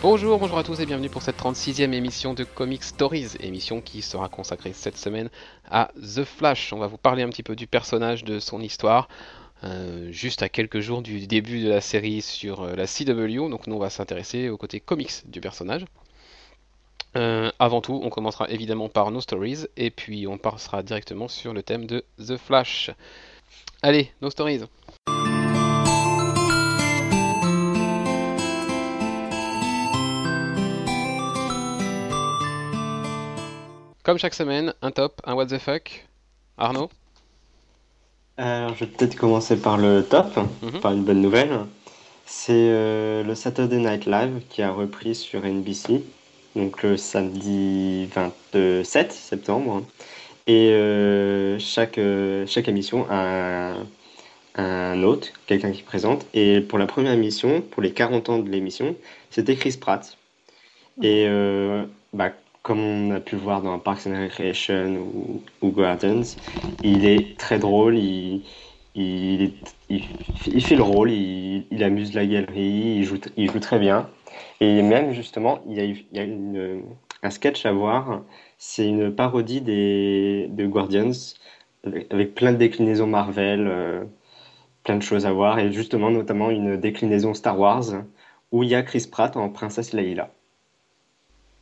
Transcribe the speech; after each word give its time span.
Bonjour, 0.00 0.38
bonjour 0.38 0.58
à 0.58 0.62
tous 0.62 0.78
et 0.78 0.86
bienvenue 0.86 1.08
pour 1.08 1.22
cette 1.22 1.36
36e 1.36 1.92
émission 1.92 2.32
de 2.32 2.44
Comic 2.44 2.84
Stories, 2.84 3.30
émission 3.40 3.80
qui 3.80 4.00
sera 4.00 4.28
consacrée 4.28 4.72
cette 4.72 4.96
semaine 4.96 5.28
à 5.68 5.90
The 5.96 6.22
Flash. 6.22 6.72
On 6.72 6.78
va 6.78 6.86
vous 6.86 6.98
parler 6.98 7.24
un 7.24 7.28
petit 7.28 7.42
peu 7.42 7.56
du 7.56 7.66
personnage, 7.66 8.22
de 8.22 8.38
son 8.38 8.60
histoire, 8.60 9.08
euh, 9.64 10.12
juste 10.12 10.42
à 10.42 10.48
quelques 10.48 10.78
jours 10.78 11.02
du 11.02 11.26
début 11.26 11.64
de 11.64 11.68
la 11.68 11.80
série 11.80 12.22
sur 12.22 12.62
euh, 12.62 12.76
la 12.76 12.86
CW, 12.86 13.50
donc 13.50 13.66
nous 13.66 13.74
on 13.74 13.80
va 13.80 13.90
s'intéresser 13.90 14.50
au 14.50 14.56
côté 14.56 14.78
comics 14.78 15.28
du 15.28 15.40
personnage. 15.40 15.84
Euh, 17.16 17.50
avant 17.58 17.80
tout, 17.80 18.00
on 18.00 18.08
commencera 18.08 18.48
évidemment 18.50 18.88
par 18.88 19.10
nos 19.10 19.20
stories 19.20 19.66
et 19.76 19.90
puis 19.90 20.28
on 20.28 20.38
passera 20.38 20.84
directement 20.84 21.26
sur 21.26 21.52
le 21.52 21.64
thème 21.64 21.86
de 21.86 22.04
The 22.24 22.36
Flash. 22.36 22.92
Allez, 23.82 24.12
nos 24.22 24.30
stories. 24.30 24.60
Comme 34.08 34.16
chaque 34.16 34.32
semaine, 34.32 34.72
un 34.80 34.90
top, 34.90 35.20
un 35.24 35.34
what 35.34 35.48
the 35.48 35.58
fuck. 35.58 36.06
Arnaud 36.56 36.88
Alors, 38.38 38.74
je 38.74 38.86
vais 38.86 38.90
peut-être 38.90 39.16
commencer 39.16 39.60
par 39.60 39.76
le 39.76 40.02
top, 40.02 40.34
Mhm. 40.62 40.80
par 40.80 40.92
une 40.94 41.04
bonne 41.04 41.20
nouvelle. 41.20 41.50
C'est 42.24 42.54
euh, 42.70 43.22
le 43.22 43.34
Saturday 43.34 43.76
Night 43.76 44.06
Live 44.06 44.40
qui 44.48 44.62
a 44.62 44.70
repris 44.70 45.14
sur 45.14 45.44
NBC, 45.44 46.02
donc 46.56 46.82
le 46.82 46.96
samedi 46.96 48.06
27 48.06 49.12
septembre. 49.12 49.84
Et 50.46 50.70
euh, 50.70 51.58
chaque, 51.58 51.98
euh, 51.98 52.46
chaque 52.46 52.66
émission 52.68 53.06
a 53.10 53.74
un, 53.74 53.86
un 54.54 55.02
hôte, 55.02 55.34
quelqu'un 55.46 55.70
qui 55.70 55.82
présente. 55.82 56.24
Et 56.32 56.62
pour 56.62 56.78
la 56.78 56.86
première 56.86 57.12
émission, 57.12 57.60
pour 57.60 57.82
les 57.82 57.92
40 57.92 58.30
ans 58.30 58.38
de 58.38 58.48
l'émission, 58.48 58.96
c'était 59.30 59.54
Chris 59.54 59.76
Pratt. 59.78 60.16
Et 61.02 61.26
euh, 61.28 61.84
bah, 62.14 62.32
comme 62.68 62.80
on 62.80 63.10
a 63.12 63.20
pu 63.20 63.36
le 63.36 63.40
voir 63.40 63.62
dans 63.62 63.78
Parks 63.78 64.06
and 64.06 64.20
Recreation 64.20 64.98
ou, 64.98 65.42
ou 65.62 65.70
Gardens, 65.72 66.36
il 66.84 67.06
est 67.06 67.38
très 67.38 67.58
drôle, 67.58 67.96
il, 67.96 68.42
fait 68.94 70.76
le 70.76 70.82
rôle, 70.82 71.10
il, 71.10 71.82
amuse 71.82 72.12
la 72.12 72.26
galerie, 72.26 72.98
il 72.98 73.04
joue, 73.04 73.58
très 73.58 73.78
bien. 73.78 74.10
Et 74.60 74.82
même 74.82 75.14
justement, 75.14 75.60
il 75.66 75.76
y 75.76 75.80
a, 75.80 76.22
y 76.22 76.82
un 77.22 77.30
sketch 77.30 77.64
à 77.64 77.72
voir, 77.72 78.20
c'est 78.58 78.86
une 78.86 79.14
parodie 79.14 79.62
de 79.62 80.66
Guardians, 80.66 81.12
avec, 81.84 82.34
plein 82.34 82.52
de 82.52 82.58
déclinaisons 82.58 83.06
Marvel, 83.06 83.66
euh, 83.66 84.04
plein 84.84 84.96
de 84.96 85.02
choses 85.02 85.24
à 85.24 85.32
voir, 85.32 85.58
et 85.58 85.72
justement 85.72 86.10
notamment 86.10 86.50
une 86.50 86.76
déclinaison 86.76 87.32
Star 87.32 87.58
Wars, 87.58 88.04
où 88.52 88.62
il 88.62 88.68
y 88.68 88.74
a 88.74 88.82
Chris 88.82 89.06
Pratt 89.10 89.38
en 89.38 89.48
Princesse 89.48 89.94
Leia. 89.94 90.30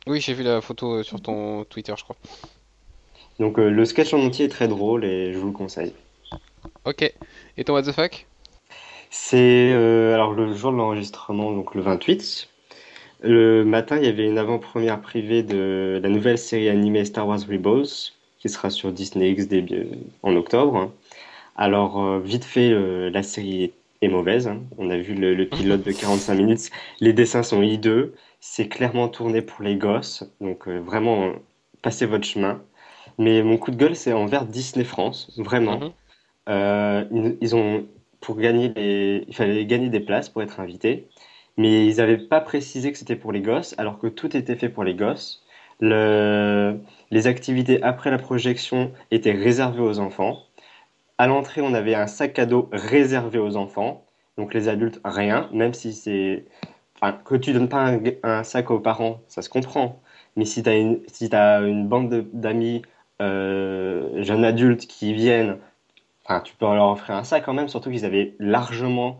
Oui, 0.07 0.21
j'ai 0.21 0.33
vu 0.33 0.43
la 0.43 0.61
photo 0.61 0.95
euh, 0.95 1.03
sur 1.03 1.21
ton 1.21 1.63
Twitter, 1.65 1.93
je 1.97 2.03
crois. 2.03 2.15
Donc 3.39 3.59
euh, 3.59 3.69
le 3.69 3.85
sketch 3.85 4.13
en 4.13 4.19
entier 4.19 4.45
est 4.45 4.49
très 4.49 4.67
drôle 4.67 5.05
et 5.05 5.33
je 5.33 5.37
vous 5.37 5.47
le 5.47 5.53
conseille. 5.53 5.93
Ok. 6.85 7.13
Et 7.57 7.63
ton 7.63 7.73
what 7.73 7.83
the 7.83 7.91
fuck? 7.91 8.25
C'est 9.09 9.71
euh, 9.73 10.13
alors 10.13 10.33
le 10.33 10.53
jour 10.53 10.71
de 10.71 10.77
l'enregistrement, 10.77 11.51
donc 11.51 11.75
le 11.75 11.81
28. 11.81 12.49
Le 13.21 13.63
matin, 13.63 13.97
il 13.97 14.05
y 14.05 14.07
avait 14.07 14.25
une 14.27 14.37
avant-première 14.37 15.01
privée 15.01 15.41
de 15.43 15.99
la 16.01 16.09
nouvelle 16.09 16.37
série 16.37 16.69
animée 16.69 17.03
Star 17.03 17.27
Wars 17.27 17.39
Rebels, 17.49 17.87
qui 18.39 18.49
sera 18.49 18.69
sur 18.69 18.91
Disney 18.91 19.33
XD 19.33 19.87
en 20.21 20.35
octobre. 20.35 20.91
Alors, 21.55 22.03
euh, 22.03 22.19
vite 22.19 22.45
fait, 22.45 22.69
la 23.09 23.23
série 23.23 23.63
est, 23.63 23.73
est 24.03 24.07
mauvaise. 24.09 24.47
hein. 24.47 24.61
On 24.77 24.91
a 24.91 24.97
vu 24.97 25.15
le, 25.15 25.33
le 25.33 25.47
pilote 25.47 25.81
de 25.83 25.91
45 25.93 26.35
minutes. 26.35 26.69
Les 26.99 27.13
dessins 27.13 27.41
sont 27.43 27.63
hideux. 27.63 28.13
C'est 28.39 28.67
clairement 28.67 29.09
tourné 29.09 29.41
pour 29.41 29.63
les 29.63 29.75
gosses. 29.75 30.23
Donc, 30.41 30.67
euh, 30.67 30.79
vraiment, 30.79 31.33
passez 31.81 32.05
votre 32.05 32.25
chemin. 32.25 32.61
Mais 33.17 33.41
mon 33.41 33.57
coup 33.57 33.71
de 33.71 33.77
gueule, 33.77 33.95
c'est 33.95 34.13
envers 34.13 34.45
Disney 34.45 34.85
France. 34.85 35.31
Vraiment. 35.37 35.79
Mhm. 35.79 35.91
Euh, 36.49 37.05
ils, 37.11 37.37
ils 37.41 37.55
ont, 37.55 37.85
pour 38.21 38.37
gagner 38.37 38.69
les, 38.75 39.25
il 39.27 39.35
fallait 39.35 39.65
gagner 39.65 39.89
des 39.89 39.99
places 39.99 40.29
pour 40.29 40.41
être 40.41 40.59
invité, 40.59 41.07
mais 41.57 41.85
ils 41.87 41.97
n'avaient 41.97 42.17
pas 42.17 42.41
précisé 42.41 42.91
que 42.91 42.97
c'était 42.97 43.15
pour 43.15 43.31
les 43.31 43.41
gosses, 43.41 43.75
alors 43.77 43.99
que 43.99 44.07
tout 44.07 44.35
était 44.37 44.55
fait 44.55 44.69
pour 44.69 44.83
les 44.83 44.95
gosses. 44.95 45.43
Le, 45.79 46.79
les 47.11 47.27
activités 47.27 47.81
après 47.83 48.11
la 48.11 48.17
projection 48.17 48.91
étaient 49.11 49.33
réservées 49.33 49.81
aux 49.81 49.99
enfants. 49.99 50.43
À 51.17 51.27
l'entrée, 51.27 51.61
on 51.61 51.73
avait 51.73 51.95
un 51.95 52.07
sac 52.07 52.39
à 52.39 52.45
dos 52.45 52.69
réservé 52.71 53.39
aux 53.39 53.55
enfants, 53.57 54.05
donc 54.37 54.53
les 54.53 54.69
adultes, 54.69 54.99
rien, 55.03 55.49
même 55.51 55.73
si 55.73 55.93
c'est, 55.93 56.45
enfin, 57.01 57.13
que 57.25 57.35
tu 57.35 57.53
donnes 57.53 57.69
pas 57.69 57.85
un, 57.85 57.99
un 58.23 58.43
sac 58.43 58.71
aux 58.71 58.79
parents, 58.79 59.21
ça 59.27 59.41
se 59.41 59.49
comprend. 59.49 59.99
Mais 60.35 60.45
si 60.45 60.63
tu 60.63 60.69
as 60.69 60.75
une, 60.77 60.99
si 61.07 61.29
t'as 61.29 61.61
une 61.67 61.87
bande 61.87 62.09
de- 62.09 62.25
d'amis 62.33 62.81
euh, 63.21 64.23
jeunes 64.23 64.45
adultes 64.45 64.85
qui 64.87 65.13
viennent 65.13 65.57
Enfin, 66.29 66.41
tu 66.41 66.53
peux 66.55 66.65
leur 66.65 66.89
offrir 66.89 67.15
un 67.15 67.23
sac 67.23 67.45
quand 67.45 67.53
même, 67.53 67.69
surtout 67.69 67.89
qu'ils 67.89 68.03
avaient 68.03 68.35
largement, 68.37 69.19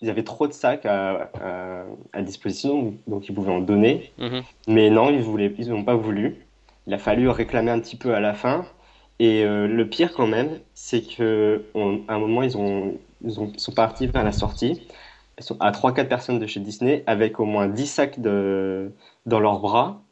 ils 0.00 0.08
avaient 0.08 0.22
trop 0.22 0.46
de 0.46 0.52
sacs 0.52 0.86
à, 0.86 1.30
à- 1.42 1.84
à 2.12 2.22
disposition, 2.22 2.94
donc 3.08 3.28
ils 3.28 3.34
pouvaient 3.34 3.50
en 3.52 3.60
donner. 3.60 4.12
Mhm. 4.18 4.42
Mais 4.68 4.88
non, 4.90 5.10
ils 5.10 5.20
voulaient, 5.20 5.52
ils 5.58 5.68
n'ont 5.70 5.82
pas 5.82 5.96
voulu. 5.96 6.36
Il 6.86 6.94
a 6.94 6.98
fallu 6.98 7.28
réclamer 7.28 7.72
un 7.72 7.80
petit 7.80 7.96
peu 7.96 8.14
à 8.14 8.20
la 8.20 8.34
fin. 8.34 8.64
Et 9.18 9.44
euh, 9.44 9.66
le 9.66 9.88
pire 9.88 10.12
quand 10.12 10.28
même, 10.28 10.60
c'est 10.74 11.02
que 11.02 11.64
on- 11.74 12.02
à 12.06 12.14
un 12.14 12.18
moment 12.20 12.42
ils 12.44 12.56
ont, 12.56 12.94
ils 13.24 13.40
ont- 13.40 13.50
ils 13.52 13.60
sont 13.60 13.72
partis 13.72 14.06
vers 14.06 14.22
la 14.24 14.32
sortie. 14.32 14.86
Sont 15.40 15.56
à 15.60 15.70
3-4 15.72 16.08
personnes 16.08 16.38
de 16.38 16.46
chez 16.46 16.60
Disney 16.60 17.02
avec 17.06 17.40
au 17.40 17.44
moins 17.44 17.66
10 17.66 17.86
sacs 17.86 18.20
de, 18.20 18.92
dans 19.26 19.40
leurs 19.40 19.58
bras. 19.60 20.02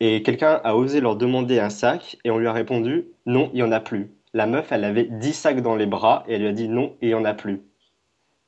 Et 0.00 0.22
quelqu'un 0.22 0.60
a 0.64 0.74
osé 0.74 1.00
leur 1.00 1.14
demander 1.16 1.60
un 1.60 1.70
sac 1.70 2.16
et 2.24 2.30
on 2.30 2.38
lui 2.38 2.48
a 2.48 2.52
répondu 2.52 3.06
non, 3.26 3.50
il 3.52 3.56
n'y 3.56 3.62
en 3.62 3.70
a 3.70 3.80
plus. 3.80 4.10
La 4.34 4.46
meuf, 4.46 4.72
elle 4.72 4.84
avait 4.84 5.04
10 5.04 5.32
sacs 5.34 5.60
dans 5.60 5.76
les 5.76 5.86
bras 5.86 6.24
et 6.26 6.34
elle 6.34 6.40
lui 6.40 6.48
a 6.48 6.52
dit 6.52 6.68
non, 6.68 6.94
il 7.02 7.08
n'y 7.08 7.14
en 7.14 7.24
a 7.24 7.34
plus. 7.34 7.62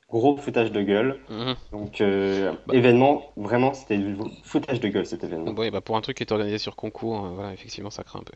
Gros 0.09 0.35
foutage 0.35 0.71
de 0.71 0.81
gueule. 0.81 1.19
Mhm. 1.29 1.55
Donc, 1.71 2.01
euh, 2.01 2.51
Bah. 2.67 2.75
événement, 2.75 3.31
vraiment, 3.37 3.73
c'était 3.73 3.97
du 3.97 4.17
foutage 4.43 4.79
de 4.79 4.87
gueule 4.87 5.05
cet 5.05 5.23
événement. 5.23 5.51
Ouais, 5.53 5.71
bah 5.71 5.81
pour 5.81 5.95
un 5.95 6.01
truc 6.01 6.17
qui 6.17 6.23
est 6.23 6.31
organisé 6.31 6.57
sur 6.57 6.75
concours, 6.75 7.25
euh, 7.25 7.29
voilà, 7.29 7.53
effectivement, 7.53 7.89
ça 7.89 8.03
craint 8.03 8.19
un 8.19 8.23
peu. 8.23 8.33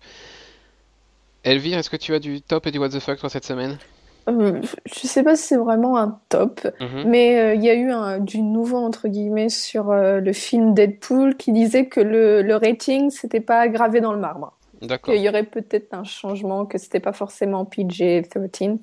Elvire, 1.44 1.78
est-ce 1.78 1.90
que 1.90 1.96
tu 1.98 2.14
as 2.14 2.20
du 2.20 2.42
top 2.42 2.68
et 2.68 2.72
du 2.72 2.80
what 2.80 2.90
the 2.90 3.00
fuck 3.00 3.20
toi 3.20 3.30
cette 3.30 3.46
semaine? 3.46 3.78
Euh, 4.28 4.62
je 4.86 5.08
sais 5.08 5.24
pas 5.24 5.36
si 5.36 5.44
c'est 5.44 5.56
vraiment 5.58 5.98
un 5.98 6.20
top, 6.30 6.68
Mhm. 6.80 7.04
mais 7.08 7.40
euh, 7.40 7.54
il 7.56 7.64
y 7.64 7.70
a 7.70 7.74
eu 7.74 7.90
un, 7.92 8.20
du 8.20 8.42
nouveau 8.42 8.78
entre 8.78 9.08
guillemets 9.08 9.50
sur 9.50 9.90
euh, 9.92 10.20
le 10.20 10.34
film 10.34 10.74
Deadpool 10.74 11.36
qui 11.38 11.52
disait 11.52 11.88
que 11.88 12.00
le, 12.00 12.42
le 12.42 12.56
rating 12.56 13.10
c'était 13.10 13.40
pas 13.40 13.68
gravé 13.68 14.02
dans 14.02 14.14
le 14.14 14.20
marbre, 14.20 14.54
D'accord. 14.82 15.14
qu'il 15.14 15.24
y 15.24 15.30
aurait 15.30 15.44
peut-être 15.44 15.94
un 15.94 16.04
changement, 16.04 16.66
que 16.66 16.78
c'était 16.78 17.00
pas 17.00 17.14
forcément 17.14 17.66
PG-13, 17.66 18.78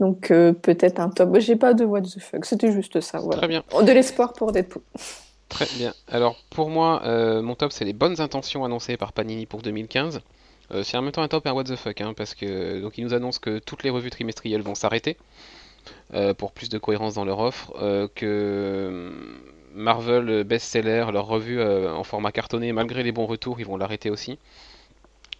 donc 0.00 0.28
peut-être 0.28 1.00
un 1.00 1.10
top. 1.10 1.38
J'ai 1.40 1.56
pas 1.56 1.74
de 1.74 1.84
what 1.84 2.02
the 2.02 2.20
fuck, 2.20 2.44
c'était 2.44 2.72
juste 2.72 3.00
ça, 3.00 3.18
voilà. 3.18 3.38
Très 3.38 3.48
bien, 3.48 3.62
De 3.82 3.92
l'espoir 3.92 4.32
pour 4.32 4.52
Deadpool. 4.52 4.82
très 5.48 5.66
bien. 5.76 5.92
Alors 6.10 6.36
pour 6.50 6.70
moi, 6.70 7.02
mon 7.42 7.54
top 7.56 7.72
c'est 7.72 7.84
les 7.84 7.92
bonnes 7.92 8.20
intentions 8.20 8.64
annoncées 8.64 8.96
par 8.96 9.12
Panini 9.12 9.44
pour 9.46 9.60
2015. 9.60 10.20
Euh, 10.70 10.82
c'est 10.82 10.96
en 10.96 11.02
même 11.02 11.12
temps 11.12 11.22
un 11.22 11.28
top 11.28 11.46
et 11.46 11.48
un 11.48 11.52
what 11.52 11.64
the 11.64 11.76
fuck, 11.76 12.00
hein, 12.00 12.14
parce 12.16 12.34
que 12.34 12.80
donc 12.80 12.98
ils 12.98 13.04
nous 13.04 13.14
annoncent 13.14 13.40
que 13.40 13.58
toutes 13.58 13.82
les 13.82 13.90
revues 13.90 14.10
trimestrielles 14.10 14.62
vont 14.62 14.74
s'arrêter 14.74 15.16
euh, 16.14 16.32
pour 16.34 16.52
plus 16.52 16.68
de 16.68 16.78
cohérence 16.78 17.14
dans 17.14 17.24
leur 17.24 17.38
offre, 17.38 17.72
euh, 17.80 18.08
que 18.14 18.24
euh, 18.26 19.10
Marvel 19.74 20.44
Bestseller, 20.44 21.06
leur 21.12 21.26
revue 21.26 21.62
en 21.62 22.02
format 22.02 22.32
cartonné, 22.32 22.72
malgré 22.72 23.02
les 23.02 23.12
bons 23.12 23.26
retours, 23.26 23.60
ils 23.60 23.66
vont 23.66 23.76
l'arrêter 23.76 24.10
aussi. 24.10 24.38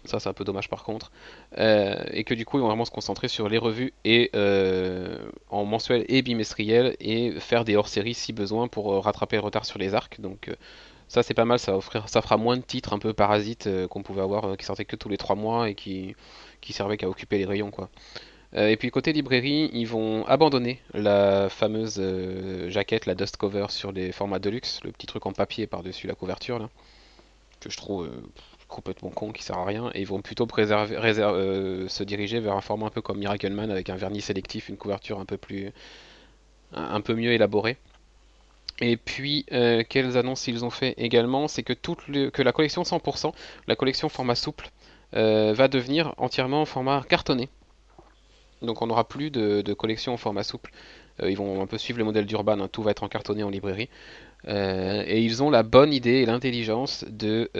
Ça, 0.04 0.20
c'est 0.20 0.28
un 0.28 0.32
peu 0.32 0.44
dommage 0.44 0.68
par 0.68 0.84
contre. 0.84 1.10
Et 1.56 2.22
que 2.24 2.34
du 2.34 2.44
coup, 2.44 2.58
ils 2.58 2.60
vont 2.60 2.68
vraiment 2.68 2.84
se 2.84 2.90
concentrer 2.90 3.26
sur 3.26 3.48
les 3.48 3.58
revues 3.58 3.92
et 4.04 4.30
en 5.50 5.64
mensuel 5.64 6.04
et 6.08 6.22
bimestriel 6.22 6.94
et 7.00 7.32
faire 7.40 7.64
des 7.64 7.74
hors-séries 7.76 8.14
si 8.14 8.32
besoin 8.32 8.68
pour 8.68 9.02
rattraper 9.02 9.36
le 9.36 9.42
retard 9.42 9.64
sur 9.64 9.78
les 9.78 9.94
arcs. 9.94 10.20
Donc 10.20 10.50
ça, 11.08 11.22
c'est 11.22 11.34
pas 11.34 11.44
mal. 11.44 11.58
Ça, 11.58 11.76
offrir, 11.76 12.08
ça 12.08 12.22
fera 12.22 12.36
moins 12.36 12.56
de 12.56 12.62
titres 12.62 12.92
un 12.92 12.98
peu 12.98 13.12
parasites 13.12 13.66
euh, 13.66 13.88
qu'on 13.88 14.02
pouvait 14.02 14.22
avoir, 14.22 14.44
euh, 14.52 14.56
qui 14.56 14.64
sortaient 14.64 14.84
que 14.84 14.96
tous 14.96 15.08
les 15.08 15.16
3 15.16 15.36
mois 15.36 15.68
et 15.70 15.74
qui, 15.74 16.14
qui 16.60 16.72
servaient 16.72 16.96
qu'à 16.96 17.08
occuper 17.08 17.38
les 17.38 17.44
rayons, 17.46 17.70
quoi. 17.70 17.88
Euh, 18.54 18.68
et 18.68 18.76
puis 18.76 18.90
côté 18.90 19.12
librairie, 19.12 19.70
ils 19.74 19.86
vont 19.86 20.24
abandonner 20.26 20.80
la 20.94 21.48
fameuse 21.50 22.00
jaquette, 22.68 23.06
la 23.06 23.14
dust 23.14 23.36
cover 23.36 23.66
sur 23.70 23.92
les 23.92 24.12
formats 24.12 24.38
deluxe, 24.38 24.80
le 24.84 24.92
petit 24.92 25.06
truc 25.06 25.26
en 25.26 25.32
papier 25.32 25.66
par-dessus 25.66 26.06
la 26.06 26.14
couverture 26.14 26.58
là, 26.58 26.70
que 27.60 27.70
je 27.70 27.76
trouve 27.76 28.10
complètement 28.68 29.10
con, 29.10 29.32
qui 29.32 29.42
sert 29.44 29.58
à 29.58 29.64
rien, 29.66 29.90
et 29.94 30.00
ils 30.02 30.06
vont 30.06 30.22
plutôt 30.22 30.46
préserver, 30.46 30.98
réserve- 30.98 31.88
se 31.88 32.04
diriger 32.04 32.40
vers 32.40 32.54
un 32.54 32.60
format 32.62 32.86
un 32.86 32.90
peu 32.90 33.02
comme 33.02 33.18
Miracle 33.18 33.50
Man 33.52 33.70
avec 33.70 33.90
un 33.90 33.96
vernis 33.96 34.20
sélectif, 34.22 34.68
une 34.68 34.76
couverture 34.78 35.20
un 35.20 35.26
peu 35.26 35.36
plus, 35.38 35.72
un 36.72 37.00
peu 37.00 37.14
mieux 37.14 37.32
élaborée. 37.32 37.76
Et 38.80 38.96
puis, 38.96 39.44
euh, 39.52 39.82
quelles 39.88 40.16
annonces 40.16 40.46
ils 40.46 40.64
ont 40.64 40.70
fait 40.70 40.94
également, 40.98 41.48
c'est 41.48 41.62
que, 41.62 41.72
toute 41.72 42.00
que 42.30 42.42
la 42.42 42.52
collection 42.52 42.82
100%, 42.82 43.32
la 43.66 43.76
collection 43.76 44.08
format 44.08 44.34
souple, 44.34 44.70
euh, 45.14 45.52
va 45.52 45.68
devenir 45.68 46.14
entièrement 46.18 46.62
en 46.62 46.64
format 46.64 47.02
cartonné. 47.08 47.48
Donc 48.62 48.82
on 48.82 48.86
n'aura 48.86 49.06
plus 49.06 49.30
de, 49.30 49.72
collection 49.72 50.12
en 50.12 50.16
format 50.16 50.42
souple. 50.42 50.72
ils 51.22 51.36
vont 51.36 51.62
un 51.62 51.66
peu 51.66 51.78
suivre 51.78 51.98
le 51.98 52.04
modèle 52.04 52.26
d'Urban, 52.26 52.60
hein, 52.60 52.68
tout 52.68 52.82
va 52.82 52.90
être 52.90 53.04
en 53.04 53.08
cartonné 53.08 53.42
en 53.42 53.50
librairie. 53.50 53.88
et 54.48 55.20
ils 55.20 55.42
ont 55.42 55.50
la 55.50 55.62
bonne 55.62 55.92
idée 55.92 56.22
et 56.22 56.26
l'intelligence 56.26 57.04
de 57.08 57.50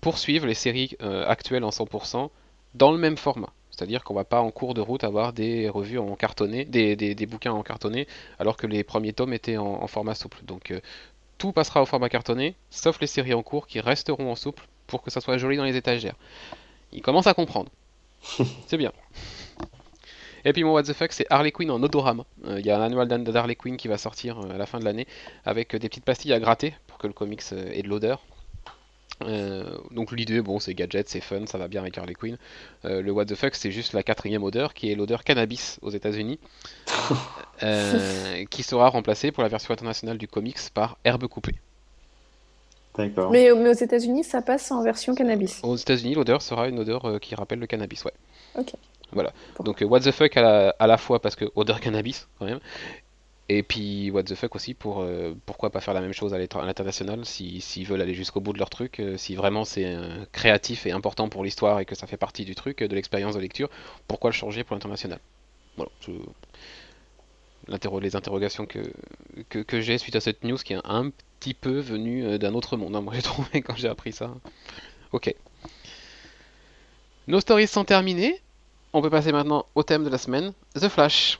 poursuivre 0.00 0.46
les 0.46 0.54
séries 0.54 0.96
actuelles 1.00 1.64
en 1.64 1.70
100% 1.70 2.30
dans 2.74 2.90
le 2.90 2.98
même 2.98 3.16
format. 3.16 3.52
C'est-à-dire 3.78 4.02
qu'on 4.02 4.14
va 4.14 4.24
pas 4.24 4.40
en 4.40 4.50
cours 4.50 4.74
de 4.74 4.80
route 4.80 5.04
avoir 5.04 5.32
des 5.32 5.68
revues 5.68 6.00
en 6.00 6.16
cartonné, 6.16 6.64
des, 6.64 6.96
des, 6.96 7.26
bouquins 7.26 7.52
en 7.52 7.62
cartonné, 7.62 8.08
alors 8.40 8.56
que 8.56 8.66
les 8.66 8.82
premiers 8.82 9.12
tomes 9.12 9.32
étaient 9.32 9.56
en, 9.56 9.86
format 9.86 10.16
souple. 10.16 10.38
Donc 10.42 10.72
euh, 10.72 10.80
tout 11.38 11.52
passera 11.52 11.80
au 11.80 11.86
format 11.86 12.08
cartonné, 12.08 12.56
sauf 12.70 13.00
les 13.00 13.06
séries 13.06 13.34
en 13.34 13.44
cours 13.44 13.68
qui 13.68 13.78
resteront 13.78 14.32
en 14.32 14.34
souple 14.34 14.66
pour 14.88 15.00
que 15.00 15.12
ça 15.12 15.20
soit 15.20 15.38
joli 15.38 15.56
dans 15.56 15.62
les 15.62 15.76
étagères. 15.76 16.16
Il 16.90 17.02
commence 17.02 17.28
à 17.28 17.34
comprendre. 17.34 17.70
c'est 18.66 18.78
bien. 18.78 18.90
Et 20.44 20.52
puis 20.52 20.64
mon 20.64 20.72
what 20.72 20.82
the 20.82 20.92
fuck, 20.92 21.12
c'est 21.12 21.26
Harley 21.30 21.52
Quinn 21.52 21.70
en 21.70 21.80
odorama. 21.80 22.24
Euh, 22.46 22.58
il 22.58 22.66
y 22.66 22.72
a 22.72 22.80
un 22.80 22.82
annual 22.82 23.06
d'Harley 23.06 23.54
Quinn 23.54 23.76
qui 23.76 23.86
va 23.86 23.96
sortir 23.96 24.40
euh, 24.40 24.54
à 24.54 24.58
la 24.58 24.66
fin 24.66 24.80
de 24.80 24.84
l'année 24.84 25.06
avec 25.44 25.76
des 25.76 25.88
petites 25.88 26.04
pastilles 26.04 26.32
à 26.32 26.40
gratter 26.40 26.74
pour 26.88 26.98
que 26.98 27.06
le 27.06 27.12
comics 27.12 27.44
ait 27.52 27.82
de 27.82 27.88
l'odeur. 27.88 28.24
Euh, 29.22 29.64
donc 29.90 30.12
l'idée, 30.12 30.40
bon, 30.40 30.58
c'est 30.58 30.74
gadget, 30.74 31.08
c'est 31.08 31.20
fun, 31.20 31.46
ça 31.46 31.58
va 31.58 31.68
bien 31.68 31.80
avec 31.80 31.96
Harley 31.98 32.14
Quinn. 32.14 32.36
Euh, 32.84 33.02
le 33.02 33.10
what 33.10 33.26
the 33.26 33.34
fuck, 33.34 33.54
c'est 33.54 33.70
juste 33.70 33.92
la 33.92 34.02
quatrième 34.02 34.42
odeur, 34.42 34.74
qui 34.74 34.90
est 34.90 34.94
l'odeur 34.94 35.24
cannabis 35.24 35.78
aux 35.82 35.90
États-Unis, 35.90 36.38
euh, 37.62 38.44
qui 38.50 38.62
sera 38.62 38.88
remplacée 38.88 39.32
pour 39.32 39.42
la 39.42 39.48
version 39.48 39.72
internationale 39.72 40.18
du 40.18 40.28
comics 40.28 40.58
par 40.72 40.98
herbe 41.04 41.26
coupée. 41.26 41.56
D'accord. 42.96 43.30
Mais, 43.30 43.52
aux 43.52 43.72
États-Unis, 43.72 44.24
ça 44.24 44.42
passe 44.42 44.72
en 44.72 44.82
version 44.82 45.14
cannabis. 45.14 45.60
Aux 45.62 45.76
États-Unis, 45.76 46.14
l'odeur 46.14 46.42
sera 46.42 46.68
une 46.68 46.80
odeur 46.80 47.20
qui 47.20 47.34
rappelle 47.36 47.60
le 47.60 47.66
cannabis, 47.66 48.04
ouais. 48.04 48.14
Ok. 48.56 48.72
Voilà. 49.12 49.32
Donc 49.64 49.82
what 49.88 50.00
the 50.00 50.10
fuck 50.10 50.36
à 50.36 50.42
la, 50.42 50.74
à 50.78 50.86
la 50.86 50.98
fois 50.98 51.20
parce 51.20 51.34
que 51.34 51.46
odeur 51.54 51.80
cannabis 51.80 52.28
quand 52.38 52.44
même, 52.44 52.60
et 53.50 53.62
puis, 53.62 54.10
what 54.10 54.24
the 54.24 54.34
fuck 54.34 54.54
aussi, 54.56 54.74
pour 54.74 55.00
euh, 55.00 55.34
pourquoi 55.46 55.70
pas 55.70 55.80
faire 55.80 55.94
la 55.94 56.02
même 56.02 56.12
chose 56.12 56.34
à 56.34 56.38
l'international 56.38 57.24
s'ils 57.24 57.86
veulent 57.86 58.02
aller 58.02 58.12
jusqu'au 58.12 58.40
bout 58.40 58.52
de 58.52 58.58
leur 58.58 58.68
truc, 58.68 59.00
euh, 59.00 59.16
si 59.16 59.34
vraiment 59.34 59.64
c'est 59.64 59.86
euh, 59.86 60.24
créatif 60.32 60.84
et 60.84 60.90
important 60.90 61.30
pour 61.30 61.44
l'histoire 61.44 61.80
et 61.80 61.86
que 61.86 61.94
ça 61.94 62.06
fait 62.06 62.18
partie 62.18 62.44
du 62.44 62.54
truc, 62.54 62.82
de 62.82 62.94
l'expérience 62.94 63.34
de 63.34 63.40
lecture, 63.40 63.70
pourquoi 64.06 64.28
le 64.28 64.34
changer 64.34 64.64
pour 64.64 64.74
l'international? 64.76 65.18
Voilà. 65.78 65.90
les 68.02 68.16
interrogations 68.16 68.66
que, 68.66 68.80
que, 69.48 69.80
j'ai 69.80 69.96
suite 69.96 70.16
à 70.16 70.20
cette 70.20 70.44
news 70.44 70.58
qui 70.58 70.74
est 70.74 70.80
un 70.84 71.10
petit 71.40 71.54
peu 71.54 71.78
venue 71.78 72.38
d'un 72.38 72.52
autre 72.52 72.76
monde, 72.76 72.96
hein, 72.96 73.00
moi 73.00 73.14
j'ai 73.14 73.22
trouvé 73.32 73.62
quand 73.62 73.76
j'ai 73.76 73.88
appris 73.88 74.12
ça. 74.12 74.34
Ok. 75.12 75.34
Nos 77.28 77.40
stories 77.40 77.66
sont 77.66 77.84
terminées. 77.84 78.42
On 78.92 79.00
peut 79.00 79.10
passer 79.10 79.32
maintenant 79.32 79.64
au 79.74 79.82
thème 79.82 80.04
de 80.04 80.10
la 80.10 80.18
semaine, 80.18 80.52
The 80.74 80.88
Flash. 80.88 81.38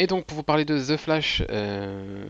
Et 0.00 0.06
donc 0.06 0.24
pour 0.24 0.34
vous 0.34 0.42
parler 0.42 0.64
de 0.64 0.80
The 0.80 0.96
Flash, 0.96 1.42
euh, 1.50 2.24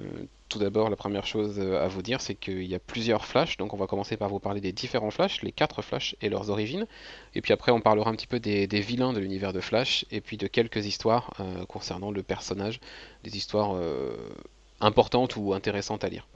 tout 0.49 0.59
d'abord 0.59 0.91
la 0.91 0.97
première 0.97 1.25
chose 1.25 1.61
à 1.61 1.87
vous 1.87 2.03
dire 2.03 2.21
c'est 2.21 2.35
qu'il 2.35 2.65
y 2.65 2.75
a 2.75 2.81
plusieurs 2.81 3.25
Flash, 3.25 3.59
donc 3.59 3.73
on 3.73 3.77
va 3.77 3.87
commencer 3.87 4.17
par 4.17 4.29
vous 4.29 4.41
parler 4.41 4.61
des 4.61 4.73
différents 4.73 5.13
Flash, 5.13 5.41
les 5.43 5.53
quatre 5.53 5.81
Flash 5.81 6.17
et 6.21 6.29
leurs 6.29 6.51
origines, 6.51 6.89
et 7.37 7.41
puis 7.41 7.53
après 7.53 7.71
on 7.71 7.81
parlera 7.81 8.11
un 8.11 8.17
petit 8.17 8.27
peu 8.27 8.41
des, 8.41 8.67
vilains 8.67 9.13
de 9.13 9.21
l'univers 9.21 9.53
de 9.53 9.61
Flash, 9.61 10.05
et 10.11 10.21
puis 10.21 10.37
de 10.37 10.49
quelques 10.49 10.85
histoires 10.85 11.33
euh, 11.39 11.65
concernant 11.67 12.11
le 12.11 12.25
personnage, 12.25 12.81
des 13.23 13.37
histoires 13.37 13.77
euh, 13.77 14.17
importantes 14.81 15.37
ou 15.37 15.55
intéressantes 15.55 16.03
à 16.03 16.09
lire. 16.09 16.27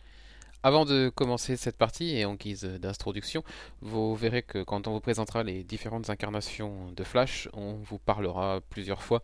Avant 0.66 0.86
de 0.86 1.10
commencer 1.14 1.58
cette 1.58 1.76
partie 1.76 2.16
et 2.16 2.24
en 2.24 2.36
guise 2.36 2.64
d'introduction, 2.64 3.44
vous 3.82 4.16
verrez 4.16 4.42
que 4.42 4.62
quand 4.62 4.88
on 4.88 4.92
vous 4.92 5.00
présentera 5.00 5.42
les 5.42 5.62
différentes 5.62 6.08
incarnations 6.08 6.90
de 6.92 7.04
Flash, 7.04 7.50
on 7.52 7.74
vous 7.74 7.98
parlera 7.98 8.62
plusieurs 8.70 9.02
fois 9.02 9.22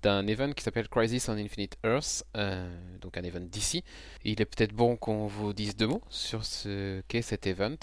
d'un 0.00 0.28
event 0.28 0.52
qui 0.52 0.62
s'appelle 0.62 0.88
Crisis 0.88 1.28
on 1.28 1.32
Infinite 1.32 1.76
Earth, 1.84 2.24
euh, 2.36 2.72
donc 3.00 3.16
un 3.16 3.24
event 3.24 3.40
d'ici. 3.40 3.82
Il 4.24 4.40
est 4.40 4.44
peut-être 4.44 4.74
bon 4.74 4.96
qu'on 4.96 5.26
vous 5.26 5.52
dise 5.52 5.74
deux 5.74 5.88
mots 5.88 6.04
sur 6.08 6.44
ce 6.44 7.00
qu'est 7.08 7.22
cet 7.22 7.48
event. 7.48 7.74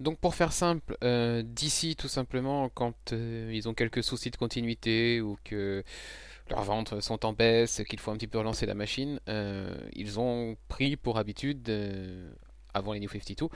Donc 0.00 0.18
pour 0.18 0.34
faire 0.34 0.52
simple, 0.52 0.96
euh, 1.04 1.44
d'ici 1.44 1.94
tout 1.94 2.08
simplement 2.08 2.68
quand 2.68 3.12
euh, 3.12 3.48
ils 3.54 3.68
ont 3.68 3.74
quelques 3.74 4.02
soucis 4.02 4.32
de 4.32 4.36
continuité 4.36 5.20
ou 5.20 5.38
que 5.44 5.84
leurs 6.50 6.64
ventes 6.64 7.00
sont 7.00 7.24
en 7.24 7.32
baisse, 7.32 7.82
qu'il 7.88 7.98
faut 7.98 8.10
un 8.10 8.16
petit 8.16 8.26
peu 8.26 8.38
relancer 8.38 8.66
la 8.66 8.74
machine, 8.74 9.20
ils 9.92 10.20
ont 10.20 10.56
pris 10.68 10.96
pour 10.96 11.18
habitude, 11.18 11.70
avant 12.74 12.92
les 12.92 13.00
New 13.00 13.08
52, 13.08 13.48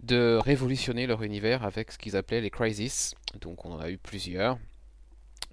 de 0.00 0.38
révolutionner 0.42 1.06
leur 1.06 1.22
univers 1.22 1.64
avec 1.64 1.92
ce 1.92 1.98
qu'ils 1.98 2.16
appelaient 2.16 2.40
les 2.40 2.50
Crisis. 2.50 3.14
Donc 3.40 3.64
on 3.64 3.72
en 3.72 3.80
a 3.80 3.90
eu 3.90 3.98
plusieurs. 3.98 4.58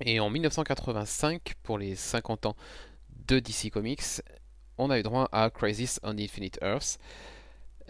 Et 0.01 0.19
en 0.19 0.29
1985, 0.29 1.53
pour 1.63 1.77
les 1.77 1.95
50 1.95 2.47
ans 2.47 2.55
de 3.27 3.39
DC 3.39 3.71
Comics, 3.71 4.21
on 4.77 4.89
a 4.89 4.99
eu 4.99 5.03
droit 5.03 5.29
à 5.31 5.49
Crisis 5.49 5.99
on 6.03 6.17
Infinite 6.17 6.59
Earth, 6.61 6.99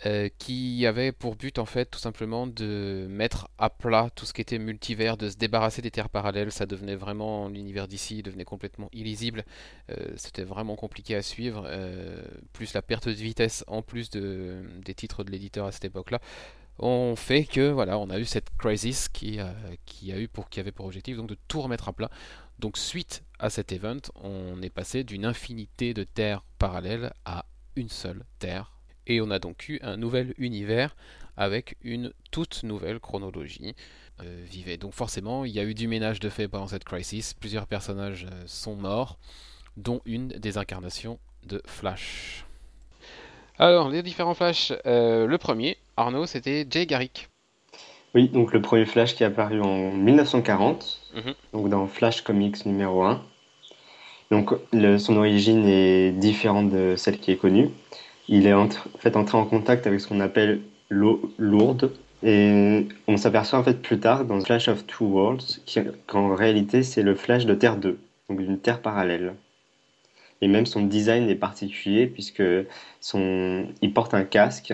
euh, 0.05 0.27
qui 0.39 0.85
avait 0.85 1.13
pour 1.13 1.35
but 1.35 1.57
en 1.57 1.65
fait 1.65 1.85
tout 1.85 1.99
simplement 1.99 2.47
de 2.47 3.07
mettre 3.09 3.47
à 3.57 3.69
plat 3.69 4.09
tout 4.13 4.25
ce 4.25 4.33
qui 4.33 4.41
était 4.41 4.59
multivers, 4.59 5.15
de 5.15 5.29
se 5.29 5.37
débarrasser 5.37 5.81
des 5.81 5.91
terres 5.91 6.09
parallèles. 6.09 6.51
Ça 6.51 6.65
devenait 6.65 6.97
vraiment 6.97 7.47
l'univers 7.47 7.87
d'ici 7.87 8.21
devenait 8.21 8.43
complètement 8.43 8.89
illisible. 8.91 9.45
Euh, 9.89 9.95
c'était 10.17 10.43
vraiment 10.43 10.75
compliqué 10.75 11.15
à 11.15 11.21
suivre. 11.21 11.63
Euh, 11.67 12.21
plus 12.51 12.73
la 12.73 12.81
perte 12.81 13.07
de 13.07 13.13
vitesse 13.13 13.63
en 13.67 13.81
plus 13.81 14.09
de, 14.09 14.63
des 14.83 14.93
titres 14.93 15.23
de 15.23 15.31
l'éditeur 15.31 15.65
à 15.65 15.71
cette 15.71 15.85
époque-là 15.85 16.19
on 16.77 17.15
fait 17.15 17.45
que 17.45 17.69
voilà, 17.71 17.97
on 17.97 18.09
a 18.09 18.19
eu 18.19 18.25
cette 18.25 18.49
crisis 18.57 19.07
qui, 19.07 19.39
qui 19.85 20.11
a 20.11 20.19
eu 20.19 20.27
pour 20.27 20.49
qui 20.49 20.59
avait 20.59 20.73
pour 20.73 20.85
objectif 20.85 21.15
donc 21.15 21.29
de 21.29 21.37
tout 21.47 21.61
remettre 21.61 21.87
à 21.87 21.93
plat. 21.93 22.09
Donc 22.59 22.77
suite 22.77 23.23
à 23.39 23.49
cet 23.49 23.71
event, 23.71 24.01
on 24.15 24.61
est 24.61 24.69
passé 24.69 25.05
d'une 25.05 25.23
infinité 25.23 25.93
de 25.93 26.03
terres 26.03 26.43
parallèles 26.59 27.13
à 27.23 27.45
une 27.77 27.87
seule 27.87 28.25
terre 28.39 28.74
et 29.07 29.21
on 29.21 29.29
a 29.31 29.39
donc 29.39 29.69
eu 29.69 29.79
un 29.81 29.97
nouvel 29.97 30.33
univers 30.37 30.95
avec 31.37 31.77
une 31.83 32.11
toute 32.31 32.63
nouvelle 32.63 32.99
chronologie. 32.99 33.75
Euh, 34.23 34.45
vivait. 34.45 34.77
Donc 34.77 34.93
forcément, 34.93 35.43
il 35.43 35.51
y 35.51 35.59
a 35.59 35.63
eu 35.65 35.73
du 35.73 35.89
ménage 35.89 36.21
de 36.21 36.29
fait 36.29 36.47
pendant 36.47 36.67
cette 36.67 36.85
crisis. 36.85 37.33
Plusieurs 37.33 37.67
personnages 37.67 38.25
euh, 38.31 38.43
sont 38.45 38.75
morts, 38.75 39.17
dont 39.75 39.99
une 40.05 40.29
des 40.29 40.57
incarnations 40.57 41.19
de 41.45 41.61
Flash. 41.65 42.45
Alors, 43.59 43.89
les 43.89 44.01
différents 44.03 44.33
Flash. 44.33 44.71
Euh, 44.85 45.27
le 45.27 45.37
premier, 45.37 45.75
Arnaud, 45.97 46.27
c'était 46.27 46.65
Jay 46.69 46.85
Garrick. 46.85 47.27
Oui, 48.13 48.29
donc 48.29 48.53
le 48.53 48.61
premier 48.61 48.85
Flash 48.85 49.15
qui 49.15 49.23
est 49.23 49.25
apparu 49.25 49.59
en 49.59 49.91
1940, 49.91 51.01
mhm. 51.15 51.33
donc 51.51 51.69
dans 51.69 51.85
Flash 51.85 52.21
Comics 52.21 52.65
numéro 52.65 53.03
1. 53.03 53.21
Donc 54.31 54.53
son 54.97 55.17
origine 55.17 55.67
est 55.67 56.13
différente 56.13 56.69
de 56.69 56.95
celle 56.95 57.19
qui 57.19 57.31
est 57.31 57.37
connue. 57.37 57.69
Il 58.27 58.47
est 58.47 58.53
en 58.53 58.69
fait 58.99 59.15
entré 59.15 59.37
en 59.37 59.45
contact 59.45 59.87
avec 59.87 59.99
ce 59.99 60.07
qu'on 60.07 60.19
appelle 60.19 60.61
l'eau 60.89 61.31
lourde. 61.37 61.91
Et 62.23 62.87
on 63.07 63.17
s'aperçoit 63.17 63.59
en 63.59 63.63
fait 63.63 63.81
plus 63.81 63.99
tard 63.99 64.25
dans 64.25 64.39
Flash 64.41 64.67
of 64.67 64.85
Two 64.87 65.05
Worlds 65.05 65.61
qu'en 66.07 66.33
réalité 66.33 66.81
c'est 66.81 67.03
le 67.03 67.13
Flash 67.13 67.45
de 67.45 67.53
Terre 67.53 67.77
2, 67.77 67.99
donc 68.29 68.39
d'une 68.39 68.57
Terre 68.57 68.81
parallèle. 68.81 69.35
Et 70.41 70.47
même 70.47 70.65
son 70.65 70.81
design 70.81 71.29
est 71.29 71.35
particulier 71.35 72.07
puisque 72.07 72.43
son... 72.99 73.67
il 73.81 73.93
porte 73.93 74.13
un 74.13 74.23
casque 74.23 74.73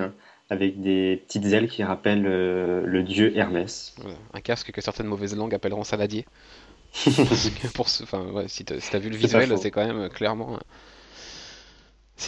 avec 0.50 0.82
des 0.82 1.24
petites 1.28 1.46
ailes 1.46 1.68
qui 1.68 1.84
rappellent 1.84 2.28
euh, 2.28 2.84
le 2.86 3.04
dieu 3.04 3.36
Hermès. 3.38 3.96
un 4.34 4.42
casque 4.42 4.72
que 4.72 4.82
certaines 4.82 5.08
mauvaises 5.08 5.36
langues 5.36 5.56
appelleront 5.56 5.84
saladier. 5.84 6.26
pour 7.74 7.86
enfin, 7.86 8.44
si 8.48 8.66
tu 8.66 8.74
as, 8.74 9.00
vu 9.00 9.10
le 9.10 9.16
visuel, 9.16 9.58
c'est 9.58 9.72
quand 9.72 9.86
même 9.86 10.10
clairement. 10.10 10.60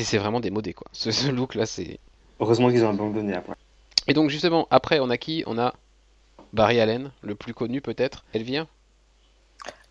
C'est 0.01 0.17
vraiment 0.17 0.39
démodé 0.39 0.73
quoi. 0.73 0.87
Ce, 0.91 1.29
look 1.29 1.53
là, 1.53 1.67
c'est. 1.67 1.99
Heureusement 2.39 2.69
qu'ils 2.71 2.83
ont 2.83 2.89
abandonné 2.89 3.35
après. 3.35 3.53
Et 4.07 4.13
donc 4.13 4.31
justement, 4.31 4.67
après, 4.71 4.99
on 4.99 5.09
a 5.11 5.17
qui? 5.17 5.43
On 5.45 5.59
a 5.59 5.75
Barry 6.51 6.79
Allen, 6.79 7.11
le 7.21 7.35
plus 7.35 7.53
connu 7.53 7.79
peut-être. 7.79 8.25
Elvire? 8.33 8.65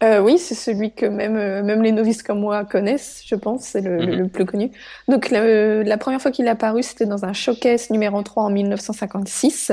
Euh, 0.03 0.21
oui, 0.21 0.39
c'est 0.39 0.57
celui 0.57 0.93
que 0.93 1.07
même, 1.07 1.37
euh, 1.37 1.63
même 1.63 1.83
les 1.83 1.93
novices 1.93 2.25
comme 2.25 2.41
moi 2.41 2.65
connaissent, 2.65 3.23
je 3.25 3.37
pense, 3.37 3.63
c'est 3.63 3.81
le, 3.81 4.05
le, 4.05 4.25
mhm. 4.25 4.31
plus 4.31 4.45
connu. 4.45 4.73
Donc 5.07 5.31
la 5.31 5.99
première 5.99 6.21
fois 6.21 6.33
qu'il 6.33 6.47
est 6.47 6.51
apparu, 6.51 6.83
c'était 6.83 7.07
dans 7.07 7.25
un 7.25 7.33
showcase 7.33 7.91
numéro 7.91 8.21
3 8.21 8.43
en 8.43 8.51
1956. 8.51 9.73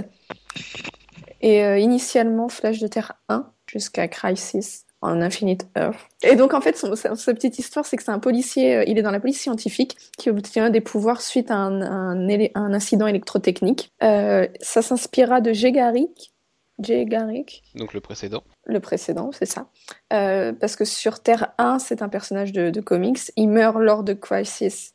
Et 1.41 1.63
euh, 1.63 1.79
initialement 1.79 2.49
Flash 2.49 2.79
de 2.79 2.87
Terre 2.87 3.13
1 3.29 3.49
jusqu'à 3.65 4.07
Crisis 4.07 4.85
en 5.01 5.21
Infinite 5.21 5.67
Earth. 5.77 5.97
Et 6.23 6.35
donc 6.35 6.53
en 6.53 6.61
fait, 6.61 6.77
son, 6.77 6.95
sa, 6.95 7.33
petite 7.33 7.57
histoire, 7.59 7.85
c'est 7.85 7.97
que 7.97 8.03
c'est 8.03 8.11
un 8.11 8.19
policier, 8.19 8.83
il 8.87 8.97
est 8.97 9.01
dans 9.01 9.11
la 9.11 9.19
police 9.19 9.39
scientifique 9.39 9.95
qui 10.17 10.29
obtient 10.29 10.69
des 10.69 10.81
pouvoirs 10.81 11.21
suite 11.21 11.51
à 11.51 11.55
un, 11.55 11.81
un, 11.81 12.29
un 12.55 12.73
incident 12.73 13.07
électrotechnique. 13.07 13.91
ça 14.01 14.81
s'inspira 14.81 15.41
de 15.41 15.53
Jay 15.53 15.71
Garrick, 15.71 16.33
Jay 16.79 17.05
Garrick. 17.05 17.63
Donc 17.75 17.93
le 17.93 18.01
précédent. 18.01 18.43
Le 18.65 18.79
précédent, 18.79 19.31
c'est 19.31 19.45
ça. 19.45 19.69
Euh, 20.13 20.53
parce 20.53 20.75
que 20.75 20.85
sur 20.85 21.21
Terre 21.21 21.53
1, 21.57 21.79
c'est 21.79 22.01
un 22.01 22.09
personnage 22.09 22.51
de, 22.51 22.81
comics. 22.81 23.19
Il 23.35 23.49
meurt 23.49 23.77
lors 23.79 24.03
de 24.03 24.13
Crisis 24.13 24.93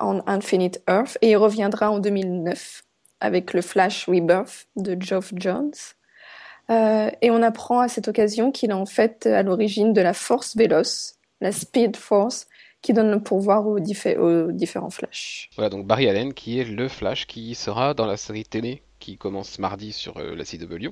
on 0.00 0.22
Infinite 0.26 0.80
Earth 0.88 1.18
et 1.22 1.30
il 1.30 1.36
reviendra 1.36 1.90
en 1.90 1.98
2009 1.98 2.84
avec 3.20 3.52
le 3.52 3.62
Flash 3.62 4.06
Rebirth 4.06 4.68
de 4.76 4.96
Geoff 5.00 5.32
Jones. 5.34 5.72
Euh, 6.70 7.10
et 7.22 7.30
on 7.30 7.42
apprend 7.42 7.80
à 7.80 7.88
cette 7.88 8.08
occasion 8.08 8.52
qu'il 8.52 8.70
est 8.70 8.74
en 8.74 8.86
fait 8.86 9.26
à 9.26 9.42
l'origine 9.42 9.92
de 9.92 10.00
la 10.00 10.12
Force 10.12 10.56
Véloce, 10.56 11.16
la 11.40 11.52
Speed 11.52 11.96
Force, 11.96 12.46
qui 12.82 12.92
donne 12.92 13.10
le 13.10 13.20
pouvoir 13.20 13.66
aux, 13.66 13.80
différents 13.80 14.90
Flash. 14.90 15.50
Voilà, 15.56 15.70
donc 15.70 15.86
Barry 15.86 16.08
Allen 16.08 16.32
qui 16.34 16.60
est 16.60 16.64
le 16.64 16.88
Flash 16.88 17.26
qui 17.26 17.54
sera 17.54 17.94
dans 17.94 18.06
la 18.06 18.16
série 18.16 18.44
télé 18.44 18.82
qui 19.00 19.16
commence 19.16 19.58
mardi 19.58 19.92
sur 19.92 20.20
la 20.20 20.44
CW. 20.44 20.90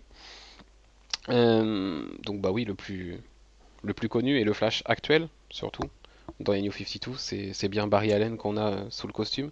donc 1.29 2.41
bah 2.41 2.51
oui, 2.51 2.65
le 2.65 2.75
plus, 2.75 3.21
le 3.83 3.95
plus 3.95 4.09
connu 4.09 4.39
et 4.39 4.45
le 4.45 4.53
Flash 4.53 4.83
actuel 4.87 5.29
surtout 5.51 5.89
dans 6.41 6.53
les 6.53 6.63
New 6.63 6.73
52, 6.73 7.53
c'est 7.53 7.69
bien 7.69 7.87
Barry 7.87 8.13
Allen 8.13 8.37
qu'on 8.37 8.57
a 8.57 8.91
sous 8.91 9.07
le 9.07 9.13
costume. 9.13 9.51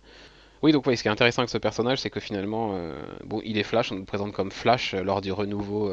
Oui, 0.65 0.73
donc 0.73 0.87
oui, 0.87 0.97
ce 0.97 1.03
qui 1.03 1.09
est 1.09 1.11
intéressant 1.11 1.43
avec 1.43 1.51
ce 1.51 1.59
personnage, 1.59 1.99
c'est 1.99 2.09
que 2.09 2.21
finalement, 2.21 2.71
euh, 2.73 2.99
bon, 3.23 3.43
il 3.45 3.59
est 3.59 3.63
Flash, 3.65 3.93
on 3.93 3.97
le 3.97 4.05
présente 4.05 4.33
comme 4.33 4.51
Flash 4.51 4.95
euh, 4.95 5.03
lors 5.03 5.21
du 5.21 5.31
renouveau 5.31 5.93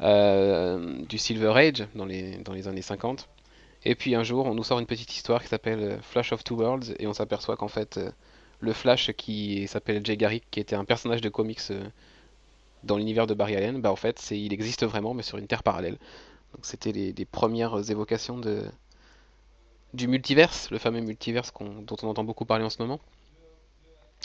euh, 0.00 1.04
du 1.04 1.18
Silver 1.18 1.52
Age 1.54 1.86
dans 1.94 2.06
les, 2.06 2.38
dans 2.38 2.54
les 2.54 2.66
années 2.66 2.80
50. 2.80 3.28
Et 3.84 3.94
puis 3.94 4.14
un 4.14 4.22
jour, 4.22 4.46
on 4.46 4.54
nous 4.54 4.64
sort 4.64 4.78
une 4.78 4.86
petite 4.86 5.14
histoire 5.14 5.42
qui 5.42 5.48
s'appelle 5.48 5.98
Flash 6.00 6.32
of 6.32 6.42
Two 6.42 6.56
Worlds, 6.56 6.94
et 6.98 7.06
on 7.06 7.12
s'aperçoit 7.12 7.58
qu'en 7.58 7.68
fait, 7.68 8.00
le 8.60 8.72
Flash 8.72 9.12
qui 9.12 9.68
s'appelle 9.68 10.00
Jay 10.02 10.16
Garrick, 10.16 10.44
qui 10.50 10.60
était 10.60 10.76
un 10.76 10.86
personnage 10.86 11.20
de 11.20 11.28
comics 11.28 11.60
dans 12.84 12.96
l'univers 12.96 13.26
de 13.26 13.34
Barry 13.34 13.54
Allen, 13.54 13.82
bah 13.82 13.92
en 13.92 13.96
fait, 13.96 14.30
il 14.30 14.54
existe 14.54 14.86
vraiment, 14.86 15.12
mais 15.12 15.22
sur 15.22 15.36
une 15.36 15.46
terre 15.46 15.62
parallèle. 15.62 15.98
Donc 16.54 16.64
c'était 16.64 16.92
les, 16.92 17.12
les, 17.12 17.24
premières 17.26 17.90
évocations 17.90 18.38
de, 18.38 18.64
du 19.92 20.08
multiverse, 20.08 20.70
le 20.70 20.78
fameux 20.78 21.00
multiverse 21.02 21.52
dont 21.60 21.96
on 22.02 22.08
entend 22.08 22.24
beaucoup 22.24 22.46
parler 22.46 22.64
en 22.64 22.70
ce 22.70 22.80
moment. 22.80 22.98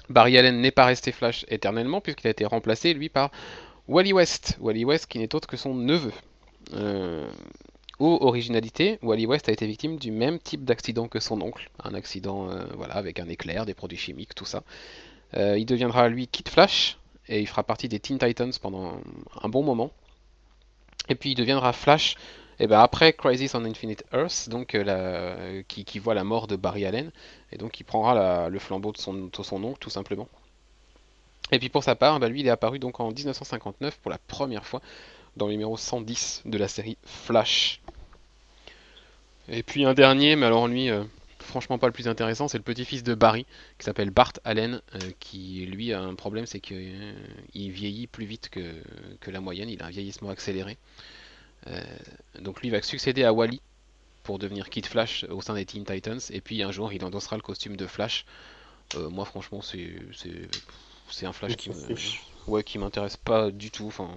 Barry 0.10 0.38
Allen 0.38 0.62
n'est 0.62 0.72
pas 0.72 0.86
resté 0.86 1.12
Flash 1.12 1.46
éternellement 1.48 2.02
puisqu'il 2.02 2.28
a 2.28 2.32
été 2.32 2.46
remplacé 2.46 2.94
lui 2.94 3.10
par 3.10 3.32
Wally 3.88 4.14
West. 4.14 4.58
Wally 4.60 4.86
West 4.86 5.08
qui 5.08 5.20
n'est 5.20 5.34
autre 5.36 5.48
que 5.48 5.58
son 5.58 5.74
neveu. 5.74 6.12
Euh, 6.74 7.28
originalité, 8.00 9.00
Wally 9.02 9.26
West 9.26 9.50
a 9.50 9.52
été 9.52 9.66
victime 9.66 9.98
du 9.98 10.12
même 10.12 10.40
type 10.40 10.64
d'accident 10.64 11.08
que 11.08 11.20
son 11.20 11.42
oncle. 11.42 11.70
Un 11.84 11.94
accident 11.94 12.50
euh, 12.50 12.66
voilà, 12.76 12.96
avec 12.96 13.20
un 13.20 13.28
éclair, 13.28 13.66
des 13.66 13.74
produits 13.74 13.98
chimiques, 13.98 14.36
tout 14.36 14.46
ça. 14.46 14.64
Euh, 15.36 15.58
il 15.58 15.66
deviendra 15.66 16.10
lui 16.10 16.28
Kid 16.28 16.50
Flash 16.50 16.98
et 17.28 17.40
il 17.40 17.48
fera 17.48 17.64
partie 17.64 17.90
des 17.90 18.00
Teen 18.00 18.18
Titans 18.18 18.52
pendant 18.62 19.00
un 19.42 19.50
bon 19.50 19.64
moment. 19.64 19.92
Et 21.10 21.16
puis 21.16 21.32
il 21.32 21.36
deviendra 21.36 21.74
Flash 21.74 22.16
et 22.60 22.68
ben 22.68 22.80
après 22.80 23.14
Crisis 23.14 23.56
on 23.56 23.66
Infinite 23.66 24.04
Earth, 24.14 24.50
donc 24.50 24.76
euh, 24.76 25.62
qui, 25.68 26.00
voit 26.00 26.14
la 26.14 26.24
mort 26.24 26.48
de 26.48 26.56
Barry 26.56 26.86
Allen, 26.86 27.12
et 27.52 27.58
donc 27.58 27.80
il 27.80 27.84
prendra 27.84 28.50
le 28.50 28.60
flambeau 28.60 28.92
de 28.92 28.98
son, 28.98 29.14
de 29.14 29.66
oncle 29.66 29.80
tout 29.80 29.90
simplement. 29.90 30.28
Et 31.52 31.60
puis 31.60 31.70
pour 31.70 31.84
sa 31.84 31.96
part, 31.96 32.20
ben 32.20 32.30
lui 32.30 32.42
il 32.42 32.48
est 32.48 32.52
apparu 32.52 32.80
donc 32.80 33.00
en 33.00 33.12
1959 33.12 33.98
pour 34.00 34.12
la 34.12 34.18
première 34.18 34.66
fois 34.66 34.82
dans 35.38 35.48
le 35.48 35.52
numéro 35.52 35.78
110 35.78 36.44
de 36.46 36.58
la 36.58 36.68
série 36.68 36.98
Flash. 37.04 37.82
Et 39.48 39.62
puis 39.62 39.86
un 39.86 39.94
dernier, 39.94 40.36
mais 40.36 40.46
alors 40.48 40.68
lui, 40.68 40.90
euh, 40.90 41.04
franchement 41.40 41.78
pas 41.78 41.88
le 41.88 41.94
plus 41.94 42.08
intéressant, 42.08 42.48
c'est 42.48 42.58
le 42.58 42.64
petit-fils 42.64 43.04
de 43.04 43.14
Barry, 43.14 43.46
qui 43.78 43.86
s'appelle 43.86 44.10
Bart 44.10 44.34
Allen, 44.44 44.82
euh, 44.96 45.00
qui 45.20 45.66
lui 45.68 45.94
a 45.94 46.02
un 46.02 46.16
problème, 46.16 46.46
c'est 46.46 46.60
qu'il 46.60 47.16
vieillit 47.54 48.08
plus 48.08 48.26
vite 48.26 48.50
que, 48.50 49.32
la 49.32 49.42
moyenne, 49.42 49.70
il 49.70 49.82
a 49.82 49.86
un 49.86 49.90
vieillissement 49.90 50.30
accéléré. 50.30 50.78
Euh, 51.68 51.82
donc 52.40 52.62
lui 52.62 52.70
va 52.70 52.82
succéder 52.82 53.24
à 53.24 53.34
Wally 53.34 53.62
pour 54.24 54.40
devenir 54.40 54.70
Kid 54.70 54.86
Flash 54.86 55.26
au 55.30 55.42
sein 55.42 55.54
des 55.54 55.66
Teen 55.66 55.86
Titans. 55.86 56.20
Et 56.32 56.42
puis 56.42 56.64
un 56.64 56.72
jour, 56.72 56.92
il 56.94 57.04
endossera 57.04 57.36
le 57.36 57.42
costume 57.42 57.78
de 57.78 57.88
Flash. 57.88 58.26
Euh, 58.96 59.10
moi, 59.10 59.26
franchement, 59.26 59.62
c'est 59.62 61.26
un 61.26 61.34
Flash 61.34 61.56
qui 61.56 61.72
ouais, 62.48 62.64
qui 62.64 62.78
m'intéresse 62.78 63.18
pas 63.18 63.52
du 63.52 63.72
tout. 63.72 63.88
Enfin. 63.88 64.10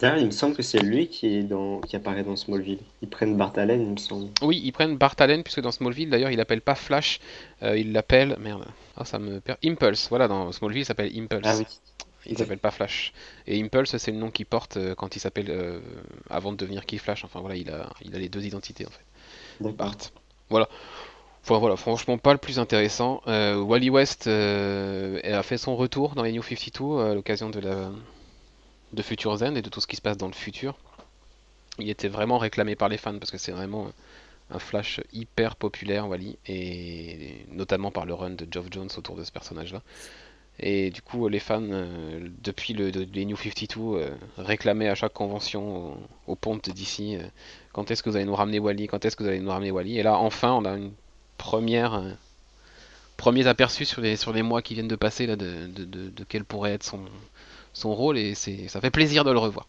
D'ailleurs, 0.00 0.18
il 0.18 0.26
me 0.26 0.30
semble 0.30 0.56
que 0.56 0.62
c'est 0.62 0.80
lui 0.80 1.06
qui, 1.06 1.26
est 1.26 1.42
dans, 1.42 1.80
qui 1.80 1.94
apparaît 1.94 2.24
dans 2.24 2.34
Smallville. 2.34 2.80
Ils 3.02 3.08
prennent 3.08 3.36
Bart 3.36 3.52
Allen, 3.56 3.80
il 3.80 3.90
me 3.90 3.96
semble. 3.98 4.30
Oui, 4.40 4.60
ils 4.64 4.72
prennent 4.72 4.96
Bart 4.96 5.14
Allen, 5.18 5.44
puisque 5.44 5.60
dans 5.60 5.70
Smallville, 5.70 6.10
d'ailleurs, 6.10 6.30
il 6.30 6.38
l'appelle 6.38 6.62
pas 6.62 6.74
Flash, 6.74 7.20
euh, 7.62 7.78
il 7.78 7.92
l'appelle. 7.92 8.36
Merde. 8.40 8.66
Ah, 8.96 9.04
ça 9.04 9.18
me 9.18 9.40
perd. 9.40 9.58
Impulse. 9.64 10.08
Voilà, 10.08 10.26
dans 10.28 10.50
Smallville, 10.50 10.82
il 10.82 10.86
s'appelle 10.86 11.12
Impulse. 11.16 11.46
Ah 11.46 11.56
oui. 11.56 11.64
Il 12.26 12.38
s'appelle 12.38 12.58
pas 12.58 12.70
Flash. 12.70 13.12
Et 13.46 13.60
Impulse, 13.62 13.96
c'est 13.96 14.12
le 14.12 14.18
nom 14.18 14.30
qu'il 14.30 14.46
porte 14.46 14.76
euh, 14.76 14.94
quand 14.94 15.16
il 15.16 15.20
s'appelle 15.20 15.50
euh, 15.50 15.80
avant 16.30 16.52
de 16.52 16.56
devenir 16.56 16.86
Key 16.86 16.98
Flash. 16.98 17.24
Enfin 17.24 17.40
voilà, 17.40 17.56
il 17.56 17.70
a, 17.70 17.88
il 18.04 18.14
a 18.14 18.18
les 18.18 18.28
deux 18.28 18.44
identités 18.44 18.86
en 18.86 18.90
fait. 18.90 19.72
Bart. 19.72 19.96
Voilà. 20.48 20.68
Enfin, 21.42 21.58
voilà, 21.58 21.76
franchement 21.76 22.18
pas 22.18 22.32
le 22.32 22.38
plus 22.38 22.58
intéressant. 22.60 23.20
Euh, 23.26 23.56
Wally 23.56 23.90
West 23.90 24.28
a 24.28 25.42
fait 25.42 25.58
son 25.58 25.74
retour 25.74 26.14
dans 26.14 26.22
les 26.22 26.32
New 26.32 26.42
52 26.42 27.00
à 27.00 27.14
l'occasion 27.14 27.50
de 27.50 27.58
la 27.58 27.90
de 28.92 29.02
Future 29.02 29.42
End 29.42 29.54
et 29.54 29.62
de 29.62 29.70
tout 29.70 29.80
ce 29.80 29.86
qui 29.86 29.96
se 29.96 30.02
passe 30.02 30.16
dans 30.16 30.26
le 30.26 30.34
futur. 30.34 30.76
Il 31.78 31.88
était 31.88 32.08
vraiment 32.08 32.38
réclamé 32.38 32.76
par 32.76 32.88
les 32.88 32.98
fans 32.98 33.18
parce 33.18 33.30
que 33.30 33.38
c'est 33.38 33.52
vraiment 33.52 33.90
un 34.50 34.58
Flash 34.58 35.00
hyper 35.12 35.56
populaire, 35.56 36.08
Wally, 36.08 36.36
et 36.46 37.46
notamment 37.50 37.90
par 37.90 38.04
le 38.04 38.14
run 38.14 38.30
de 38.30 38.46
Geoff 38.50 38.66
Jones 38.70 38.90
autour 38.96 39.16
de 39.16 39.24
ce 39.24 39.32
personnage-là. 39.32 39.82
Et 40.60 40.90
du 40.90 41.02
coup, 41.02 41.28
les 41.28 41.40
fans, 41.40 41.62
euh, 41.62 42.28
depuis 42.42 42.74
le, 42.74 42.88
les 42.90 43.24
New 43.24 43.36
52, 43.36 43.80
euh, 43.80 44.10
réclamaient 44.38 44.88
à 44.88 44.94
chaque 44.94 45.12
convention 45.12 45.96
au, 46.26 46.36
pont 46.36 46.56
de 46.56 46.70
DC 46.70 47.00
euh, 47.00 47.26
quand 47.72 47.90
est-ce 47.90 48.02
que 48.02 48.10
vous 48.10 48.16
allez 48.16 48.26
nous 48.26 48.34
ramener 48.34 48.58
Wally 48.58 48.86
Quand 48.86 49.04
est-ce 49.04 49.16
que 49.16 49.22
vous 49.22 49.28
allez 49.28 49.40
nous 49.40 49.50
ramener 49.50 49.70
Wally 49.70 49.98
Et 49.98 50.02
là, 50.02 50.16
enfin, 50.16 50.52
on 50.52 50.64
a 50.64 50.76
une 50.76 50.92
première, 51.38 52.02
premier 53.16 53.46
aperçu 53.46 53.84
sur 53.84 54.02
les, 54.02 54.16
sur 54.16 54.34
mois 54.44 54.62
qui 54.62 54.74
viennent 54.74 54.88
de 54.88 54.96
passer 54.96 55.26
là, 55.26 55.36
de, 55.36 55.66
de, 55.68 55.84
de, 55.84 56.24
quel 56.28 56.44
pourrait 56.44 56.72
être 56.72 56.84
son, 56.84 57.00
son 57.72 57.94
rôle, 57.94 58.18
et 58.18 58.34
ça 58.34 58.80
fait 58.80 58.90
plaisir 58.90 59.24
de 59.24 59.32
le 59.32 59.38
revoir. 59.38 59.66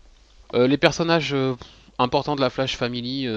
les 0.53 0.77
personnages 0.77 1.33
importants 1.97 2.35
de 2.35 2.41
la 2.41 2.49
Flash 2.49 2.75
Family, 2.75 3.27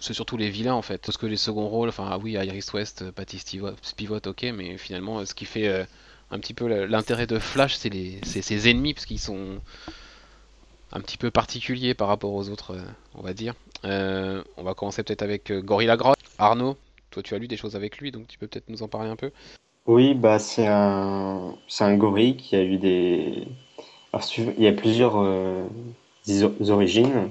c'est 0.00 0.14
surtout 0.14 0.36
les 0.36 0.50
vilains 0.50 0.74
en 0.74 0.82
fait. 0.82 1.00
Parce 1.04 1.16
que 1.16 1.26
les 1.26 1.36
seconds 1.36 1.68
rôles, 1.68 1.90
enfin 1.90 2.08
ah 2.10 2.18
oui, 2.18 2.32
Iris 2.32 2.72
West, 2.72 3.10
Patty 3.10 3.38
Spivot, 3.38 4.26
ok, 4.26 4.46
mais 4.54 4.76
finalement, 4.78 5.24
ce 5.24 5.34
qui 5.34 5.44
fait 5.44 5.68
euh, 5.68 5.84
un 6.30 6.38
petit 6.38 6.54
peu 6.54 6.86
l'intérêt 6.86 7.26
de 7.26 7.38
Flash, 7.38 7.76
c'est 7.76 8.22
ses 8.22 8.70
ennemis, 8.70 8.94
parce 8.94 9.06
qu'ils 9.06 9.20
sont 9.20 9.60
un 10.92 11.00
petit 11.00 11.18
peu 11.18 11.30
particuliers 11.30 11.94
par 11.94 12.08
rapport 12.08 12.32
aux 12.32 12.48
autres, 12.48 12.74
euh, 12.74 12.82
on 13.14 13.22
va 13.22 13.32
dire. 13.32 13.54
Euh, 13.84 14.42
on 14.56 14.62
va 14.62 14.74
commencer 14.74 15.02
peut-être 15.02 15.22
avec 15.22 15.52
Gorilla 15.52 15.96
Grodd. 15.96 16.16
Arnaud, 16.38 16.76
toi 17.10 17.22
tu 17.22 17.34
as 17.34 17.38
lu 17.38 17.48
des 17.48 17.56
choses 17.56 17.76
avec 17.76 17.98
lui, 17.98 18.10
donc 18.10 18.26
tu 18.26 18.38
peux 18.38 18.46
peut-être 18.46 18.68
nous 18.68 18.82
en 18.82 18.88
parler 18.88 19.10
un 19.10 19.16
peu. 19.16 19.30
Oui, 19.86 20.14
bah 20.14 20.38
c'est 20.38 20.66
un, 20.66 21.54
c'est 21.68 21.84
un 21.84 21.96
gorille 21.96 22.36
qui 22.36 22.56
a 22.56 22.62
eu 22.62 22.78
des. 22.78 23.46
Alors, 24.12 24.26
il 24.36 24.62
y 24.62 24.66
a 24.66 24.72
plusieurs 24.72 25.16
origines. 26.68 27.30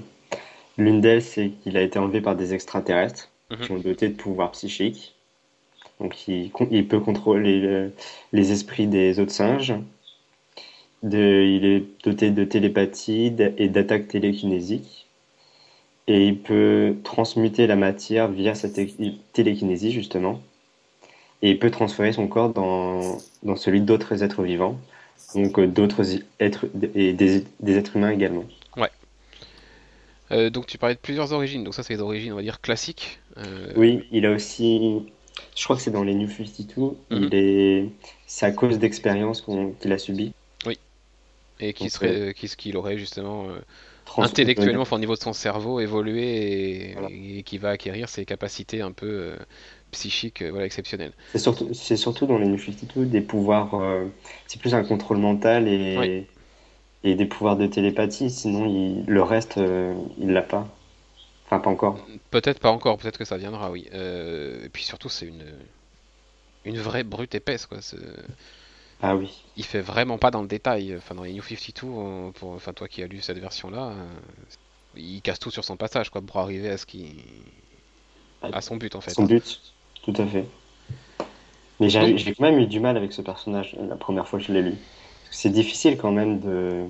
L'une 0.80 1.02
d'elles, 1.02 1.22
c'est 1.22 1.50
qu'il 1.62 1.76
a 1.76 1.82
été 1.82 1.98
enlevé 1.98 2.22
par 2.22 2.36
des 2.36 2.54
extraterrestres 2.54 3.28
mhm. 3.50 3.58
qui 3.58 3.72
ont 3.72 3.78
doté 3.78 4.08
de 4.08 4.14
pouvoirs 4.14 4.50
psychiques. 4.52 5.14
Donc 6.00 6.26
il, 6.26 6.50
peut 6.88 7.00
contrôler 7.00 7.90
les 8.32 8.52
esprits 8.52 8.86
des 8.86 9.20
autres 9.20 9.32
singes. 9.32 9.74
il 11.02 11.64
est 11.66 11.84
doté 12.02 12.30
de 12.30 12.44
télépathie 12.44 13.34
et 13.58 13.68
d'attaque 13.68 14.08
télékinésique. 14.08 15.06
Et 16.06 16.26
il 16.26 16.38
peut 16.38 16.96
transmuter 17.04 17.66
la 17.66 17.76
matière 17.76 18.28
via 18.28 18.54
sa 18.54 18.68
télékinésie, 19.34 19.92
justement. 19.92 20.40
Et 21.42 21.50
il 21.50 21.58
peut 21.58 21.70
transférer 21.70 22.14
son 22.14 22.26
corps 22.28 22.48
dans, 22.54 23.18
celui 23.56 23.82
d'autres 23.82 24.22
êtres 24.22 24.42
vivants. 24.42 24.78
Donc 25.34 25.58
euh, 25.58 25.66
d'autres 25.66 26.02
êtres 26.38 26.66
et 26.94 27.12
des 27.12 27.44
êtres 27.76 27.96
humains 27.96 28.10
également. 28.10 28.44
Euh, 30.32 30.50
donc 30.50 30.66
tu 30.66 30.78
parlais 30.78 30.94
de 30.94 31.00
plusieurs 31.00 31.32
origines, 31.32 31.64
donc 31.64 31.74
ça 31.74 31.82
c'est 31.82 31.94
les 31.94 32.00
origines 32.00 32.32
on 32.32 32.36
va 32.36 32.42
dire 32.42 32.60
classiques. 32.60 33.18
Euh, 33.38 33.72
oui, 33.76 34.04
il 34.12 34.26
a 34.26 34.30
aussi, 34.30 35.02
je 35.56 35.64
crois 35.64 35.76
que 35.76 35.82
c'est 35.82 35.90
dans 35.90 36.04
les 36.04 36.14
New 36.14 36.28
52, 36.28 36.96
il 37.10 37.18
mhm. 37.18 37.28
est... 37.32 37.86
c'est 38.26 38.46
à 38.46 38.52
cause 38.52 38.78
d'expériences 38.78 39.44
qu'il 39.80 39.92
a 39.92 39.98
subi. 39.98 40.32
Oui, 40.66 40.78
et 41.58 41.72
qui 41.72 41.90
serait, 41.90 42.30
euh, 42.30 42.32
ce 42.46 42.56
qu'il 42.56 42.76
aurait 42.76 42.96
justement 42.96 43.46
intellectuellement, 44.16 44.84
au 44.88 44.98
niveau 44.98 45.14
de 45.14 45.20
son 45.20 45.32
cerveau, 45.32 45.80
évolué 45.80 46.94
et, 47.38 47.42
qui 47.42 47.58
va 47.58 47.70
acquérir 47.70 48.08
ses 48.08 48.24
capacités 48.24 48.82
un 48.82 48.92
peu 48.92 49.32
psychiques 49.90 50.42
voilà, 50.42 50.66
exceptionnelles. 50.66 51.12
C'est 51.32 51.38
surtout, 51.38 51.74
surtout 51.74 52.26
dans 52.26 52.38
les 52.38 52.46
New 52.46 52.58
52 52.58 53.04
des 53.06 53.20
pouvoirs, 53.20 53.80
c'est 54.46 54.60
plus 54.60 54.74
un 54.74 54.84
contrôle 54.84 55.18
mental 55.18 55.66
et 55.66 56.26
et 57.04 57.14
des 57.14 57.26
pouvoirs 57.26 57.56
de 57.56 57.66
télépathie, 57.66 58.30
sinon 58.30 58.66
il, 58.66 59.04
le 59.06 59.22
reste, 59.22 59.58
euh, 59.58 59.94
il 60.18 60.32
l'a 60.32 60.42
pas. 60.42 60.68
Enfin, 61.46 61.58
pas 61.58 61.70
encore. 61.70 61.98
Peut-être 62.30 62.60
pas 62.60 62.70
encore, 62.70 62.98
peut-être 62.98 63.18
que 63.18 63.24
ça 63.24 63.36
viendra, 63.36 63.70
oui. 63.70 63.88
Euh, 63.92 64.64
et 64.64 64.68
puis 64.68 64.84
surtout, 64.84 65.08
c'est 65.08 65.26
une, 65.26 65.44
une 66.64 66.78
vraie 66.78 67.02
brute 67.02 67.34
épaisse, 67.34 67.66
quoi. 67.66 67.78
Ah 69.02 69.16
oui. 69.16 69.42
Il 69.56 69.64
fait 69.64 69.80
vraiment 69.80 70.18
pas 70.18 70.30
dans 70.30 70.42
le 70.42 70.48
détail. 70.48 70.94
Enfin, 70.96 71.14
dans 71.14 71.24
les 71.24 71.32
New 71.32 71.42
52, 71.42 72.32
pour, 72.32 72.50
enfin, 72.50 72.72
toi 72.72 72.86
qui 72.86 73.02
as 73.02 73.06
lu 73.06 73.20
cette 73.20 73.38
version-là, 73.38 73.88
euh, 73.88 74.06
il 74.96 75.22
casse 75.22 75.38
tout 75.38 75.50
sur 75.50 75.64
son 75.64 75.76
passage, 75.76 76.10
quoi, 76.10 76.20
pour 76.20 76.36
arriver 76.36 76.68
à 76.68 76.76
ce 76.76 76.86
qui. 76.86 77.24
à 78.42 78.60
son 78.60 78.76
but, 78.76 78.94
en 78.94 79.00
fait. 79.00 79.12
Son 79.12 79.24
but, 79.24 79.60
tout 80.02 80.14
à 80.18 80.26
fait. 80.26 80.44
Mais 81.80 81.88
j'ai 81.88 82.34
quand 82.34 82.44
même 82.44 82.58
eu 82.58 82.66
du 82.66 82.78
mal 82.78 82.96
avec 82.98 83.12
ce 83.12 83.22
personnage 83.22 83.74
la 83.80 83.96
première 83.96 84.28
fois 84.28 84.38
que 84.38 84.44
je 84.44 84.52
l'ai 84.52 84.62
lu. 84.62 84.76
C'est 85.30 85.50
difficile 85.50 85.96
quand 85.96 86.12
même 86.12 86.40
de, 86.40 86.84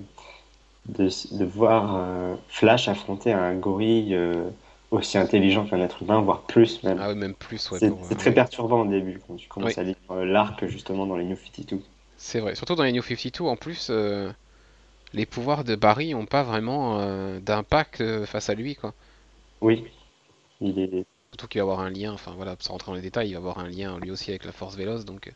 de, 0.89 1.09
de 1.33 1.45
voir 1.45 1.97
euh, 1.97 2.35
Flash 2.49 2.89
affronter 2.89 3.33
un 3.33 3.55
gorille 3.55 4.15
euh, 4.15 4.49
aussi 4.91 5.19
intelligent 5.19 5.67
qu'un 5.67 5.81
être 5.81 6.03
humain, 6.03 6.21
voire 6.21 6.43
plus 6.43 6.83
même. 6.83 6.99
Ah 7.01 7.09
ouais, 7.09 7.15
même 7.15 7.35
plus, 7.35 7.71
ouais. 7.71 7.79
C'est 7.79 7.89
pour, 7.89 8.05
c'est 8.05 8.15
euh, 8.15 8.19
très 8.19 8.35
perturbant 8.35 8.81
au 8.83 8.87
début 8.87 9.21
quand 9.27 9.37
tu 9.37 9.49
commences 9.49 9.77
Oui. 9.77 9.79
à 9.79 9.83
lire 9.85 9.97
l'arc 10.11 10.67
justement 10.67 11.07
dans 11.07 11.17
les 11.17 11.25
New 11.25 11.37
52. 11.37 11.81
C'est 12.17 12.41
vrai. 12.41 12.55
Surtout 12.55 12.75
dans 12.77 12.85
les 12.85 12.93
New 12.93 13.03
52, 13.03 13.45
en 13.45 13.57
plus, 13.57 13.91
les 15.13 15.25
pouvoirs 15.25 15.63
de 15.63 15.77
Barry 15.77 16.17
ont 16.17 16.27
pas 16.27 16.43
vraiment 16.43 16.99
d'impact 17.39 18.25
face 18.27 18.51
à 18.51 18.55
lui, 18.55 18.75
quoi. 18.75 18.93
Oui, 19.63 19.85
il 20.61 20.79
est. 20.79 21.07
Surtout 21.33 21.49
qu'il 21.49 21.61
va 21.61 21.63
avoir 21.63 21.81
un 21.81 21.91
lien, 21.91 22.13
enfin 22.13 22.33
voilà, 22.37 22.57
sans 22.61 22.73
rentrer 22.73 22.91
dans 22.93 22.97
les 22.97 23.03
détails, 23.03 23.29
il 23.29 23.33
va 23.33 23.39
avoir 23.39 23.59
un 23.59 23.69
lien 23.69 23.99
lui 23.99 24.11
aussi 24.11 24.31
avec 24.31 24.45
la 24.45 24.53
force 24.53 24.75
véloce, 24.77 25.05
donc 25.05 25.33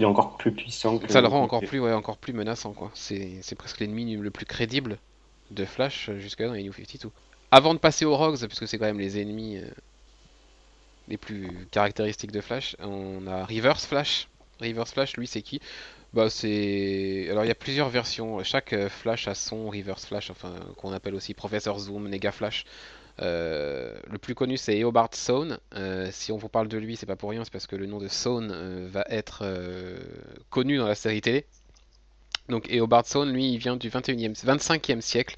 Il 0.00 0.04
est 0.04 0.06
encore 0.06 0.38
plus 0.38 0.52
puissant 0.52 0.96
que. 0.96 1.12
ça 1.12 1.20
le 1.20 1.28
rend 1.28 1.42
encore 1.42 1.60
plus, 1.60 1.78
ouais, 1.78 1.92
encore 1.92 2.16
plus 2.16 2.32
menaçant, 2.32 2.72
quoi. 2.72 2.90
C'est 2.94 3.54
presque 3.58 3.80
l'ennemi 3.80 4.16
le 4.16 4.30
plus 4.30 4.46
crédible 4.46 4.96
de 5.50 5.66
Flash 5.66 6.08
euh, 6.08 6.18
jusqu'à 6.18 6.46
dans 6.46 6.54
les 6.54 6.62
New 6.62 6.72
52. 6.72 7.10
Avant 7.50 7.74
de 7.74 7.78
passer 7.78 8.06
aux 8.06 8.16
Rogues, 8.16 8.38
puisque 8.46 8.66
c'est 8.66 8.78
quand 8.78 8.86
même 8.86 8.98
les 8.98 9.20
ennemis 9.20 9.58
euh, 9.58 9.68
les 11.08 11.18
plus 11.18 11.50
caractéristiques 11.70 12.32
de 12.32 12.40
Flash, 12.40 12.76
on 12.80 13.26
a 13.26 13.44
Reverse 13.44 13.84
Flash. 13.84 14.28
Reverse 14.62 14.92
Flash, 14.92 15.18
lui, 15.18 15.26
c'est 15.26 15.42
qui? 15.42 15.60
Bah, 16.14 16.30
c'est. 16.30 17.28
Alors, 17.30 17.44
il 17.44 17.48
y 17.48 17.52
a 17.52 17.54
plusieurs 17.56 17.90
versions. 17.90 18.42
Chaque 18.42 18.72
euh, 18.72 18.88
Flash 18.88 19.28
a 19.28 19.34
son 19.34 19.68
Reverse 19.68 20.06
Flash, 20.06 20.30
enfin, 20.30 20.54
qu'on 20.78 20.94
appelle 20.94 21.14
aussi 21.14 21.34
Professor 21.34 21.78
Zoom, 21.78 22.08
Nega 22.08 22.32
Flash. 22.32 22.64
Euh, 23.20 23.92
le 24.10 24.18
plus 24.18 24.34
connu, 24.34 24.56
c'est 24.56 24.78
Eobard 24.78 25.10
Thawne. 25.10 25.58
Euh, 25.74 26.08
si 26.10 26.32
on 26.32 26.36
vous 26.36 26.48
parle 26.48 26.68
de 26.68 26.78
lui, 26.78 26.96
c'est 26.96 27.06
pas 27.06 27.16
pour 27.16 27.30
rien, 27.30 27.44
c'est 27.44 27.52
parce 27.52 27.66
que 27.66 27.76
le 27.76 27.86
nom 27.86 27.98
de 27.98 28.08
Thawne 28.08 28.50
euh, 28.52 28.88
va 28.90 29.04
être 29.08 29.44
connu 30.50 30.78
dans 30.78 30.86
la 30.86 30.94
série 30.94 31.20
télé. 31.20 31.44
Donc, 32.48 32.70
Eobard 32.72 33.04
Thawne, 33.04 33.32
lui, 33.32 33.52
il 33.52 33.58
vient 33.58 33.76
du 33.76 33.90
21e, 33.90 34.34
25e 34.34 35.00
siècle. 35.00 35.36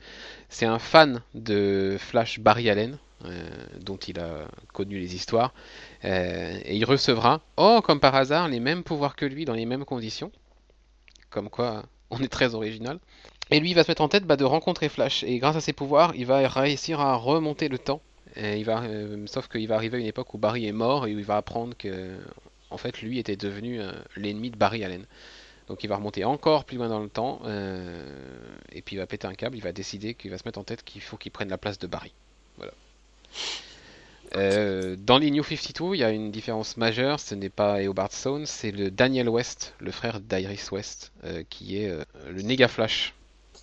C'est 0.49 0.67
un 0.67 0.79
fan 0.79 1.23
de 1.35 1.97
Flash 1.99 2.41
Barry 2.41 2.71
Allen, 2.71 2.99
dont 3.81 3.99
il 3.99 4.19
a 4.19 4.47
connu 4.73 4.99
les 4.99 5.15
histoires. 5.15 5.53
Et 6.05 6.77
il 6.77 6.85
recevra, 6.85 7.43
oh, 7.57 7.81
comme 7.83 8.01
par 8.01 8.15
hasard, 8.15 8.49
les 8.49 8.61
mêmes 8.61 8.83
pouvoirs 8.83 9.15
que 9.15 9.27
lui 9.27 9.45
dans 9.45 9.55
les 9.55 9.67
mêmes 9.67 9.85
conditions. 9.85 10.33
Comme 11.29 11.51
quoi, 11.51 11.85
on 12.11 12.19
est 12.23 12.29
très 12.29 12.55
original. 12.55 12.99
Et 13.53 13.61
lui, 13.61 13.71
il 13.71 13.75
va 13.75 13.85
se 13.85 13.91
mettre 13.91 14.01
en 14.01 14.09
tête 14.09 14.25
bah, 14.25 14.37
de 14.37 14.45
rencontrer 14.45 14.89
Flash. 14.89 15.25
Et 15.25 15.39
grâce 15.39 15.57
à 15.57 15.61
ses 15.61 15.75
pouvoirs, 15.75 16.15
il 16.17 16.25
va 16.25 16.49
réussir 16.49 17.01
à 17.01 17.15
remonter 17.17 17.69
le 17.69 17.79
temps. 17.79 18.01
Euh, 18.39 19.27
sauf 19.27 19.49
qu'il 19.49 19.69
va 19.69 19.75
arriver 19.75 19.99
à 19.99 20.01
une 20.01 20.07
époque 20.07 20.33
où 20.33 20.39
Barry 20.39 20.67
est 20.67 20.73
mort 20.73 21.07
et 21.07 21.15
où 21.15 21.19
il 21.19 21.25
va 21.25 21.37
apprendre 21.37 21.77
que, 21.77 22.17
en 22.71 22.79
fait, 22.79 23.03
lui 23.03 23.19
était 23.19 23.37
devenu 23.37 23.79
euh, 23.81 23.93
l'ennemi 24.17 24.51
de 24.51 24.57
Barry 24.57 24.85
Allen. 24.85 25.05
Donc 25.69 25.85
il 25.85 25.87
va 25.87 25.97
remonter 25.97 26.25
encore 26.25 26.65
plus 26.65 26.79
loin 26.79 26.89
dans 26.89 27.01
le 27.01 27.11
temps. 27.11 27.41
euh, 27.45 28.07
et 28.73 28.81
puis 28.81 28.97
il 28.97 28.99
va 28.99 29.07
péter 29.07 29.27
un 29.27 29.35
câble. 29.35 29.57
Il 29.57 29.63
va 29.63 29.73
décider 29.73 30.15
qu'il 30.15 30.31
va 30.31 30.39
se 30.39 30.45
mettre 30.47 30.59
en 30.59 30.65
tête 30.65 30.83
qu'il 30.83 31.03
faut 31.03 31.19
qu'il 31.19 31.31
prenne 31.31 31.51
la 31.51 31.59
place 31.59 31.79
de 31.79 31.87
Barry. 31.87 32.13
Dans 34.35 35.19
les 35.19 35.31
New 35.31 35.45
52, 35.45 35.95
il 35.95 35.99
y 35.99 36.05
a 36.05 36.11
une 36.11 36.31
différence 36.31 36.79
majeure, 36.79 37.21
ce 37.21 37.35
n'est 37.35 37.51
pas 37.51 37.83
Eobard 37.83 38.09
Thawne, 38.09 38.47
c'est 38.47 38.71
le 38.71 38.91
Daniel 38.91 39.29
West, 39.29 39.75
le 39.79 39.91
frère 39.91 40.21
d'Iris 40.21 40.71
West, 40.73 41.13
qui 41.51 41.77
est 41.77 41.95
le 42.31 42.41
Nega 42.41 42.67
Flash. 42.67 43.13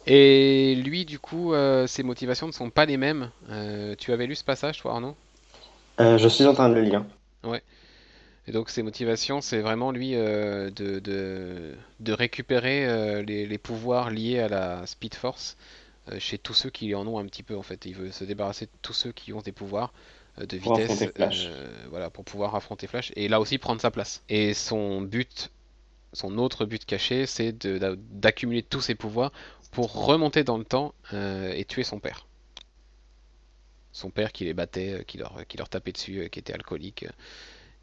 Et 0.06 0.76
lui, 0.76 1.06
du 1.06 1.20
coup, 1.20 1.54
euh, 1.54 1.88
ses 1.88 2.04
motivations 2.04 2.48
ne 2.48 2.52
sont 2.52 2.70
pas 2.70 2.86
les 2.86 2.98
mêmes. 2.98 3.32
Euh, 3.50 3.96
tu 3.98 4.12
avais 4.12 4.28
lu 4.28 4.36
ce 4.36 4.44
passage, 4.44 4.80
toi, 4.80 4.94
Arnaud? 4.94 5.16
Euh, 6.00 6.18
je 6.18 6.28
suis 6.28 6.46
en 6.46 6.54
train 6.54 6.70
de 6.70 6.76
le 6.76 6.82
lire. 6.82 7.04
Et 8.48 8.52
donc 8.52 8.70
ses 8.72 8.82
motivations, 8.82 9.42
c'est 9.42 9.60
vraiment 9.60 9.92
lui 9.92 10.14
de, 10.14 10.72
de, 10.72 11.76
de 12.00 12.14
récupérer 12.14 13.24
les, 13.24 13.46
les 13.46 13.58
pouvoirs 13.60 14.10
liés 14.10 14.40
à 14.40 14.48
la 14.48 14.88
Speed 14.88 15.14
Force 15.14 15.56
chez 16.18 16.40
tous 16.40 16.56
ceux 16.56 16.72
qui 16.72 16.96
en 16.96 17.06
ont 17.06 17.20
un 17.20 17.26
petit 17.26 17.44
peu 17.44 17.56
en 17.56 17.62
fait. 17.62 17.86
Il 17.86 17.94
veut 17.94 18.12
se 18.12 18.24
débarrasser 18.24 18.66
de 18.66 18.72
tous 18.82 18.94
ceux 18.94 19.12
qui 19.12 19.34
ont 19.34 19.42
des 19.42 19.52
pouvoirs 19.52 19.94
de 20.40 20.58
Pour 20.58 20.78
vitesse, 20.78 21.04
euh, 21.20 21.68
voilà, 21.90 22.10
pour 22.10 22.24
pouvoir 22.24 22.56
affronter 22.56 22.88
Flash 22.88 23.12
et 23.16 23.28
là 23.28 23.40
aussi 23.40 23.58
prendre 23.58 23.82
sa 23.82 23.92
place. 23.92 24.24
Et 24.30 24.54
son 24.54 25.02
but, 25.02 25.52
son 26.14 26.38
autre 26.38 26.66
but 26.66 26.86
caché, 26.86 27.26
c'est 27.26 27.52
d'accumuler 27.68 28.64
tous 28.64 28.82
ses 28.82 28.96
pouvoirs 28.96 29.32
pour 29.72 30.06
remonter 30.06 30.44
dans 30.44 30.58
le 30.58 30.64
temps 30.64 30.94
euh, 31.14 31.54
et 31.54 31.66
tuer 31.66 31.84
son 31.84 32.00
père. 32.00 32.26
Son 33.92 34.10
père 34.10 34.32
qui 34.32 34.46
les 34.46 34.54
battait, 34.54 35.00
euh, 35.00 35.04
qui 35.04 35.18
leur, 35.18 35.70
tapait 35.70 35.92
dessus, 35.92 36.20
euh, 36.20 36.28
qui 36.28 36.40
était 36.40 36.54
alcoolique 36.54 37.06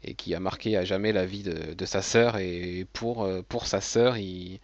et 0.03 0.13
qui 0.13 0.35
a 0.35 0.39
marqué 0.39 0.77
à 0.77 0.85
jamais 0.85 1.11
la 1.11 1.25
vie 1.25 1.43
de, 1.43 1.85
sa 1.85 2.01
sœur. 2.03 2.37
Et 2.37 2.85
pour, 2.93 3.27
pour 3.49 3.65
sa 3.65 3.81
sœur, 3.81 4.15
et 4.15 4.59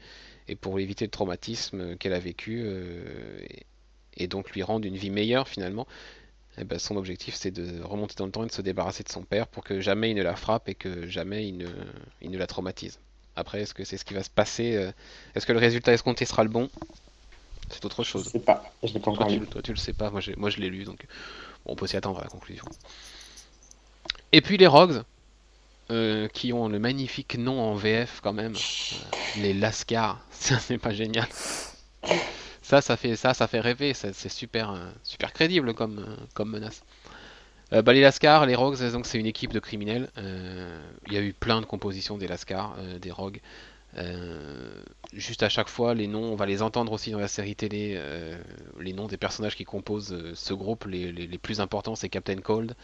pour 0.61 0.79
éviter 0.79 1.05
le 1.05 1.11
traumatisme 1.11 1.97
qu'elle 1.97 2.13
a 2.13 2.19
vécu, 2.19 2.63
et, 4.15 4.27
donc 4.27 4.51
lui 4.51 4.61
rendre 4.61 4.85
une 4.85 4.95
vie 4.95 5.09
meilleure 5.09 5.47
finalement, 5.47 5.87
eh 6.59 6.63
ben, 6.65 6.77
son 6.77 6.97
objectif 6.97 7.33
c'est 7.33 7.49
de 7.49 7.81
remonter 7.81 8.13
dans 8.15 8.27
le 8.27 8.31
temps 8.31 8.43
et 8.43 8.47
de 8.47 8.51
se 8.51 8.61
débarrasser 8.61 9.03
de 9.03 9.09
son 9.09 9.23
père 9.23 9.47
pour 9.47 9.63
que 9.63 9.81
jamais 9.81 10.11
il 10.11 10.15
ne 10.15 10.21
la 10.21 10.35
frappe 10.35 10.69
et 10.69 10.75
que 10.75 11.07
jamais 11.07 11.47
il 11.47 11.57
ne, 11.57 11.67
il 12.21 12.29
ne 12.29 12.37
la 12.37 12.45
traumatise. 12.45 12.99
Après, 13.35 13.61
est-ce 13.61 13.73
que 13.73 13.83
c'est 13.83 13.97
ce 13.97 14.05
qui 14.05 14.13
va 14.13 14.21
se 14.21 14.29
passer 14.29 14.91
Est-ce 15.33 15.47
que 15.47 15.51
le 15.51 15.59
résultat 15.59 15.93
escompté 15.93 16.25
sera 16.25 16.43
le 16.43 16.49
bon? 16.49 16.69
C'est 17.69 17.85
autre 17.85 18.03
Je 18.15 18.23
chose. 18.23 18.29
sais 18.29 18.39
pas, 18.39 18.75
je 18.81 18.93
l'ai 18.93 18.99
pas 18.99 19.11
Toi 19.13 19.25
tu, 19.25 19.47
toi, 19.47 19.61
tu 19.61 19.71
le 19.73 19.77
sais 19.77 19.93
pas, 19.93 20.11
moi, 20.11 20.21
moi 20.37 20.49
je 20.49 20.59
l'ai 20.59 20.69
lu, 20.69 20.85
donc 20.85 21.05
bon, 21.65 21.73
on 21.73 21.75
peut 21.75 21.87
s'y 21.87 21.97
attendre 21.97 22.19
à 22.19 22.23
la 22.23 22.29
conclusion. 22.29 22.65
Et 24.33 24.41
puis 24.41 24.57
les 24.57 24.67
Rogues, 24.67 25.01
euh, 25.91 26.27
qui 26.29 26.53
ont 26.53 26.69
le 26.69 26.79
magnifique 26.79 27.37
nom 27.37 27.61
en 27.61 27.75
VF 27.75 28.21
quand 28.21 28.33
même, 28.33 28.61
euh, 28.93 28.97
les 29.35 29.53
Lascar, 29.53 30.25
ça 30.31 30.59
c'est 30.59 30.79
pas 30.79 30.93
génial. 30.93 31.27
Ça, 32.61 32.81
ça 32.81 32.97
fait 32.97 33.15
ça, 33.15 33.33
ça 33.33 33.47
fait 33.47 33.59
rêver, 33.59 33.93
c'est 33.93 34.29
super, 34.29 34.71
euh, 34.71 34.89
super 35.03 35.33
crédible 35.33 35.73
comme, 35.73 36.17
comme 36.33 36.51
menace. 36.51 36.83
Euh, 37.73 37.81
bah, 37.81 37.93
les 37.93 38.01
Lascar, 38.01 38.45
les 38.45 38.55
Rogues, 38.55 38.79
donc 38.91 39.07
c'est 39.07 39.19
une 39.19 39.25
équipe 39.25 39.53
de 39.53 39.59
criminels. 39.59 40.11
Il 40.17 41.13
y 41.13 41.17
a 41.17 41.21
eu 41.21 41.33
plein 41.33 41.61
de 41.61 41.65
compositions 41.65 42.17
des 42.17 42.27
Lascar, 42.27 42.77
des 43.01 43.11
Rogues. 43.11 43.41
Euh, 43.97 44.81
juste 45.13 45.43
à 45.43 45.49
chaque 45.49 45.69
fois, 45.69 45.93
les 45.93 46.07
noms, 46.07 46.23
on 46.33 46.35
va 46.35 46.45
les 46.45 46.61
entendre 46.61 46.91
aussi 46.91 47.11
dans 47.11 47.19
la 47.19 47.27
série 47.27 47.55
télé. 47.55 47.93
euh, 47.97 48.37
les 48.79 48.93
noms 48.93 49.07
des 49.07 49.17
personnages 49.17 49.55
qui 49.55 49.65
composent 49.65 50.13
euh, 50.13 50.33
ce 50.35 50.53
groupe, 50.53 50.85
les, 50.85 51.11
les- 51.11 51.27
les 51.27 51.37
plus 51.37 51.59
importants, 51.61 51.95
c'est 51.95 52.09
Captain 52.09 52.37
Cold. 52.37 52.75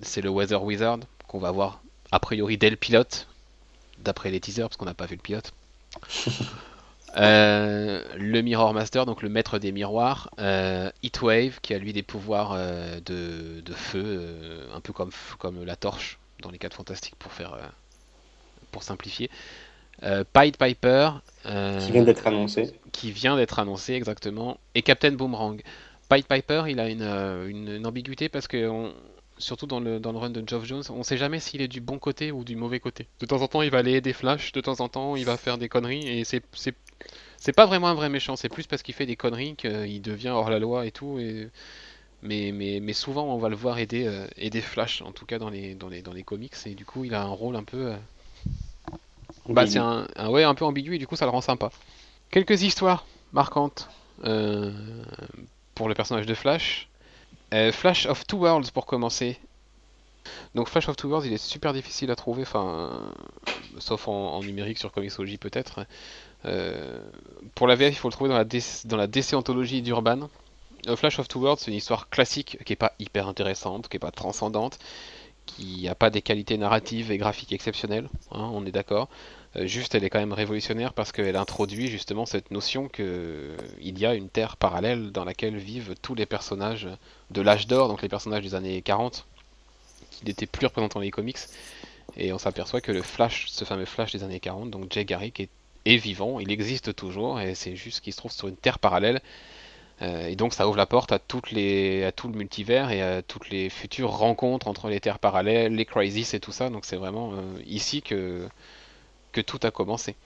C'est 0.00 0.20
le 0.20 0.30
Weather 0.30 0.62
Wizard 0.62 1.00
qu'on 1.26 1.38
va 1.38 1.50
voir 1.50 1.80
a 2.12 2.20
priori 2.20 2.56
dès 2.56 2.70
le 2.70 2.76
pilote, 2.76 3.28
d'après 3.98 4.30
les 4.30 4.40
teasers, 4.40 4.68
parce 4.68 4.76
qu'on 4.76 4.86
n'a 4.86 4.94
pas 4.94 5.06
vu 5.06 5.16
le 5.16 5.22
pilote. 5.22 5.52
Le 7.16 8.40
Mirror 8.42 8.74
Master, 8.74 9.06
donc 9.06 9.22
le 9.22 9.28
maître 9.28 9.58
des 9.58 9.72
miroirs. 9.72 10.30
Heatwave, 11.02 11.60
qui 11.62 11.74
a 11.74 11.78
lui 11.78 11.92
des 11.92 12.02
pouvoirs 12.02 12.54
de, 13.04 13.60
de 13.60 13.72
feu, 13.72 14.68
un 14.74 14.80
peu 14.80 14.92
comme, 14.92 15.10
comme 15.38 15.64
la 15.64 15.76
torche 15.76 16.18
dans 16.42 16.50
les 16.50 16.58
4 16.58 16.74
fantastiques 16.74 17.16
pour 17.18 17.32
faire 17.32 17.56
pour 18.70 18.82
simplifier. 18.82 19.30
Euh, 20.04 20.24
Pied 20.32 20.52
Piper, 20.52 21.10
euh, 21.46 21.78
Qui 21.84 21.92
vient 21.92 22.04
d'être 22.04 22.26
annoncé. 22.26 22.70
qui 22.92 23.10
vient 23.12 23.36
d'être 23.36 23.58
annoncé 23.58 23.94
exactement, 23.94 24.58
et 24.74 24.82
Captain 24.82 25.12
Boomerang. 25.12 25.60
Pied 26.08 26.22
Piper, 26.22 26.64
il 26.68 26.80
a 26.80 26.88
une, 26.88 27.02
euh, 27.02 27.48
une, 27.48 27.68
une 27.68 27.86
ambiguïté 27.86 28.28
parce 28.28 28.48
que 28.48 28.68
on- 28.68 28.94
surtout 29.38 29.66
dans 29.66 29.80
le, 29.80 30.00
dans 30.00 30.12
le 30.12 30.18
run 30.18 30.30
de 30.30 30.42
Geoff 30.46 30.64
Jones, 30.64 30.82
on 30.90 31.02
sait 31.02 31.16
jamais 31.16 31.40
s'il 31.40 31.60
est 31.62 31.68
du 31.68 31.80
bon 31.80 31.98
côté 31.98 32.32
ou 32.32 32.44
du 32.44 32.56
mauvais 32.56 32.80
côté. 32.80 33.06
De 33.20 33.26
temps 33.26 33.42
en 33.42 33.48
temps, 33.48 33.62
il 33.62 33.70
va 33.70 33.78
aller 33.78 33.92
aider 33.94 34.12
Flash, 34.12 34.52
de 34.52 34.60
temps 34.60 34.80
en 34.80 34.88
temps, 34.88 35.16
il 35.16 35.24
va 35.24 35.36
faire 35.36 35.58
des 35.58 35.68
conneries, 35.68 36.08
et 36.08 36.24
c'est 36.24 36.42
c'est 36.52 36.74
c'est 37.36 37.52
pas 37.52 37.66
vraiment 37.66 37.88
un 37.88 37.94
vrai 37.94 38.08
méchant, 38.08 38.36
c'est 38.36 38.48
plus 38.48 38.66
parce 38.66 38.82
qu'il 38.82 38.94
fait 38.94 39.06
des 39.06 39.16
conneries 39.16 39.54
qu'il 39.56 40.02
devient 40.02 40.30
hors 40.30 40.50
la 40.50 40.58
loi 40.58 40.86
et 40.86 40.90
tout. 40.92 41.18
Et... 41.20 41.48
Mais, 42.22 42.50
mais, 42.52 42.80
mais 42.80 42.94
souvent, 42.94 43.32
on 43.32 43.38
va 43.38 43.48
le 43.48 43.54
voir 43.56 43.78
aider, 43.78 44.06
euh, 44.06 44.26
aider 44.36 44.60
Flash, 44.60 45.02
en 45.02 45.12
tout 45.12 45.24
cas 45.26 45.38
dans 45.38 45.50
les, 45.50 45.74
dans 45.74 45.88
les, 45.88 46.02
dans 46.02 46.12
les 46.12 46.24
comics, 46.24 46.54
et 46.66 46.74
du 46.74 46.84
coup, 46.84 47.04
il 47.04 47.14
a 47.14 47.22
un 47.22 47.28
rôle 47.28 47.54
un 47.56 47.62
peu. 47.64 47.92
euh, 47.92 47.96
Bah, 49.54 49.66
c'est 49.66 49.78
un, 49.78 50.06
un- 50.16 50.28
ouais, 50.30 50.44
un 50.44 50.54
peu 50.54 50.64
ambigu, 50.64 50.94
et 50.96 50.98
du 50.98 51.06
coup, 51.06 51.16
ça 51.16 51.24
le 51.24 51.30
rend 51.30 51.40
sympa. 51.40 51.70
Quelques 52.30 52.62
histoires 52.62 53.06
marquantes 53.32 53.88
euh, 54.24 54.72
pour 55.74 55.88
le 55.88 55.94
personnage 55.94 56.26
de 56.26 56.34
Flash. 56.34 56.88
Euh, 57.54 57.72
Flash 57.72 58.06
of 58.06 58.26
Two 58.26 58.38
Worlds 58.40 58.70
pour 58.72 58.86
commencer. 58.86 59.38
Donc 60.54 60.68
Flash 60.68 60.88
of 60.88 60.96
Two 60.96 61.08
Worlds, 61.08 61.26
il 61.26 61.32
est 61.32 61.38
super 61.42 61.72
difficile 61.72 62.10
à 62.10 62.16
trouver, 62.16 62.42
enfin, 62.42 62.90
euh, 63.46 63.50
sauf 63.78 64.08
en, 64.08 64.34
en 64.34 64.42
numérique 64.42 64.78
sur 64.78 64.92
Comixology 64.92 65.38
peut-être. 65.38 65.86
Pour 67.54 67.66
la 67.66 67.74
VF, 67.74 67.92
il 67.94 67.96
faut 67.98 68.08
le 68.08 68.12
trouver 68.12 68.30
dans 68.30 68.36
la, 68.36 68.44
DC, 68.44 68.86
dans 68.86 68.96
la 68.96 69.06
DC 69.06 69.34
Anthologie 69.34 69.82
d'Urban. 69.82 70.28
Flash 70.96 71.18
of 71.18 71.28
Two 71.28 71.40
Worlds, 71.42 71.60
c'est 71.60 71.70
une 71.70 71.76
histoire 71.76 72.08
classique 72.08 72.58
qui 72.64 72.72
est 72.72 72.76
pas 72.76 72.92
hyper 72.98 73.26
intéressante, 73.28 73.88
qui 73.88 73.96
est 73.96 74.00
pas 74.00 74.10
transcendante, 74.12 74.78
qui 75.46 75.84
n'a 75.84 75.94
pas 75.94 76.10
des 76.10 76.22
qualités 76.22 76.56
narratives 76.56 77.10
et 77.10 77.18
graphiques 77.18 77.52
exceptionnelles, 77.52 78.08
hein, 78.32 78.50
on 78.52 78.64
est 78.66 78.70
d'accord. 78.72 79.08
Euh, 79.56 79.66
juste, 79.66 79.94
elle 79.94 80.04
est 80.04 80.10
quand 80.10 80.18
même 80.18 80.32
révolutionnaire 80.32 80.92
parce 80.92 81.12
qu'elle 81.12 81.36
introduit 81.36 81.88
justement 81.88 82.26
cette 82.26 82.50
notion 82.50 82.88
que 82.88 83.56
il 83.80 83.98
y 83.98 84.06
a 84.06 84.14
une 84.14 84.28
terre 84.28 84.56
parallèle 84.56 85.10
dans 85.10 85.24
laquelle 85.24 85.56
vivent 85.56 85.94
tous 86.02 86.14
les 86.14 86.26
personnages 86.26 86.88
de 87.30 87.40
l'âge 87.40 87.66
d'or, 87.66 87.88
donc 87.88 88.02
les 88.02 88.08
personnages 88.08 88.42
des 88.42 88.54
années 88.54 88.82
40, 88.82 89.26
qui 90.10 90.24
n'étaient 90.26 90.46
plus 90.46 90.66
représentés 90.66 90.94
dans 90.94 91.00
les 91.00 91.10
comics, 91.10 91.38
Et 92.16 92.32
on 92.32 92.38
s'aperçoit 92.38 92.80
que 92.80 92.92
le 92.92 93.02
Flash, 93.02 93.46
ce 93.48 93.64
fameux 93.64 93.84
Flash 93.86 94.12
des 94.12 94.22
années 94.22 94.40
40, 94.40 94.70
donc 94.70 94.92
Jay 94.92 95.04
Garrick, 95.04 95.40
est, 95.40 95.96
vivant, 95.96 96.38
il 96.40 96.50
existe 96.52 96.94
toujours, 96.94 97.40
et 97.40 97.54
c'est 97.54 97.74
juste 97.74 98.02
qu'il 98.02 98.12
se 98.12 98.18
trouve 98.18 98.32
sur 98.32 98.48
une 98.48 98.56
Terre 98.56 98.78
parallèle. 98.78 99.22
Euh, 100.02 100.28
et 100.28 100.36
donc 100.36 100.54
ça 100.54 100.68
ouvre 100.68 100.76
la 100.76 100.86
porte 100.86 101.12
à, 101.12 101.18
les, 101.50 102.10
tout 102.14 102.28
le 102.28 102.34
multivers 102.34 102.90
et 102.92 103.02
à 103.02 103.22
toutes 103.22 103.50
les 103.50 103.68
futures 103.68 104.10
rencontres 104.10 104.68
entre 104.68 104.88
les 104.88 105.00
terres 105.00 105.18
parallèles, 105.18 105.74
les 105.74 105.84
crises 105.84 106.34
et 106.34 106.40
tout 106.40 106.52
ça. 106.52 106.70
Donc 106.70 106.84
c'est 106.84 106.96
vraiment 106.96 107.32
euh, 107.32 107.60
ici 107.66 108.02
que, 108.02 108.48
que 109.32 109.40
tout 109.40 109.60
a 109.62 109.70
commencé. 109.70 110.16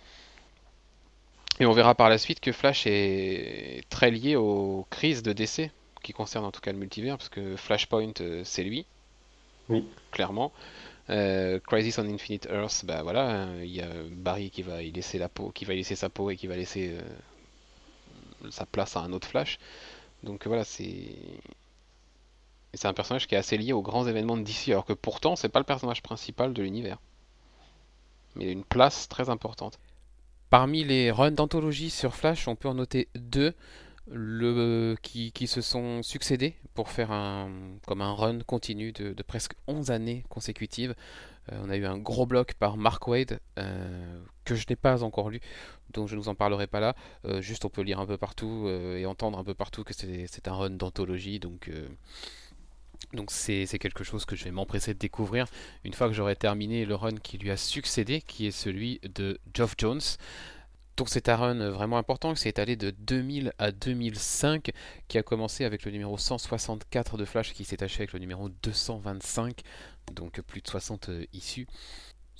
Et 1.60 1.66
on 1.66 1.72
verra 1.72 1.94
par 1.94 2.08
la 2.08 2.18
suite 2.18 2.40
que 2.40 2.52
Flash 2.52 2.86
est 2.86 3.84
très 3.90 4.10
lié 4.10 4.36
aux 4.36 4.86
crises 4.90 5.22
de 5.22 5.32
décès, 5.32 5.70
qui 6.02 6.12
concernent 6.12 6.44
en 6.46 6.50
tout 6.52 6.60
cas 6.60 6.72
le 6.72 6.78
multivers, 6.78 7.16
parce 7.18 7.28
que 7.28 7.56
Flashpoint, 7.56 8.12
euh, 8.20 8.42
c'est 8.44 8.64
lui, 8.64 8.86
Oui. 9.68 9.84
clairement. 10.10 10.52
Euh, 11.10 11.58
Crisis 11.60 11.98
on 11.98 12.06
Infinite 12.08 12.46
Earth, 12.50 12.84
bah 12.84 13.02
voilà, 13.02 13.48
il 13.62 13.70
y 13.72 13.80
a 13.80 13.88
Barry 14.10 14.50
qui 14.50 14.62
va 14.62 14.82
y 14.82 14.92
laisser 14.92 15.18
la 15.18 15.28
peau, 15.28 15.50
qui 15.50 15.64
va 15.64 15.74
y 15.74 15.78
laisser 15.78 15.96
sa 15.96 16.08
peau 16.08 16.30
et 16.30 16.36
qui 16.36 16.46
va 16.46 16.56
laisser 16.56 16.92
euh, 16.94 17.02
sa 18.50 18.66
place 18.66 18.96
à 18.96 19.00
un 19.00 19.12
autre 19.12 19.28
Flash. 19.28 19.58
Donc 20.22 20.46
voilà, 20.46 20.64
c'est 20.64 21.16
c'est 22.74 22.88
un 22.88 22.92
personnage 22.94 23.26
qui 23.26 23.34
est 23.34 23.38
assez 23.38 23.56
lié 23.58 23.72
aux 23.72 23.82
grands 23.82 24.06
événements 24.06 24.36
de 24.36 24.42
DC, 24.42 24.68
alors 24.68 24.84
que 24.84 24.92
pourtant 24.94 25.36
c'est 25.36 25.48
pas 25.48 25.58
le 25.58 25.64
personnage 25.64 26.02
principal 26.02 26.52
de 26.52 26.62
l'univers. 26.62 26.98
Mais 28.34 28.50
une 28.50 28.64
place 28.64 29.08
très 29.08 29.28
importante. 29.28 29.78
Parmi 30.50 30.84
les 30.84 31.10
runs 31.10 31.30
d'anthologie 31.30 31.90
sur 31.90 32.14
Flash, 32.14 32.46
on 32.48 32.56
peut 32.56 32.68
en 32.68 32.74
noter 32.74 33.08
deux 33.14 33.54
qui, 35.02 35.46
se 35.46 35.60
sont 35.60 36.02
succédés 36.02 36.56
pour 36.74 36.90
faire 36.90 37.12
un, 37.12 37.50
comme 37.86 38.00
un 38.00 38.12
run 38.12 38.40
continu 38.40 38.92
de, 38.92 39.14
presque 39.22 39.54
11 39.66 39.90
années 39.90 40.24
consécutives. 40.28 40.94
Euh, 41.50 41.60
on 41.64 41.70
a 41.70 41.76
eu 41.76 41.86
un 41.86 41.98
gros 41.98 42.26
bloc 42.26 42.54
par 42.54 42.76
Mark 42.76 43.06
Wade 43.08 43.40
euh, 43.58 44.20
que 44.44 44.54
je 44.54 44.66
n'ai 44.68 44.76
pas 44.76 45.02
encore 45.02 45.30
lu, 45.30 45.40
donc 45.92 46.08
je 46.08 46.14
ne 46.14 46.20
vous 46.20 46.28
en 46.28 46.34
parlerai 46.34 46.66
pas 46.66 46.80
là. 46.80 46.94
Euh, 47.24 47.40
juste 47.40 47.64
on 47.64 47.68
peut 47.68 47.82
lire 47.82 47.98
un 47.98 48.06
peu 48.06 48.16
partout 48.16 48.68
et 48.68 49.06
entendre 49.06 49.38
un 49.38 49.44
peu 49.44 49.54
partout 49.54 49.84
que 49.84 49.92
c'est 49.94 50.48
un 50.48 50.54
run 50.54 50.70
d'anthologie, 50.70 51.38
donc 51.38 51.70
donc 53.12 53.30
c'est 53.30 53.66
quelque 53.78 54.04
chose 54.04 54.24
que 54.24 54.36
je 54.36 54.44
vais 54.44 54.50
m'empresser 54.50 54.94
de 54.94 54.98
découvrir 54.98 55.46
une 55.84 55.94
fois 55.94 56.08
que 56.08 56.14
j'aurai 56.14 56.36
terminé 56.36 56.84
le 56.84 56.94
run 56.94 57.16
qui 57.16 57.38
lui 57.38 57.50
a 57.50 57.56
succédé, 57.56 58.20
qui 58.20 58.46
est 58.46 58.52
celui 58.52 59.00
de 59.02 59.38
Geoff 59.54 59.74
Jones. 59.78 60.00
Donc 60.96 61.08
c'est 61.08 61.28
un 61.28 61.36
run 61.36 61.70
vraiment 61.70 61.96
important 61.96 62.34
qui 62.34 62.40
s'est 62.40 62.50
étalé 62.50 62.76
de 62.76 62.90
2000 62.90 63.52
à 63.58 63.72
2005, 63.72 64.70
qui 65.08 65.18
a 65.18 65.22
commencé 65.22 65.64
avec 65.64 65.84
le 65.84 65.90
numéro 65.90 66.18
164 66.18 67.16
de 67.16 67.24
Flash, 67.24 67.54
qui 67.54 67.64
s'est 67.64 67.82
achevé 67.82 68.02
avec 68.02 68.12
le 68.12 68.18
numéro 68.18 68.50
225, 68.62 69.62
donc 70.12 70.40
plus 70.42 70.60
de 70.60 70.68
60 70.68 71.08
euh, 71.08 71.24
issues. 71.32 71.66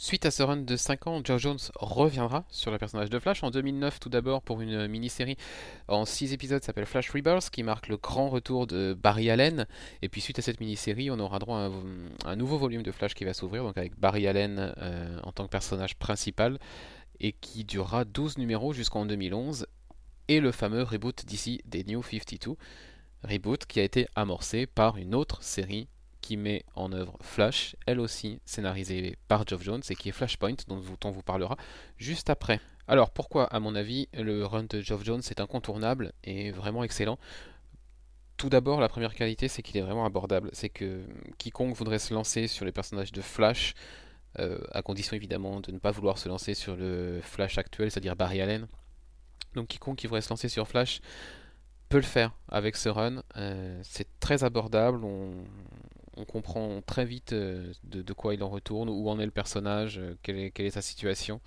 Suite 0.03 0.27
à 0.27 0.33
ce 0.33 0.43
run 0.43 0.57
de 0.57 0.77
5 0.77 1.07
ans, 1.07 1.21
Geoff 1.23 1.41
Jones 1.41 1.61
reviendra 1.77 2.45
sur 2.51 2.73
le 2.73 2.79
personnage 2.79 3.09
de 3.09 3.21
Flash 3.21 3.45
en 3.45 3.53
2009 3.53 4.01
tout 4.01 4.09
d'abord 4.09 4.43
pour 4.43 4.61
une 4.61 4.88
mini-série 4.88 5.37
en 5.87 6.05
6 6.05 6.33
épisodes 6.33 6.61
s'appelle 6.61 6.87
Flash 6.87 7.11
Rebirth 7.11 7.51
qui 7.51 7.62
marque 7.62 7.87
le 7.87 7.99
grand 7.99 8.29
retour 8.29 8.67
de 8.67 8.99
Barry 9.01 9.31
Allen. 9.31 9.65
Et 10.03 10.09
puis 10.09 10.21
suite 10.21 10.41
à 10.41 10.43
cette 10.43 10.59
mini-série 10.59 11.09
on 11.12 11.21
aura 11.21 11.38
droit 11.38 11.59
à 11.59 11.67
un, 11.67 11.73
un 12.25 12.35
nouveau 12.35 12.59
volume 12.59 12.83
de 12.83 12.91
Flash 12.91 13.15
qui 13.15 13.25
va 13.25 13.33
s'ouvrir 13.33 13.62
donc 13.62 13.79
avec 13.79 13.97
Barry 13.97 14.27
Allen 14.27 14.75
euh, 14.79 15.21
en 15.23 15.31
tant 15.31 15.45
que 15.45 15.51
personnage 15.51 15.95
principal 15.95 16.59
et 17.21 17.31
qui 17.31 17.62
durera 17.62 18.05
12 18.05 18.38
numéros 18.38 18.73
jusqu'en 18.73 19.07
2011 19.07 19.69
et 20.27 20.41
le 20.41 20.51
fameux 20.51 20.83
reboot 20.83 21.25
d'ici 21.25 21.61
des 21.65 21.85
New 21.85 22.03
52 22.03 22.57
reboot 23.23 23.67
qui 23.67 23.79
a 23.79 23.85
été 23.85 24.09
amorcé 24.17 24.67
par 24.67 24.97
une 24.97 25.15
autre 25.15 25.45
série 25.45 25.87
qui 26.23 26.39
met 26.39 26.65
en 26.75 26.93
œuvre 26.93 27.19
Flash, 27.21 27.77
elle 27.85 28.01
aussi 28.01 28.41
scénarisée 28.47 29.19
par 29.29 29.47
Geoff 29.47 29.63
Jones 29.63 29.83
et 29.91 29.95
qui 29.95 30.09
est 30.09 30.13
Flashpoint, 30.13 30.55
dont 30.69 30.81
on 31.05 31.11
vous 31.11 31.23
parlera 31.23 31.57
juste 31.99 32.31
après. 32.31 32.61
Alors 32.89 33.11
pourquoi, 33.11 33.45
à 33.45 33.61
mon 33.61 33.75
avis, 33.75 34.09
le 34.15 34.47
run 34.47 34.65
de 34.65 34.81
Geoff 34.81 35.05
Jones 35.05 35.23
est 35.29 35.41
incontournable 35.41 36.13
et 36.25 36.51
vraiment 36.51 36.85
excellent? 36.85 37.19
Tout 38.39 38.49
d'abord, 38.49 38.81
la 38.81 38.89
première 38.89 39.15
qualité, 39.15 39.49
c'est 39.49 39.63
qu'il 39.63 39.77
est 39.77 39.83
vraiment 39.83 40.07
abordable. 40.07 40.49
C'est 40.53 40.69
que 40.69 41.05
quiconque 41.39 41.77
voudrait 41.77 41.99
se 41.99 42.15
lancer 42.15 42.47
sur 42.47 42.65
les 42.65 42.73
personnages 42.73 43.13
de 43.13 43.21
Flash, 43.21 43.75
euh, 44.39 44.59
à 44.73 44.83
condition 44.83 45.15
évidemment 45.15 45.61
de 45.61 45.71
ne 45.73 45.79
pas 45.79 45.91
vouloir 45.91 46.19
se 46.19 46.29
lancer 46.29 46.55
sur 46.55 46.75
le 46.77 47.21
Flash 47.23 47.59
actuel, 47.59 47.91
c'est-à-dire 47.91 48.17
Barry 48.17 48.41
Allen. 48.41 48.67
Donc 49.55 49.69
quiconque 49.69 49.99
qui 49.99 50.07
voudrait 50.07 50.23
se 50.23 50.31
lancer 50.31 50.49
sur 50.49 50.67
Flash 50.67 51.01
peut 51.93 51.99
le 51.99 52.03
faire 52.03 52.33
avec 52.49 52.77
ce 52.77 52.89
run. 52.89 53.23
Euh, 53.37 53.79
c'est 53.85 54.09
très 54.19 54.45
abordable, 54.45 55.05
on 56.16 56.25
comprend 56.25 56.83
très 56.83 57.05
vite 57.05 57.33
euh, 57.33 57.72
de, 57.85 58.12
quoi 58.12 58.35
il 58.35 58.42
en 58.42 58.48
retourne, 58.48 58.88
où 58.88 59.09
en 59.09 59.18
est 59.18 59.25
le 59.25 59.31
personnage, 59.31 59.98
euh, 59.98 60.14
quelle, 60.22 60.38
est, 60.38 60.70
sa 60.70 60.83
situation. 60.83 61.40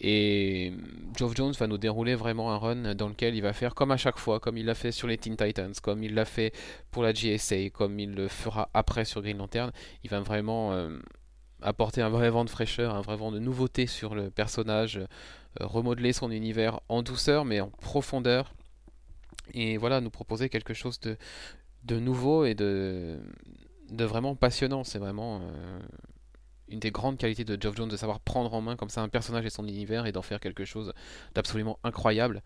Et 0.00 0.72
Geoff 1.16 1.34
Jones 1.34 1.52
va 1.58 1.66
nous 1.66 1.78
dérouler 1.78 2.14
vraiment 2.14 2.52
un 2.52 2.56
run 2.56 2.94
dans 2.94 3.08
lequel 3.08 3.34
il 3.34 3.42
va 3.42 3.52
faire 3.52 3.74
comme 3.74 3.90
à 3.90 3.96
chaque 3.96 4.18
fois, 4.18 4.38
comme 4.38 4.56
il 4.56 4.64
l'a 4.64 4.76
fait 4.76 4.92
sur 4.92 5.08
les 5.08 5.18
Teen 5.18 5.36
Titans, 5.36 5.72
comme 5.82 6.04
il 6.04 6.14
l'a 6.14 6.24
fait 6.24 6.52
pour 6.92 7.02
la 7.02 7.12
GSA, 7.12 7.70
comme 7.70 7.98
il 7.98 8.14
le 8.14 8.28
fera 8.28 8.70
après 8.74 9.04
sur 9.04 9.22
Green 9.22 9.38
Lantern. 9.38 9.72
Il 10.04 10.10
va 10.10 10.20
vraiment 10.20 10.72
euh, 10.72 10.96
apporter 11.62 12.00
un 12.00 12.10
vrai 12.10 12.30
vent 12.30 12.44
de 12.44 12.50
fraîcheur, 12.50 12.94
un 12.94 13.00
vrai 13.00 13.16
vent 13.16 13.32
de 13.32 13.40
nouveauté 13.40 13.88
sur 13.88 14.14
le 14.14 14.30
personnage, 14.30 15.00
remodeler 15.58 16.12
son 16.12 16.30
univers 16.30 16.80
en 16.88 17.02
douceur 17.02 17.44
mais 17.44 17.60
en 17.60 17.68
profondeur. 17.68 18.54
Et 19.54 19.78
voilà, 19.78 20.00
nous 20.00 20.10
proposer 20.10 20.48
quelque 20.48 20.74
chose 20.74 21.00
de, 21.00 21.16
de 21.84 21.98
nouveau 21.98 22.44
et 22.44 22.54
de, 22.54 23.18
vraiment 23.90 24.34
passionnant. 24.34 24.84
C'est 24.84 24.98
vraiment 24.98 25.40
euh, 25.42 25.80
une 26.68 26.80
des 26.80 26.90
grandes 26.90 27.18
qualités 27.18 27.44
de 27.44 27.60
Geoff 27.60 27.76
Jones 27.76 27.88
de 27.88 27.96
savoir 27.96 28.20
prendre 28.20 28.52
en 28.54 28.60
main 28.60 28.76
comme 28.76 28.90
ça 28.90 29.02
un 29.02 29.08
personnage 29.08 29.46
et 29.46 29.50
son 29.50 29.66
univers 29.66 30.06
et 30.06 30.12
d'en 30.12 30.22
faire 30.22 30.40
quelque 30.40 30.64
chose 30.64 30.92
d'absolument 31.34 31.78
incroyable. 31.84 32.42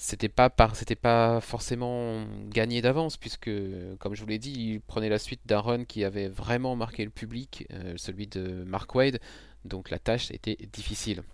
C'était 0.00 0.28
pas 0.28 0.48
pas 0.48 1.40
forcément 1.40 2.24
gagné 2.50 2.80
d'avance 2.80 3.16
puisque, 3.16 3.50
comme 3.98 4.14
je 4.14 4.20
vous 4.20 4.28
l'ai 4.28 4.38
dit, 4.38 4.52
il 4.52 4.80
prenait 4.80 5.08
la 5.08 5.18
suite 5.18 5.40
d'un 5.44 5.58
run 5.58 5.84
qui 5.84 6.04
avait 6.04 6.28
vraiment 6.28 6.76
marqué 6.76 7.04
le 7.04 7.10
public, 7.10 7.66
euh, 7.72 7.94
celui 7.96 8.28
de 8.28 8.62
Mark 8.64 8.94
Wade. 8.94 9.18
Donc 9.64 9.90
la 9.90 9.98
tâche 9.98 10.30
était 10.30 10.56
difficile. 10.72 11.24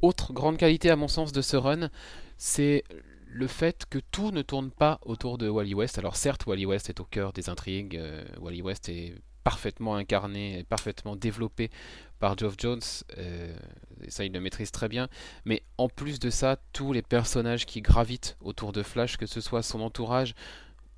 Autre 0.00 0.32
grande 0.32 0.56
qualité 0.56 0.88
à 0.88 0.96
mon 0.96 1.08
sens 1.08 1.32
de 1.32 1.42
ce 1.42 1.58
run, 1.58 1.90
c'est 2.38 2.84
le 3.32 3.46
fait 3.46 3.86
que 3.88 3.98
tout 3.98 4.32
ne 4.32 4.42
tourne 4.42 4.70
pas 4.70 4.98
autour 5.02 5.38
de 5.38 5.48
Wally 5.48 5.74
West. 5.74 5.98
Alors 5.98 6.16
certes, 6.16 6.46
Wally 6.46 6.66
West 6.66 6.88
est 6.90 7.00
au 7.00 7.04
cœur 7.04 7.32
des 7.32 7.48
intrigues, 7.48 7.96
euh, 7.96 8.24
Wally 8.40 8.60
West 8.60 8.88
est 8.88 9.14
parfaitement 9.44 9.94
incarné, 9.94 10.64
parfaitement 10.68 11.16
développé 11.16 11.70
par 12.18 12.36
Geoff 12.36 12.54
Jones, 12.58 12.80
euh, 13.16 13.56
et 14.02 14.10
ça 14.10 14.24
il 14.24 14.32
le 14.32 14.40
maîtrise 14.40 14.72
très 14.72 14.88
bien, 14.88 15.08
mais 15.44 15.62
en 15.78 15.88
plus 15.88 16.18
de 16.18 16.28
ça, 16.28 16.56
tous 16.72 16.92
les 16.92 17.02
personnages 17.02 17.66
qui 17.66 17.80
gravitent 17.80 18.36
autour 18.40 18.72
de 18.72 18.82
Flash, 18.82 19.16
que 19.16 19.26
ce 19.26 19.40
soit 19.40 19.62
son 19.62 19.80
entourage 19.80 20.34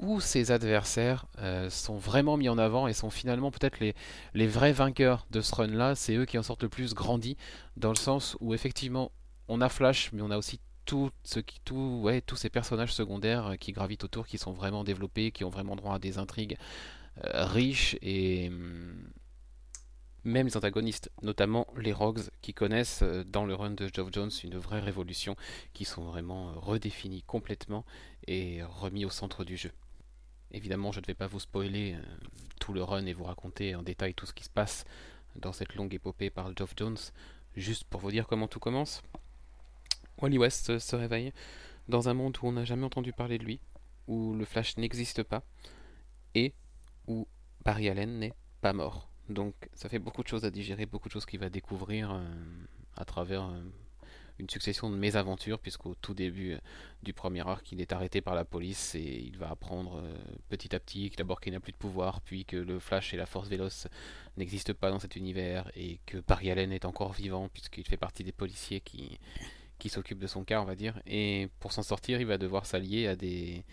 ou 0.00 0.18
ses 0.18 0.50
adversaires, 0.50 1.26
euh, 1.38 1.70
sont 1.70 1.96
vraiment 1.96 2.36
mis 2.36 2.48
en 2.48 2.58
avant 2.58 2.88
et 2.88 2.92
sont 2.94 3.10
finalement 3.10 3.52
peut-être 3.52 3.78
les, 3.78 3.94
les 4.34 4.48
vrais 4.48 4.72
vainqueurs 4.72 5.26
de 5.30 5.40
ce 5.40 5.54
run-là, 5.54 5.94
c'est 5.94 6.16
eux 6.16 6.24
qui 6.24 6.38
en 6.38 6.42
sortent 6.42 6.64
le 6.64 6.68
plus 6.68 6.94
grandi, 6.94 7.36
dans 7.76 7.90
le 7.90 7.96
sens 7.96 8.36
où 8.40 8.54
effectivement 8.54 9.12
on 9.48 9.60
a 9.60 9.68
Flash, 9.68 10.10
mais 10.12 10.22
on 10.22 10.30
a 10.30 10.38
aussi 10.38 10.58
tout 10.84 11.10
ce 11.22 11.40
qui, 11.40 11.60
tout, 11.64 12.08
tous 12.26 12.36
ces 12.36 12.50
personnages 12.50 12.92
secondaires 12.92 13.54
qui 13.58 13.72
gravitent 13.72 14.04
autour, 14.04 14.26
qui 14.26 14.38
sont 14.38 14.52
vraiment 14.52 14.84
développés, 14.84 15.30
qui 15.30 15.44
ont 15.44 15.50
vraiment 15.50 15.76
droit 15.76 15.94
à 15.94 15.98
des 15.98 16.18
intrigues 16.18 16.56
euh, 17.24 17.44
riches 17.44 17.96
et 18.02 18.48
hum, 18.48 19.12
même 20.24 20.46
les 20.46 20.56
antagonistes, 20.56 21.10
notamment 21.22 21.66
les 21.76 21.92
Rogues, 21.92 22.22
qui 22.42 22.54
connaissent 22.54 23.02
euh, 23.02 23.24
dans 23.24 23.44
le 23.44 23.54
run 23.54 23.70
de 23.70 23.88
Geoff 23.92 24.10
Jones 24.12 24.30
une 24.44 24.56
vraie 24.56 24.80
révolution, 24.80 25.36
qui 25.72 25.84
sont 25.84 26.04
vraiment 26.04 26.50
euh, 26.50 26.52
redéfinis 26.56 27.22
complètement 27.22 27.84
et 28.26 28.62
remis 28.62 29.04
au 29.04 29.10
centre 29.10 29.44
du 29.44 29.56
jeu. 29.56 29.72
Évidemment, 30.52 30.92
je 30.92 31.00
ne 31.00 31.06
vais 31.06 31.14
pas 31.14 31.26
vous 31.26 31.40
spoiler 31.40 31.94
euh, 31.94 32.02
tout 32.60 32.72
le 32.72 32.82
run 32.82 33.06
et 33.06 33.12
vous 33.12 33.24
raconter 33.24 33.74
en 33.74 33.82
détail 33.82 34.14
tout 34.14 34.26
ce 34.26 34.32
qui 34.32 34.44
se 34.44 34.50
passe 34.50 34.84
dans 35.36 35.52
cette 35.52 35.74
longue 35.74 35.94
épopée 35.94 36.30
par 36.30 36.54
Geoff 36.56 36.74
Jones, 36.76 36.98
juste 37.56 37.84
pour 37.84 38.00
vous 38.00 38.10
dire 38.10 38.26
comment 38.26 38.48
tout 38.48 38.60
commence. 38.60 39.02
Wally 40.22 40.38
West 40.38 40.78
se 40.78 40.96
réveille 40.96 41.32
dans 41.88 42.08
un 42.08 42.14
monde 42.14 42.38
où 42.40 42.46
on 42.46 42.52
n'a 42.52 42.64
jamais 42.64 42.85
entendu 42.85 43.12
parler 43.12 43.38
de 43.38 43.44
lui, 43.44 43.61
où 44.06 44.35
le 44.35 44.44
Flash 44.44 44.76
n'existe 44.76 45.24
pas, 45.24 45.42
et 46.35 46.54
où 47.08 47.26
Barry 47.64 47.88
Allen 47.88 48.20
n'est 48.20 48.35
pas 48.61 48.72
mort. 48.72 49.11
Donc 49.28 49.54
ça 49.74 49.88
fait 49.88 49.98
beaucoup 49.98 50.22
de 50.22 50.28
choses 50.28 50.44
à 50.44 50.50
digérer, 50.50 50.87
beaucoup 50.87 51.08
de 51.08 51.12
choses 51.12 51.26
qu'il 51.26 51.40
va 51.40 51.48
découvrir 51.48 52.12
euh, 52.12 52.24
à 52.96 53.04
travers 53.04 53.48
euh, 53.48 53.61
une 54.38 54.48
succession 54.48 54.90
de 54.90 54.96
mésaventures, 54.96 55.58
puisqu'au 55.58 55.96
tout 55.96 56.14
début 56.14 56.52
euh, 56.52 56.58
du 57.02 57.12
premier 57.12 57.40
arc, 57.40 57.72
il 57.72 57.80
est 57.80 57.92
arrêté 57.92 58.20
par 58.20 58.37
la 58.37 58.44
police 58.44 58.94
et 58.94 59.00
il 59.00 59.37
va 59.38 59.50
apprendre 59.50 60.04
petit 60.48 60.74
à 60.74 60.78
petit 60.78 61.11
que 61.11 61.16
d'abord 61.16 61.40
qu'il 61.40 61.52
n'a 61.52 61.61
plus 61.61 61.72
de 61.72 61.78
pouvoir, 61.78 62.20
puis 62.20 62.44
que 62.44 62.56
le 62.56 62.78
Flash 62.78 63.12
et 63.12 63.16
la 63.16 63.26
Force 63.26 63.48
Véloce 63.48 63.88
n'existent 64.37 64.74
pas 64.74 64.90
dans 64.90 65.00
cet 65.00 65.16
univers, 65.16 65.68
et 65.74 65.98
que 66.06 66.18
Barry 66.18 66.50
Allen 66.52 66.72
est 66.72 66.85
encore 66.85 67.12
vivant, 67.12 67.48
puisqu'il 67.48 67.87
fait 67.87 67.96
partie 67.96 68.22
des 68.22 68.32
policiers 68.32 68.80
qui, 68.80 69.18
qui 69.82 69.88
s'occupent 69.88 70.20
de 70.20 70.28
son 70.28 70.44
cas, 70.44 70.60
on 70.60 70.64
va 70.64 70.76
dire. 70.76 71.02
Et 71.06 71.48
pour 71.58 71.72
s'en 71.72 71.82
sortir, 71.82 72.20
il 72.20 72.26
va 72.28 72.38
devoir 72.38 72.66
s'allier 72.66 73.08
à 73.08 73.16
des 73.16 73.64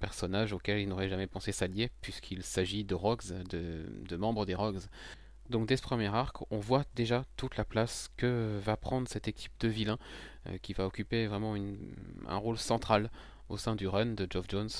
personnages 0.00 0.52
auxquels 0.52 0.80
il 0.80 0.88
n'aurait 0.88 1.08
jamais 1.08 1.28
pensé 1.28 1.52
s'allier, 1.52 1.88
puisqu'il 2.00 2.42
s'agit 2.42 2.82
de 2.82 2.96
Rogues, 2.96 3.22
de, 3.48 4.16
membres 4.16 4.44
des 4.44 4.56
Rogues. 4.56 4.80
Donc 5.50 5.68
dès 5.68 5.76
ce 5.76 5.82
premier 5.82 6.08
arc, 6.08 6.38
on 6.50 6.58
voit 6.58 6.82
déjà 6.96 7.24
toute 7.36 7.56
la 7.56 7.64
place 7.64 8.10
que 8.16 8.58
va 8.60 8.76
prendre 8.76 9.06
cette 9.06 9.28
équipe 9.28 9.52
de 9.60 9.68
vilains, 9.68 10.00
euh, 10.48 10.58
qui 10.60 10.72
va 10.72 10.84
occuper 10.84 11.28
vraiment 11.28 11.54
un 11.54 12.36
rôle 12.36 12.58
central 12.58 13.08
au 13.48 13.56
sein 13.56 13.76
du 13.76 13.86
run 13.86 14.06
de 14.06 14.26
Geoff 14.28 14.46
Jones. 14.48 14.70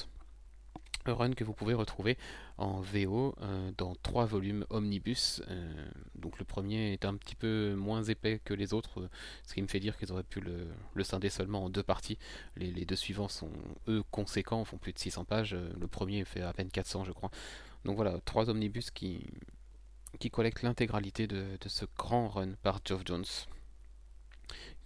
Un 1.05 1.15
run 1.15 1.33
que 1.33 1.45
vous 1.45 1.53
pouvez 1.53 1.75
retrouver 1.75 2.17
en 2.59 2.81
VO 2.81 3.35
euh, 3.41 3.71
dans 3.77 3.95
trois 4.03 4.25
volumes 4.25 4.65
omnibus. 4.71 5.43
Euh, 5.49 5.89
donc 6.15 6.39
le 6.39 6.45
premier 6.45 6.93
est 6.93 7.05
un 7.05 7.15
petit 7.15 7.35
peu 7.35 7.75
moins 7.75 8.03
épais 8.03 8.41
que 8.45 8.55
les 8.55 8.73
autres, 8.73 9.09
ce 9.47 9.55
qui 9.55 9.63
me 9.63 9.67
fait 9.67 9.81
dire 9.81 9.97
qu'ils 9.97 10.13
auraient 10.13 10.23
pu 10.23 10.41
le, 10.41 11.05
scinder 11.05 11.29
seulement 11.29 11.65
en 11.65 11.71
deux 11.71 11.83
parties. 11.83 12.19
Les, 12.57 12.85
deux 12.85 12.97
suivants 12.97 13.29
sont 13.29 13.51
eux 13.89 14.03
conséquents, 14.11 14.65
font 14.65 14.79
plus 14.79 14.93
de 14.93 14.99
600 14.99 15.25
pages. 15.25 15.57
Le 15.79 15.87
premier 15.87 16.25
fait 16.25 16.43
à 16.43 16.53
peine 16.53 16.71
400 16.71 17.05
je 17.05 17.13
crois. 17.13 17.31
Donc 17.85 17.97
voilà, 17.97 18.21
trois 18.25 18.49
omnibus 18.49 18.91
qui, 18.91 19.27
qui 20.21 20.31
collectent 20.31 20.63
l'intégralité 20.63 21.27
de, 21.27 21.45
de, 21.61 21.69
ce 21.69 21.85
grand 21.99 22.29
run 22.29 22.53
par 22.63 22.81
Geoff 22.85 23.03
Jones 23.05 23.25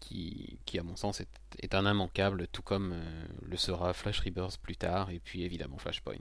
qui, 0.00 0.78
à 0.78 0.82
mon 0.82 0.96
sens 0.96 1.20
est, 1.20 1.74
un 1.74 1.90
immanquable, 1.90 2.46
tout 2.52 2.62
comme 2.62 2.92
euh, 2.92 3.24
le 3.48 3.56
sera 3.56 3.92
Flash 3.92 4.20
Rebirth 4.20 4.58
plus 4.58 4.76
tard, 4.76 5.10
et 5.10 5.20
puis 5.22 5.44
évidemment 5.44 5.78
Flashpoint. 5.78 6.14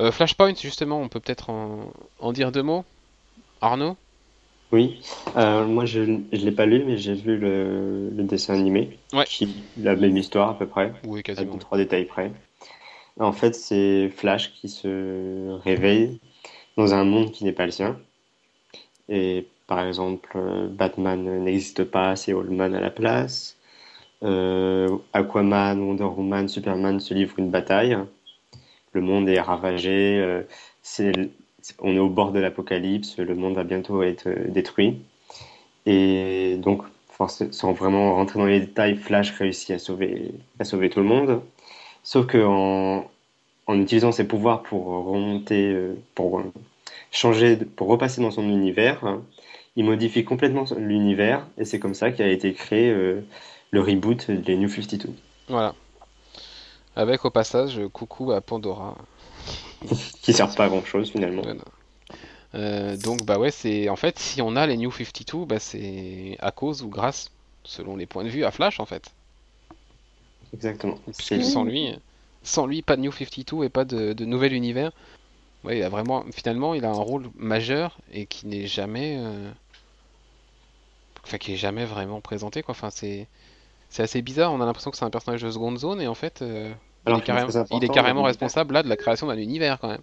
Euh, 0.00 0.12
Flashpoint, 0.12 0.54
justement, 0.54 1.00
on 1.00 1.08
peut 1.08 1.20
peut-être 1.20 1.50
en, 1.50 2.32
dire 2.32 2.52
deux 2.52 2.62
mots 2.62 2.84
Arnaud? 3.60 3.96
Oui, 4.70 5.02
euh, 5.36 5.66
moi 5.66 5.84
je 5.84 6.00
ne 6.00 6.22
l'ai 6.30 6.52
pas 6.52 6.64
lu, 6.64 6.82
mais 6.86 6.96
j'ai 6.96 7.14
vu 7.14 7.36
le, 7.36 8.10
dessin 8.12 8.54
animé, 8.54 8.98
qui 9.26 9.62
la 9.76 9.96
même 9.96 10.16
histoire 10.16 10.48
à 10.48 10.58
peu 10.58 10.66
près, 10.66 10.94
oui, 11.04 11.22
quasiment. 11.22 11.58
trois 11.58 11.76
détails 11.76 12.06
près. 12.06 12.32
En 13.20 13.32
fait, 13.32 13.54
c'est 13.54 14.08
Flash 14.08 14.52
qui 14.54 14.70
se 14.70 15.58
réveille 15.62 16.18
dans 16.78 16.94
un 16.94 17.04
monde 17.04 17.32
qui 17.32 17.44
n'est 17.44 17.52
pas 17.52 17.66
le 17.66 17.72
sien. 17.72 17.98
Et 19.10 19.46
par 19.66 19.86
exemple, 19.86 20.30
euh, 20.36 20.68
Batman 20.68 21.44
n'existe 21.44 21.84
pas, 21.84 22.16
c'est 22.16 22.32
Allman 22.32 22.74
à 22.74 22.80
la 22.80 22.90
place. 22.90 23.56
Euh, 24.22 24.88
Aquaman, 25.12 25.80
Wonder 25.80 26.04
Woman, 26.04 26.48
Superman 26.48 27.00
se 27.00 27.14
livrent 27.14 27.38
une 27.38 27.50
bataille. 27.50 27.96
Le 28.92 29.00
monde 29.00 29.28
est 29.28 29.40
ravagé. 29.40 30.20
Euh, 30.20 30.42
on 31.80 31.94
est 31.94 31.98
au 31.98 32.08
bord 32.08 32.32
de 32.32 32.40
l'apocalypse. 32.40 33.18
Le 33.18 33.34
monde 33.34 33.54
va 33.54 33.64
bientôt 33.64 34.02
être 34.02 34.28
détruit. 34.48 35.00
Et 35.86 36.56
donc, 36.58 36.82
sans 37.50 37.72
vraiment 37.72 38.14
rentrer 38.14 38.38
dans 38.38 38.46
les 38.46 38.60
détails, 38.60 38.96
Flash 38.96 39.32
réussit 39.32 39.70
à 39.70 39.78
sauver, 39.78 40.32
à 40.58 40.64
sauver 40.64 40.90
tout 40.90 41.00
le 41.00 41.06
monde. 41.06 41.40
Sauf 42.02 42.26
qu'en 42.26 43.06
en, 43.66 43.80
utilisant 43.80 44.12
ses 44.12 44.26
pouvoirs 44.26 44.62
pour 44.62 44.86
remonter, 44.86 45.76
pour 46.14 46.42
changer, 47.12 47.56
pour 47.56 47.88
repasser 47.88 48.20
dans 48.20 48.30
son 48.32 48.48
univers, 48.48 49.20
il 49.76 49.84
modifie 49.84 50.24
complètement 50.24 50.64
l'univers 50.76 51.46
et 51.58 51.64
c'est 51.64 51.78
comme 51.78 51.94
ça 51.94 52.12
qu'a 52.12 52.28
été 52.28 52.52
créé 52.52 52.90
euh, 52.90 53.24
le 53.70 53.80
reboot 53.80 54.30
des 54.30 54.56
New 54.56 54.68
52. 54.68 55.08
Voilà. 55.48 55.74
Avec 56.94 57.24
au 57.24 57.30
passage 57.30 57.80
coucou 57.92 58.32
à 58.32 58.40
Pandora. 58.40 58.96
qui 60.22 60.32
sert 60.32 60.54
pas 60.54 60.64
à 60.64 60.68
grand 60.68 60.84
chose 60.84 61.10
finalement. 61.10 61.42
Euh, 62.54 62.96
donc 62.98 63.24
bah 63.24 63.38
ouais 63.38 63.50
c'est 63.50 63.88
en 63.88 63.96
fait 63.96 64.18
si 64.18 64.42
on 64.42 64.56
a 64.56 64.66
les 64.66 64.76
New 64.76 64.92
52 64.92 65.46
bah 65.46 65.58
c'est 65.58 66.36
à 66.38 66.50
cause 66.50 66.82
ou 66.82 66.88
grâce 66.88 67.30
selon 67.64 67.96
les 67.96 68.04
points 68.04 68.24
de 68.24 68.28
vue 68.28 68.44
à 68.44 68.50
Flash 68.50 68.78
en 68.78 68.84
fait. 68.84 69.10
Exactement. 70.52 70.98
Parce 71.06 71.28
que 71.28 71.42
sans 71.42 71.64
lui 71.64 71.94
sans 72.42 72.66
lui 72.66 72.82
pas 72.82 72.96
de 72.96 73.02
New 73.02 73.12
52 73.12 73.64
et 73.64 73.68
pas 73.70 73.86
de, 73.86 74.12
de 74.12 74.24
nouvel 74.26 74.52
univers. 74.52 74.92
Ouais, 75.64 75.78
il 75.78 75.82
a 75.82 75.88
vraiment 75.88 76.24
finalement 76.32 76.74
il 76.74 76.84
a 76.84 76.90
un 76.90 77.00
rôle 77.00 77.30
majeur 77.36 77.98
et 78.12 78.26
qui 78.26 78.46
n'est 78.46 78.66
jamais 78.66 79.16
euh, 79.18 79.50
enfin 81.24 81.38
qui 81.38 81.52
est 81.52 81.56
jamais 81.56 81.84
vraiment 81.84 82.20
présenté 82.20 82.62
quoi. 82.62 82.72
Enfin 82.72 82.90
c'est 82.90 83.26
c'est 83.88 84.02
assez 84.02 84.22
bizarre. 84.22 84.52
On 84.52 84.60
a 84.60 84.66
l'impression 84.66 84.90
que 84.90 84.96
c'est 84.96 85.04
un 85.04 85.10
personnage 85.10 85.42
de 85.42 85.50
seconde 85.50 85.78
zone 85.78 86.00
et 86.00 86.06
en 86.08 86.14
fait 86.14 86.42
euh, 86.42 86.72
il, 87.06 87.12
est 87.12 87.88
carrément, 87.88 88.22
responsable 88.22 88.74
là 88.74 88.82
de 88.82 88.88
la 88.88 88.96
création 88.96 89.26
d'un 89.26 89.36
univers 89.36 89.78
quand 89.80 89.88
même 89.88 90.02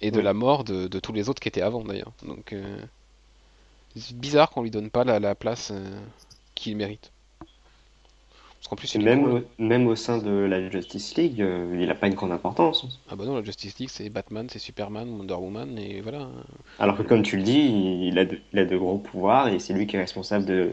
et 0.00 0.10
de 0.10 0.20
la 0.20 0.34
mort 0.34 0.64
de, 0.64 0.86
tous 0.98 1.12
les 1.12 1.28
autres 1.28 1.40
qui 1.40 1.48
étaient 1.48 1.62
avant 1.62 1.84
d'ailleurs. 1.84 2.12
Donc 2.26 2.52
euh, 2.52 2.78
c'est 3.96 4.16
bizarre 4.16 4.50
qu'on 4.50 4.62
lui 4.62 4.70
donne 4.70 4.90
pas 4.90 5.04
la, 5.04 5.34
place 5.34 5.70
euh, 5.72 6.00
qu'il 6.54 6.76
mérite. 6.76 7.12
Plus, 8.74 8.96
même, 8.96 9.44
même 9.58 9.86
au 9.86 9.94
sein 9.94 10.16
de 10.16 10.30
la 10.30 10.70
Justice 10.70 11.14
League, 11.16 11.38
il 11.38 11.86
n'a 11.86 11.94
pas 11.94 12.06
une 12.06 12.14
grande 12.14 12.32
importance. 12.32 12.86
Ah 13.10 13.16
bah 13.16 13.26
non, 13.26 13.36
la 13.36 13.44
Justice 13.44 13.78
League, 13.78 13.90
c'est 13.90 14.08
Batman, 14.08 14.48
c'est 14.48 14.58
Superman, 14.58 15.10
Wonder 15.10 15.34
Woman, 15.34 15.78
et 15.78 16.00
voilà. 16.00 16.28
Alors 16.78 16.96
que 16.96 17.02
comme 17.02 17.22
tu 17.22 17.36
le 17.36 17.42
dis, 17.42 18.08
il 18.08 18.18
a 18.18 18.24
de, 18.24 18.40
il 18.52 18.58
a 18.58 18.64
de 18.64 18.76
gros 18.76 18.96
pouvoirs, 18.96 19.48
et 19.48 19.58
c'est 19.58 19.74
lui 19.74 19.86
qui 19.86 19.96
est 19.96 20.00
responsable 20.00 20.46
de, 20.46 20.72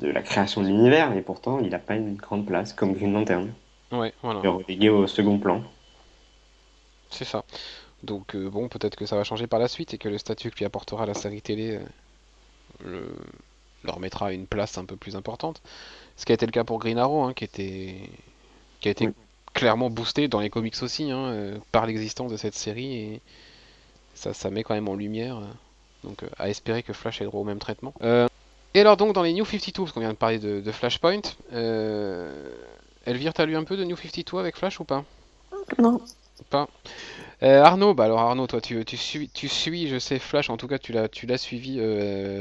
de 0.00 0.08
la 0.08 0.20
création 0.20 0.60
de 0.60 0.66
l'univers, 0.66 1.16
et 1.16 1.22
pourtant, 1.22 1.58
il 1.60 1.70
n'a 1.70 1.78
pas 1.78 1.96
une 1.96 2.16
grande 2.16 2.44
place, 2.44 2.74
comme 2.74 2.92
Green 2.92 3.14
Lantern. 3.14 3.50
Ouais, 3.90 4.12
voilà. 4.22 4.40
Il 4.42 4.46
est 4.46 4.50
relégué 4.50 4.88
au 4.90 5.06
second 5.06 5.38
plan. 5.38 5.64
C'est 7.08 7.24
ça. 7.24 7.44
Donc 8.02 8.34
euh, 8.34 8.50
bon, 8.50 8.68
peut-être 8.68 8.94
que 8.94 9.06
ça 9.06 9.16
va 9.16 9.24
changer 9.24 9.46
par 9.46 9.58
la 9.58 9.68
suite, 9.68 9.94
et 9.94 9.98
que 9.98 10.10
le 10.10 10.18
statut 10.18 10.50
que 10.50 10.58
lui 10.58 10.66
apportera 10.66 11.06
la 11.06 11.14
série 11.14 11.40
télé 11.40 11.76
euh, 11.76 11.80
le... 12.84 13.08
leur 13.84 14.00
mettra 14.00 14.32
une 14.32 14.46
place 14.46 14.78
un 14.78 14.84
peu 14.84 14.96
plus 14.96 15.16
importante. 15.16 15.62
Ce 16.16 16.24
qui 16.24 16.32
a 16.32 16.34
été 16.34 16.46
le 16.46 16.52
cas 16.52 16.64
pour 16.64 16.78
Green 16.78 16.98
Arrow, 16.98 17.22
hein, 17.22 17.32
qui, 17.34 17.44
était... 17.44 17.96
qui 18.80 18.88
a 18.88 18.90
été 18.90 19.10
clairement 19.54 19.90
boosté 19.90 20.28
dans 20.28 20.40
les 20.40 20.50
comics 20.50 20.82
aussi 20.82 21.10
hein, 21.10 21.26
euh, 21.26 21.58
par 21.72 21.86
l'existence 21.86 22.30
de 22.30 22.36
cette 22.36 22.54
série 22.54 22.94
et 22.94 23.20
ça, 24.14 24.34
ça 24.34 24.50
met 24.50 24.62
quand 24.62 24.74
même 24.74 24.88
en 24.88 24.94
lumière. 24.94 25.38
Euh, 25.38 25.46
donc 26.04 26.22
euh, 26.22 26.28
à 26.38 26.48
espérer 26.48 26.82
que 26.82 26.92
Flash 26.92 27.20
ait 27.20 27.24
droit 27.24 27.40
au 27.40 27.44
même 27.44 27.58
traitement. 27.58 27.94
et 28.74 28.80
alors 28.80 28.96
donc 28.96 29.14
dans 29.14 29.22
les 29.22 29.32
New 29.32 29.44
52, 29.44 29.82
parce 29.82 29.92
qu'on 29.92 30.00
vient 30.00 30.12
de 30.12 30.16
parler 30.16 30.38
de, 30.38 30.72
Flashpoint, 30.72 31.20
Elvire, 33.04 33.34
t'as 33.34 33.46
lu 33.46 33.56
un 33.56 33.64
peu 33.64 33.76
de 33.76 33.84
New 33.84 33.96
52 33.96 34.38
avec 34.38 34.56
Flash 34.56 34.80
ou 34.80 34.84
pas? 34.84 35.04
Non. 35.78 36.00
Pas. 36.50 36.68
Arnaud, 37.42 37.94
bah 37.94 38.04
alors 38.04 38.20
Arnaud, 38.20 38.46
toi 38.46 38.60
tu, 38.60 38.84
tu, 38.84 38.96
suis, 38.96 39.28
tu 39.28 39.48
suis, 39.48 39.88
je 39.88 39.98
sais, 39.98 40.18
Flash, 40.18 40.48
en 40.50 40.56
tout 40.56 40.68
cas 40.68 40.78
tu 40.78 40.92
l'as, 40.92 41.08
tu 41.08 41.26
l'as 41.26 41.38
suivi 41.38 41.80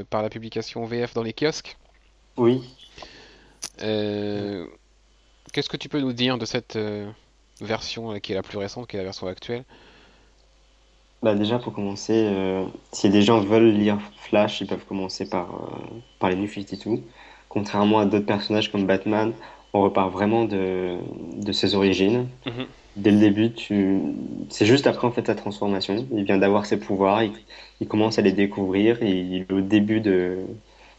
par 0.10 0.22
la 0.22 0.30
publication 0.30 0.86
VF 0.86 1.14
dans 1.14 1.24
les 1.24 1.34
kiosques. 1.34 1.78
Oui. 2.38 2.62
Euh, 3.82 4.66
qu'est-ce 5.54 5.70
que 5.70 5.78
tu 5.78 5.90
peux 5.90 6.00
nous 6.00 6.14
dire 6.14 6.38
de 6.38 6.46
cette 6.46 6.76
euh, 6.76 7.10
version 7.62 8.12
euh, 8.12 8.20
qui 8.20 8.32
est 8.32 8.36
la 8.36 8.44
plus 8.44 8.58
récente, 8.58 8.88
qui 8.88 8.96
est 8.96 9.00
la 9.00 9.06
version 9.06 9.28
actuelle? 9.28 9.64
Bah 11.22 11.36
déjà 11.36 11.60
pour 11.60 11.72
commencer, 11.74 12.34
si 12.92 13.12
des 13.12 13.22
gens 13.22 13.42
veulent 13.42 13.74
lire 13.74 14.00
Flash, 14.18 14.60
ils 14.62 14.66
peuvent 14.66 14.86
commencer 14.86 15.30
par, 15.30 15.70
par 16.18 16.32
les 16.32 16.36
New 16.36 16.48
52. 16.48 17.04
Contrairement 17.48 18.00
à 18.00 18.06
d'autres 18.06 18.26
personnages 18.26 18.72
comme 18.72 18.88
Batman, 18.88 19.32
on 19.72 19.84
repart 19.84 20.12
vraiment 20.12 20.46
de, 20.46 20.98
de 21.36 21.52
ses 21.52 21.76
origines. 21.76 22.28
Mhm. 22.48 22.66
Dès 22.96 23.12
le 23.12 23.20
début, 23.20 23.52
tu... 23.52 24.00
c'est 24.50 24.66
juste 24.66 24.86
après 24.88 25.08
en 25.08 25.12
fait 25.12 25.28
sa 25.28 25.36
transformation. 25.36 26.06
Il 26.12 26.26
vient 26.26 26.38
d'avoir 26.38 26.66
ses 26.66 26.78
pouvoirs, 26.78 27.24
il, 27.24 27.32
il, 27.80 27.88
commence 27.88 28.20
à 28.20 28.22
les 28.22 28.34
découvrir, 28.34 29.02
il 29.02 29.36
est 29.36 29.52
au 29.52 29.62
début 29.62 30.02
de, 30.02 30.40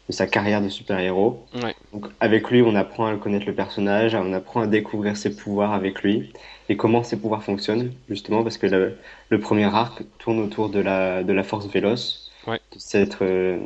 de 0.09 0.13
sa 0.13 0.27
carrière 0.27 0.61
de 0.61 0.69
super-héros. 0.69 1.45
Donc 1.93 2.07
avec 2.19 2.49
lui, 2.49 2.61
on 2.61 2.75
apprend 2.75 3.05
à 3.05 3.15
connaître 3.15 3.45
le 3.45 3.53
personnage, 3.53 4.15
on 4.15 4.33
apprend 4.33 4.61
à 4.61 4.67
découvrir 4.67 5.15
ses 5.15 5.35
pouvoirs 5.35 5.73
avec 5.73 6.01
lui 6.01 6.33
et 6.69 6.75
comment 6.75 7.03
ses 7.03 7.17
pouvoirs 7.17 7.43
fonctionnent, 7.43 7.91
justement 8.09 8.43
parce 8.43 8.57
que 8.57 8.67
le, 9.29 9.39
premier 9.39 9.65
arc 9.65 10.03
tourne 10.17 10.39
autour 10.39 10.69
de 10.69 10.79
la, 10.79 11.23
de 11.23 11.33
la 11.33 11.43
force 11.43 11.67
véloce, 11.67 12.31
de 12.47 12.79
cet 12.79 13.21
euh, 13.21 13.59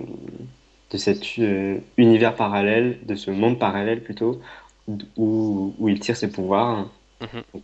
de 0.92 0.98
cet 0.98 1.40
euh, 1.40 1.80
univers 1.98 2.36
parallèle, 2.36 3.00
de 3.06 3.16
ce 3.16 3.32
monde 3.32 3.60
parallèle 3.60 4.02
plutôt, 4.02 4.40
où, 5.18 5.74
où 5.78 5.90
il 5.90 6.00
tire 6.00 6.16
ses 6.16 6.30
pouvoirs. 6.30 6.90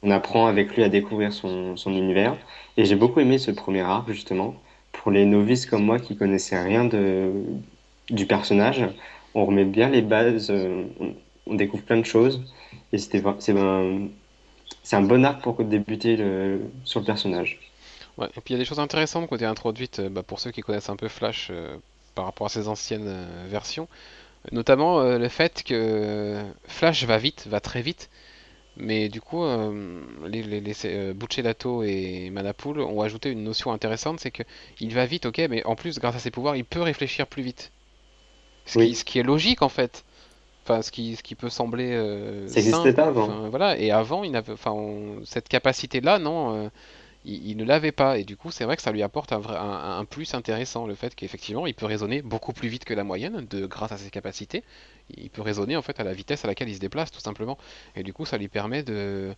On 0.02 0.12
apprend 0.12 0.48
avec 0.48 0.76
lui 0.76 0.84
à 0.84 0.89
découvrir 0.89 1.32
son, 1.32 1.76
univers. 1.88 2.36
Et 2.78 2.86
j'ai 2.86 2.96
beaucoup 2.96 3.20
aimé 3.20 3.38
ce 3.38 3.52
premier 3.52 3.82
arc, 3.82 4.10
justement. 4.12 4.56
Pour 4.92 5.12
les 5.12 5.26
novices 5.26 5.66
comme 5.66 5.84
moi 5.84 6.00
qui 6.00 6.16
connaissaient 6.16 6.62
rien 6.62 6.86
de, 6.86 7.32
du 8.10 8.26
personnage. 8.26 8.84
On 9.36 9.46
remet 9.46 9.66
bien 9.66 9.89
les 9.89 10.02
bases, 10.02 10.50
euh, 10.52 10.86
on, 11.48 11.56
découvre 11.56 11.84
plein 11.84 11.98
de 11.98 12.06
choses. 12.06 12.44
Et 12.92 12.98
c'est 12.98 13.26
un, 13.26 14.08
un 14.92 15.02
bon 15.02 15.26
arc 15.26 15.42
pour 15.42 15.63
débuter 15.63 16.16
le, 16.18 16.62
sur 16.84 17.00
le 17.00 17.06
personnage. 17.06 17.60
Et 18.22 18.42
puis 18.42 18.42
il 18.50 18.54
y 18.54 18.56
a 18.56 18.60
des 18.60 18.66
choses 18.66 18.80
intéressantes 18.80 19.28
qui 19.28 19.34
ont 19.34 19.38
été 19.38 19.46
introduites 19.46 20.00
euh, 20.00 20.10
bah, 20.10 20.22
pour 20.22 20.39
ceux 20.39 20.52
qui 20.52 20.62
connaissent 20.62 20.89
un 20.89 20.96
peu 20.96 21.08
Flash 21.08 21.48
euh, 21.50 21.76
par 22.13 22.26
rapport 22.26 22.46
à 22.46 22.50
ses 22.50 22.68
anciennes 22.68 23.28
versions. 23.48 23.88
Notamment 24.52 25.02
le 25.02 25.30
fait 25.30 25.63
que 25.63 26.44
Flash 26.68 27.06
va 27.06 27.18
vite, 27.18 27.48
va 27.48 27.62
très 27.62 27.82
vite, 27.82 28.10
mais 28.77 29.09
du 29.09 29.21
coup, 29.21 29.43
les, 30.25 30.43
les, 30.43 30.62
les 30.62 31.13
Buccellato 31.13 31.83
et 31.83 32.29
Manapool 32.31 32.79
ont 32.79 33.01
ajouté 33.01 33.29
une 33.29 33.43
notion 33.43 33.71
intéressante, 33.71 34.19
c'est 34.19 34.31
que 34.31 34.43
il 34.79 34.93
va 34.93 35.05
vite, 35.05 35.25
ok, 35.25 35.41
mais 35.49 35.63
en 35.65 35.75
plus, 35.75 35.99
grâce 35.99 36.15
à 36.15 36.19
ses 36.19 36.31
pouvoirs, 36.31 36.55
il 36.55 36.65
peut 36.65 36.81
réfléchir 36.81 37.27
plus 37.27 37.43
vite. 37.43 37.71
Ce, 38.65 39.03
qui, 39.03 39.19
est 39.19 39.23
logique 39.23 39.62
en 39.62 39.69
fait. 39.69 40.03
Enfin, 40.63 40.81
ce 40.81 40.91
qui, 40.91 41.15
ce 41.15 41.23
qui 41.23 41.36
peut 41.36 41.49
sembler 41.49 41.91
euh, 41.91 42.47
Ça 42.47 42.55
n'existait 42.55 42.93
pas 42.93 43.07
avant. 43.07 43.23
Enfin, 43.23 43.49
voilà. 43.49 43.77
Et 43.77 43.91
avant, 43.91 44.23
il 44.23 44.36
enfin, 44.38 44.71
on- 44.71 45.25
cette 45.25 45.49
capacité-là, 45.49 46.19
non, 46.19 46.55
euh, 46.55 46.69
il, 47.25 47.47
il 47.51 47.57
ne 47.57 47.63
l'avait 47.65 47.91
pas. 47.91 48.17
Et 48.17 48.23
du 48.23 48.38
coup, 48.38 48.51
c'est 48.51 48.65
vrai 48.65 48.75
que 48.75 48.81
ça 48.81 48.91
lui 48.91 49.03
apporte 49.03 49.31
un, 49.33 49.39
vrai- 49.39 49.57
un, 49.57 49.99
un 49.99 50.05
plus 50.05 50.33
intéressant, 50.33 50.88
le 50.88 50.95
fait 50.95 51.15
qu'effectivement, 51.15 51.67
il 51.67 51.73
peut 51.75 51.86
raisonner 51.86 52.21
beaucoup 52.21 52.53
plus 52.53 52.69
vite 52.69 52.86
que 52.86 52.93
la 52.93 53.03
moyenne, 53.03 53.45
de, 53.49 53.65
grâce 53.65 53.91
à 53.91 53.97
ses 53.97 54.09
capacités. 54.09 54.63
Il 55.17 55.29
peut 55.29 55.41
raisonner 55.41 55.75
en 55.77 55.81
fait 55.81 55.99
à 55.99 56.03
la 56.03 56.13
vitesse 56.13 56.45
à 56.45 56.47
laquelle 56.47 56.69
il 56.69 56.75
se 56.75 56.79
déplace, 56.79 57.12
tout 57.12 57.19
simplement. 57.21 57.57
Et 57.95 58.03
du 58.03 58.13
coup, 58.13 58.25
ça 58.25 58.38
lui 58.38 58.47
permet 58.49 58.83
de 58.83 59.33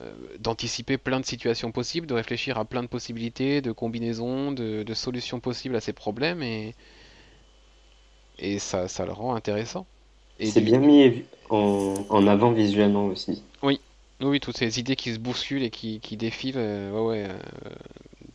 euh, 0.00 0.12
d'anticiper 0.38 0.98
plein 0.98 1.20
de 1.20 1.26
situations 1.26 1.72
possibles, 1.72 2.06
de 2.06 2.14
réfléchir 2.14 2.58
à 2.58 2.64
plein 2.64 2.82
de 2.82 2.88
possibilités, 2.88 3.60
de 3.62 3.72
combinaisons, 3.72 4.52
de, 4.52 4.82
de 4.84 4.94
solutions 4.94 5.40
possibles 5.40 5.76
à 5.76 5.80
ses 5.80 5.92
problèmes, 5.92 6.42
et, 6.42 6.74
et 8.38 8.58
ça, 8.58 8.88
ça 8.88 9.06
le 9.06 9.12
rend 9.12 9.34
intéressant. 9.34 9.86
C'est 10.42 10.60
bien 10.60 10.80
mis 10.80 11.24
en, 11.50 12.04
en 12.08 12.26
avant 12.26 12.52
visuellement 12.52 13.06
aussi. 13.06 13.42
oui, 13.62 13.80
oui, 14.20 14.40
toutes 14.40 14.56
ces 14.58 14.78
idées 14.78 14.96
qui 14.96 15.12
se 15.14 15.18
bousculent 15.18 15.62
et 15.62 15.70
qui, 15.70 16.00
qui 16.00 16.16
défilent, 16.16 16.58
euh, 16.58 16.90
ouais, 16.92 17.00
ouais, 17.24 17.28
euh, 17.30 17.38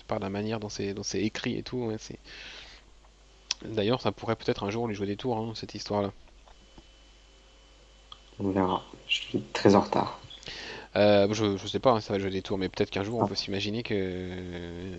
par 0.07 0.19
la 0.19 0.29
manière 0.29 0.59
dont 0.59 0.69
c'est 0.69 0.93
dont 0.93 1.03
c'est 1.03 1.21
écrit 1.21 1.57
et 1.57 1.63
tout, 1.63 1.77
ouais, 1.77 1.97
c'est... 1.99 2.19
D'ailleurs, 3.65 4.01
ça 4.01 4.11
pourrait 4.13 4.35
peut-être 4.37 4.63
un 4.63 4.69
jour 4.69 4.87
lui 4.87 4.95
jouer 4.95 5.07
des 5.07 5.17
tours, 5.17 5.37
hein, 5.37 5.53
cette 5.55 5.75
histoire-là. 5.75 6.13
On 8.39 8.49
verra. 8.51 8.83
Je 9.07 9.15
suis 9.21 9.41
très 9.53 9.75
en 9.75 9.81
retard. 9.81 10.19
Euh, 10.95 11.33
je, 11.33 11.57
je 11.57 11.67
sais 11.67 11.79
pas, 11.79 11.91
hein, 11.91 12.01
ça 12.01 12.13
va 12.13 12.19
jouer 12.19 12.29
des 12.29 12.41
tours, 12.41 12.57
mais 12.57 12.69
peut-être 12.69 12.89
qu'un 12.91 13.03
jour 13.03 13.19
on 13.19 13.23
Ah. 13.23 13.27
peut 13.27 13.35
s'imaginer 13.35 13.83
que... 13.83 13.93
euh, 13.95 14.97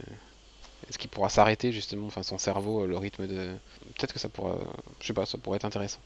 Est-ce 0.88 0.98
qu'il 0.98 1.10
pourra 1.10 1.28
s'arrêter 1.28 1.72
justement, 1.72 2.06
enfin 2.06 2.22
son 2.22 2.38
cerveau, 2.38 2.86
le 2.86 2.96
rythme 2.98 3.26
de... 3.26 3.56
Peut-être 3.96 4.12
que 4.12 4.18
ça 4.18 4.28
pourra... 4.28 4.58
Je 5.00 5.06
sais 5.06 5.14
pas, 5.14 5.26
ça 5.26 5.38
pourrait 5.38 5.56
être 5.56 5.64
intéressant. 5.64 6.00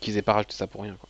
Qu'ils 0.00 0.16
aient 0.18 0.22
pas 0.22 0.34
rajouté 0.34 0.54
ça 0.54 0.66
pour 0.66 0.82
rien, 0.82 0.96
quoi. 0.96 1.08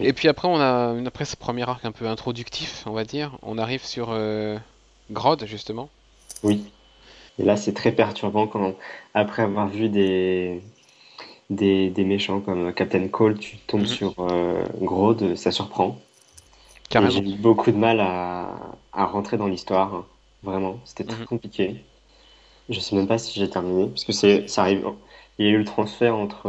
Et 0.00 0.12
puis 0.12 0.28
après, 0.28 0.48
on 0.48 0.58
a, 0.60 0.96
après 1.06 1.24
ce 1.24 1.36
premier 1.36 1.62
arc 1.68 1.84
un 1.84 1.92
peu 1.92 2.06
introductif, 2.08 2.82
on 2.86 2.92
va 2.92 3.04
dire, 3.04 3.38
on 3.42 3.58
arrive 3.58 3.84
sur 3.84 4.08
euh, 4.10 4.58
Grodd, 5.10 5.44
justement. 5.46 5.90
Oui. 6.42 6.64
Et 7.38 7.44
là, 7.44 7.56
c'est 7.56 7.74
très 7.74 7.92
perturbant 7.92 8.46
quand, 8.48 8.74
après 9.14 9.42
avoir 9.42 9.68
vu 9.68 9.88
des, 9.88 10.62
des, 11.50 11.90
des 11.90 12.04
méchants 12.04 12.40
comme 12.40 12.72
Captain 12.74 13.08
Cole, 13.08 13.38
tu 13.38 13.58
tombes 13.58 13.82
Mhm. 13.82 13.86
sur 13.86 14.14
euh, 14.20 14.64
Grodd, 14.80 15.36
ça 15.36 15.50
surprend. 15.52 15.98
J'ai 16.98 17.20
eu 17.20 17.36
beaucoup 17.36 17.70
de 17.72 17.76
mal 17.76 18.00
à, 18.00 18.56
à 18.92 19.06
rentrer 19.06 19.36
dans 19.36 19.46
l'histoire. 19.48 19.94
hein. 19.94 20.06
Vraiment, 20.42 20.78
c'était 20.84 21.04
très 21.04 21.22
Mhm. 21.22 21.26
compliqué. 21.26 21.84
Je 22.68 22.80
sais 22.80 22.96
même 22.96 23.06
pas 23.08 23.18
si 23.18 23.38
j'ai 23.38 23.50
terminé, 23.50 23.88
parce 23.88 24.04
que 24.04 24.12
c'est, 24.12 24.48
ça 24.48 24.62
arrive. 24.62 24.86
Il 25.38 25.46
y 25.46 25.48
a 25.48 25.52
eu 25.52 25.58
le 25.58 25.64
transfert 25.64 26.16
entre 26.16 26.48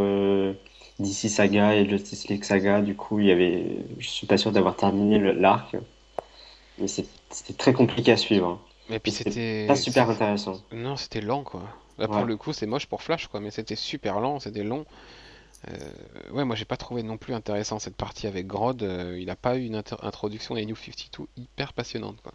DC 1.02 1.30
Saga 1.30 1.76
et 1.76 1.90
Justice 1.90 2.28
League 2.30 2.44
Saga. 2.44 2.82
Du 2.82 2.96
coup, 2.96 3.20
il 3.20 3.28
y 3.28 3.32
avait, 3.32 3.86
je 4.00 4.08
suis 4.10 4.28
pas 4.28 4.38
sûr 4.38 4.52
d'avoir 4.52 4.76
terminé 4.78 5.20
l'arc, 5.34 5.76
mais 6.78 6.88
c'était 6.88 7.54
très 7.58 7.74
compliqué 7.74 8.12
à 8.12 8.18
suivre. 8.18 8.60
Et 8.90 9.00
puis 9.00 9.12
C'était 9.12 9.68
pas 9.68 9.76
super 9.76 10.10
intéressant. 10.10 10.62
Non, 10.72 10.96
c'était 10.98 11.22
lent, 11.22 11.44
quoi. 11.44 11.64
Là, 11.98 12.08
pour 12.08 12.24
Ouais. 12.24 12.26
le 12.26 12.38
coup, 12.38 12.54
c'est 12.54 12.66
moche 12.68 12.88
pour 12.88 13.02
Flash, 13.04 13.28
quoi, 13.28 13.40
mais 13.40 13.52
c'était 13.52 13.76
super 13.76 14.20
lent, 14.20 14.40
c'était 14.40 14.64
long. 14.64 14.86
Euh, 15.70 16.32
ouais, 16.34 16.46
moi 16.46 16.56
j'ai 16.56 16.66
pas 16.66 16.78
trouvé 16.78 17.04
non 17.04 17.18
plus 17.18 17.34
intéressant 17.36 17.80
cette 17.80 17.96
partie 17.98 18.28
avec 18.28 18.48
Grodd. 18.48 18.84
euh, 18.84 19.18
il 19.20 19.30
a 19.30 19.36
pas 19.36 19.58
eu 19.58 19.66
une 19.66 19.76
introduction 19.76 20.56
des 20.56 20.66
New 20.66 20.76
52 20.76 21.28
hyper 21.38 21.74
passionnante, 21.74 22.22
quoi. 22.22 22.34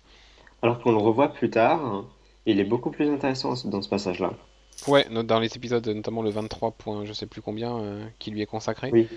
Alors 0.61 0.81
qu'on 0.83 0.91
le 0.91 0.99
revoit 0.99 1.33
plus 1.33 1.49
tard, 1.49 2.05
il 2.45 2.61
est 2.61 2.65
beaucoup 2.65 2.91
plus 2.91 3.09
intéressant 3.09 3.55
dans 3.65 3.81
ce 3.81 3.89
passage-là. 3.89 4.35
Ouais, 4.87 5.07
dans 5.25 5.41
les 5.41 5.57
épisodes, 5.57 5.87
notamment 5.89 6.23
le 6.23 6.31
23 6.31 6.73
point, 6.73 7.05
je 7.05 7.13
sais 7.13 7.27
plus 7.27 7.43
combien, 7.43 7.79
euh, 7.79 8.07
qui 8.19 8.31
lui 8.31 8.41
est 8.43 8.47
consacré, 8.47 8.91
Oui. 8.93 9.09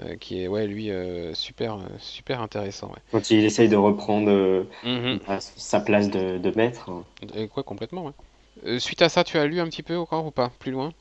euh, 0.00 0.16
qui 0.16 0.42
est, 0.42 0.48
ouais, 0.48 0.66
lui, 0.66 0.90
euh, 0.90 1.34
super, 1.34 1.78
super 1.98 2.40
intéressant, 2.40 2.88
ouais. 2.88 3.02
Quand 3.12 3.30
il 3.30 3.44
essaye 3.44 3.68
de 3.68 3.76
reprendre 3.76 4.30
euh, 4.30 4.64
à 5.26 5.40
sa 5.40 5.80
place 5.80 6.10
de, 6.10 6.38
de 6.38 6.52
maître, 6.56 6.90
Et 7.34 7.48
quoi, 7.48 7.62
complètement, 7.62 8.06
ouais. 8.06 8.78
Suite 8.80 9.02
à 9.02 9.08
ça, 9.08 9.24
tu 9.24 9.38
as 9.38 9.46
lu 9.46 9.60
un 9.60 9.68
petit 9.68 9.82
peu 9.82 9.96
encore 9.96 10.26
ou 10.26 10.30
pas? 10.30 10.50
Plus 10.58 10.70
loin? 10.72 10.92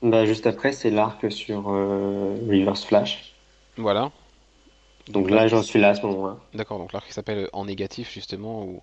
bah, 0.00 0.24
juste 0.24 0.46
après, 0.46 0.72
c'est 0.72 0.90
l'arc 0.90 1.30
sur 1.30 1.64
Reverse 1.64 2.84
Flash. 2.86 3.34
Voilà. 3.76 4.12
Donc 5.08 5.30
là, 5.30 5.48
j'en 5.48 5.62
suis 5.62 5.80
là 5.80 5.90
à 5.90 5.94
ce 5.94 6.06
moment-là. 6.06 6.38
D'accord, 6.54 6.78
donc 6.78 6.92
l'arc 6.92 7.06
qui 7.06 7.12
s'appelle 7.12 7.48
En 7.52 7.64
négatif, 7.66 8.12
justement, 8.12 8.64
où 8.64 8.82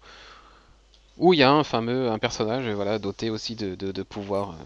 où 1.18 1.34
il 1.34 1.40
y 1.40 1.44
a 1.44 1.52
un 1.52 1.64
fameux 1.64 2.10
un 2.10 2.20
personnage 2.20 2.68
euh, 2.68 2.76
voilà, 2.76 3.00
doté 3.00 3.30
aussi 3.30 3.56
de, 3.56 3.76
de, 3.76 3.92
de 3.92 4.04
pouvoirs. 4.04 4.52
euh. 4.52 4.64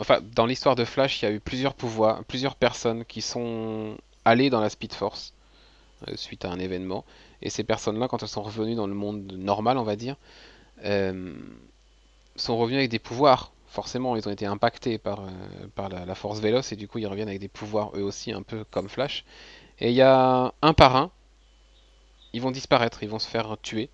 Enfin, 0.00 0.20
dans 0.34 0.46
l'histoire 0.46 0.76
de 0.76 0.84
Flash, 0.84 1.22
il 1.22 1.26
y 1.26 1.28
a 1.28 1.32
eu 1.32 1.40
plusieurs 1.40 1.74
pouvoirs, 1.74 2.24
plusieurs 2.24 2.56
personnes 2.56 3.04
qui 3.04 3.20
sont 3.22 3.96
allées 4.24 4.50
dans 4.50 4.60
la 4.60 4.70
Speed 4.70 4.92
Force 4.94 5.34
euh, 6.08 6.16
suite 6.16 6.44
à 6.44 6.50
un 6.50 6.58
événement. 6.58 7.04
Et 7.42 7.50
ces 7.50 7.64
personnes-là, 7.64 8.08
quand 8.08 8.22
elles 8.22 8.28
sont 8.28 8.42
revenues 8.42 8.76
dans 8.76 8.86
le 8.88 8.94
monde 8.94 9.32
normal, 9.36 9.78
on 9.78 9.84
va 9.84 9.96
dire, 9.96 10.16
sont 12.36 12.56
revenues 12.56 12.78
avec 12.78 12.90
des 12.90 12.98
pouvoirs. 12.98 13.52
Forcément, 13.66 14.16
ils 14.16 14.26
ont 14.28 14.32
été 14.32 14.46
impactés 14.46 14.96
par, 14.98 15.22
par 15.74 15.88
la, 15.90 16.06
la 16.06 16.14
force 16.14 16.40
Véloce 16.40 16.72
et 16.72 16.76
du 16.76 16.88
coup, 16.88 16.98
ils 16.98 17.06
reviennent 17.06 17.28
avec 17.28 17.40
des 17.40 17.48
pouvoirs 17.48 17.90
eux 17.94 18.02
aussi, 18.02 18.32
un 18.32 18.42
peu 18.42 18.64
comme 18.70 18.88
Flash. 18.88 19.24
Et 19.80 19.90
il 19.90 19.94
y 19.94 20.02
a 20.02 20.52
un 20.62 20.72
par 20.72 20.96
un, 20.96 21.10
ils 22.32 22.40
vont 22.40 22.50
disparaître, 22.50 23.02
ils 23.02 23.08
vont 23.08 23.18
se 23.18 23.28
faire 23.28 23.56
tuer. 23.62 23.90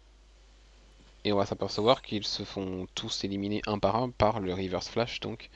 Et 1.24 1.32
on 1.32 1.36
va 1.36 1.46
s'apercevoir 1.46 2.02
qu'ils 2.02 2.24
se 2.24 2.42
font 2.44 2.86
tous 2.94 3.24
éliminer 3.24 3.62
un 3.66 3.78
par 3.78 3.96
un 3.96 4.10
par 4.10 4.40
le 4.40 4.52
Reverse 4.54 4.88
Flash, 4.88 5.20
donc, 5.20 5.50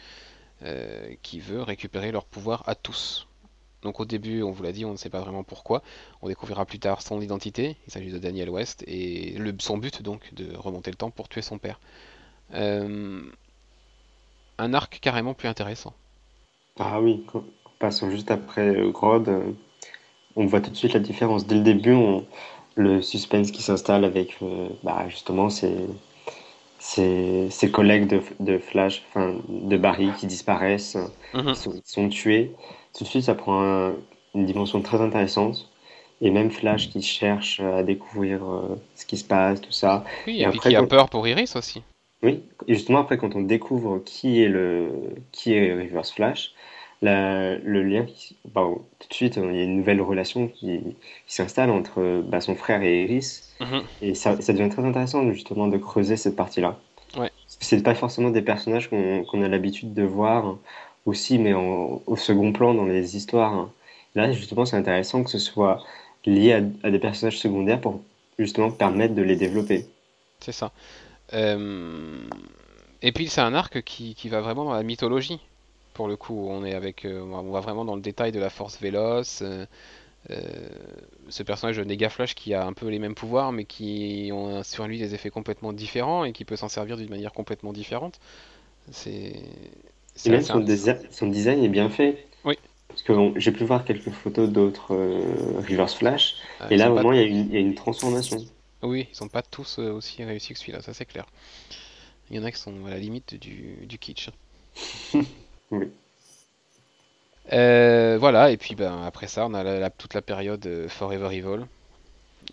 euh, 0.63 1.15
qui 1.23 1.41
veut 1.41 1.63
récupérer 1.63 2.13
leur 2.13 2.25
pouvoir 2.27 2.65
à 2.69 2.75
tous. 2.75 3.27
Donc 3.83 4.01
au 4.01 4.05
début, 4.05 4.43
on 4.43 4.51
vous 4.51 4.63
l'a 4.63 4.73
dit, 4.73 4.85
on 4.85 4.93
ne 4.93 4.97
sait 4.97 5.11
pas 5.11 5.21
vraiment 5.21 5.45
pourquoi. 5.45 5.83
On 6.23 6.29
découvrira 6.29 6.65
plus 6.67 6.79
tard 6.81 7.03
son 7.03 7.21
identité. 7.21 7.77
Il 7.87 7.93
s'agit 7.93 8.11
de 8.11 8.19
Daniel 8.19 8.51
West 8.51 8.85
et 8.89 9.37
son 9.61 9.79
but 9.79 10.03
donc 10.03 10.35
de 10.35 10.57
remonter 10.57 10.91
le 10.91 10.97
temps 10.97 11.11
pour 11.11 11.29
tuer 11.29 11.43
son 11.43 11.59
père. 11.59 11.79
Euh, 12.55 13.23
un 14.59 14.75
arc 14.75 14.99
carrément 15.01 15.35
plus 15.35 15.49
intéressant. 15.49 15.95
Ah 16.81 17.01
oui, 17.01 17.25
passant 17.79 18.11
juste 18.11 18.31
après 18.31 18.69
euh, 18.77 18.91
Grodd, 18.91 19.29
euh, 19.29 19.53
on 20.37 20.47
voit 20.47 20.61
tout 20.61 20.71
de 20.71 20.77
suite 20.77 20.95
la 20.95 21.01
différence. 21.01 21.47
Dès 21.47 21.57
le 21.57 21.63
début, 21.63 21.95
on- 21.95 22.27
le 22.79 23.03
suspense 23.03 23.51
qui 23.51 23.61
s'installe 23.63 24.05
avec 24.05 24.37
euh, 24.43 24.69
bah, 24.85 25.05
justement 25.09 25.51
ses, 25.51 25.75
ses, 26.79 27.49
ses 27.51 27.71
collègues 27.71 28.07
de, 28.07 28.21
de 28.41 28.59
Flash, 28.59 29.03
enfin 29.09 29.35
de 29.49 29.77
Barry 29.77 30.11
qui 30.19 30.27
disparaissent, 30.27 30.97
Mhm. 31.35 31.53
qui 31.53 31.59
sont, 31.61 31.71
qui 31.73 31.83
sont 31.85 32.09
tués. 32.09 32.53
Tout 32.97 33.05
de 33.05 33.09
suite, 33.09 33.25
ça 33.25 33.35
prend 33.35 33.61
un- 33.63 33.95
une 34.35 34.47
dimension 34.47 34.81
très 34.81 35.01
intéressante. 35.01 35.69
Et 36.21 36.31
même 36.31 36.51
Flash 36.51 36.91
qui 36.91 37.01
cherche 37.03 37.61
à 37.61 37.83
découvrir 37.85 38.43
euh, 38.45 38.77
ce 38.97 39.07
qui 39.07 39.17
se 39.17 39.25
passe, 39.25 39.61
tout 39.61 39.71
ça. 39.73 40.05
Oui, 40.27 40.39
Et 40.39 40.43
et 40.43 40.47
puis 40.49 40.59
après, 40.59 40.71
qui 40.71 40.77
a 40.77 40.81
quand- 40.81 40.89
peur 40.89 41.09
pour 41.11 41.27
Iris 41.29 41.55
aussi. 41.57 41.83
Oui, 42.25 42.43
et 42.67 42.75
justement 42.75 42.99
après 43.01 43.17
quand 43.19 43.37
on 43.37 43.43
découvre 43.43 44.01
qui 44.05 44.43
est 44.43 44.49
le 44.49 44.91
qui 45.31 45.53
est 45.55 45.73
Reverse 45.73 46.11
Flash, 46.13 46.53
la- 47.03 47.57
le 47.59 47.83
lien 47.83 48.05
qui, 48.07 48.37
bah, 48.47 48.67
tout 48.99 49.09
de 49.09 49.15
suite 49.15 49.37
il 49.37 49.57
y 49.57 49.61
a 49.61 49.65
une 49.65 49.77
nouvelle 49.79 50.01
relation 50.01 50.49
qui, 50.49 50.81
qui 51.27 51.35
s'installe 51.35 51.71
entre 51.71 52.23
bah, 52.23 52.41
son 52.41 52.55
frère 52.57 52.83
et 52.83 53.05
Iris 53.05 53.57
Mhm. 53.61 53.83
et 54.01 54.15
ça, 54.15 54.41
ça 54.41 54.53
devient 54.53 54.69
très 54.71 54.85
intéressant 54.85 55.31
justement 55.33 55.69
de 55.69 55.77
creuser 55.79 56.17
cette 56.17 56.37
partie-là. 56.37 56.79
Ouais. 57.17 57.31
C'est 57.47 57.83
pas 57.83 57.95
forcément 57.95 58.31
des 58.31 58.43
personnages 58.43 58.91
qu'on 58.91 59.43
a 59.43 59.49
l'habitude 59.49 59.95
de 59.95 60.03
voir 60.03 60.59
aussi, 61.07 61.39
mais 61.39 61.55
en- 61.55 62.03
au 62.07 62.17
second 62.17 62.53
plan 62.53 62.75
dans 62.75 62.87
les 62.87 63.17
histoires. 63.17 63.71
Là 64.15 64.33
justement 64.33 64.65
c'est 64.67 64.77
intéressant 64.77 65.25
que 65.25 65.31
ce 65.31 65.39
soit 65.39 65.85
lié 66.27 66.53
à, 66.55 66.57
à 66.87 66.91
des 66.91 66.99
personnages 66.99 67.39
secondaires 67.39 67.81
pour 67.81 68.03
justement 68.39 68.71
permettre 68.71 69.15
de 69.15 69.23
les 69.23 69.37
développer. 69.37 69.87
C'est 70.41 70.53
ça. 70.53 70.73
Euh, 71.35 72.29
Et 73.03 73.13
puis 73.13 73.29
c'est 73.29 73.41
un 73.41 73.55
arc 73.55 73.83
qui, 73.83 74.15
qui 74.15 74.29
va 74.29 74.41
vraiment 74.41 74.65
dans 74.65 74.75
la 74.75 74.83
mythologie. 74.85 75.41
Pour 75.99 76.07
le 76.07 76.15
coup, 76.17 76.47
on 76.49 76.65
est 76.65 76.75
avec, 76.75 77.05
euh, 77.05 77.21
on 77.23 77.51
va 77.51 77.59
vraiment 77.59 77.85
dans 77.85 77.97
le 77.97 78.01
détail 78.01 78.31
de 78.31 78.39
la 78.39 78.51
force 78.51 78.81
véloce. 78.81 79.41
euh, 79.43 79.67
euh, 80.31 80.39
ce 81.29 81.43
personnage 81.43 81.79
de 81.79 81.85
Nega 81.85 82.09
Flash 82.11 82.35
qui 82.37 82.55
a 82.55 82.67
un 82.67 82.73
peu 82.73 82.89
les 82.89 82.99
mêmes 83.01 83.15
pouvoirs, 83.17 83.53
mais 83.53 83.65
qui 83.65 84.31
ont 84.33 84.63
sur 84.63 84.87
lui 84.87 84.99
des 84.99 85.15
effets 85.15 85.31
complètement 85.31 85.73
différents 85.73 86.25
et 86.25 86.33
qui 86.33 86.45
peut 86.45 86.57
s'en 86.57 86.69
servir 86.69 86.97
d'une 86.99 87.11
manière 87.11 87.33
complètement 87.33 87.73
différente. 87.73 88.21
C'est, 88.93 89.35
Et 90.25 90.31
même 90.31 90.43
son, 90.43 90.61
design 90.61 91.65
est 91.65 91.69
bien 91.69 91.89
fait. 91.91 92.27
Oui. 92.45 92.57
Parce 92.89 93.03
que 93.03 93.13
bon, 93.13 93.33
j'ai 93.37 93.53
pu 93.53 93.65
voir 93.65 93.85
quelques 93.85 94.11
photos 94.11 94.49
d'autres 94.49 94.95
euh, 94.95 95.61
Reverse 95.69 95.95
Flash, 95.95 96.37
euh, 96.63 96.71
et 96.71 96.77
là 96.77 96.87
pas- 96.91 96.95
vraiment 96.95 97.13
il 97.13 97.19
y 97.19 97.23
a 97.23 97.27
une, 97.27 97.47
il 97.49 97.55
y 97.55 97.57
a 97.57 97.61
une 97.61 97.75
transformation. 97.75 98.45
Oui, 98.83 99.09
ils 99.11 99.17
sont 99.17 99.29
pas 99.29 99.43
tous 99.43 99.79
euh, 99.81 99.93
aussi 99.93 100.23
réussis 100.25 100.53
que 100.55 100.59
celui-là, 100.61 100.83
ça 100.83 100.95
c'est 100.95 101.07
clair. 101.07 101.27
Il 102.31 102.37
y 102.37 102.41
en 102.41 102.45
a 102.45 102.53
qui 102.53 102.59
sont 102.59 102.87
à 102.87 102.91
la 102.91 102.99
limite 102.99 103.35
du, 103.35 103.77
du 103.87 103.99
kitsch. 103.99 104.31
Oui. 105.71 105.91
Euh, 107.53 108.19
voilà, 108.19 108.51
et 108.51 108.57
puis 108.57 108.75
ben, 108.75 109.03
après 109.03 109.27
ça, 109.27 109.47
on 109.47 109.55
a 109.55 109.91
toute 109.91 110.15
la 110.15 110.23
période 110.23 110.67
euh, 110.67 110.89
Forever 110.89 111.35
Evil, 111.35 111.65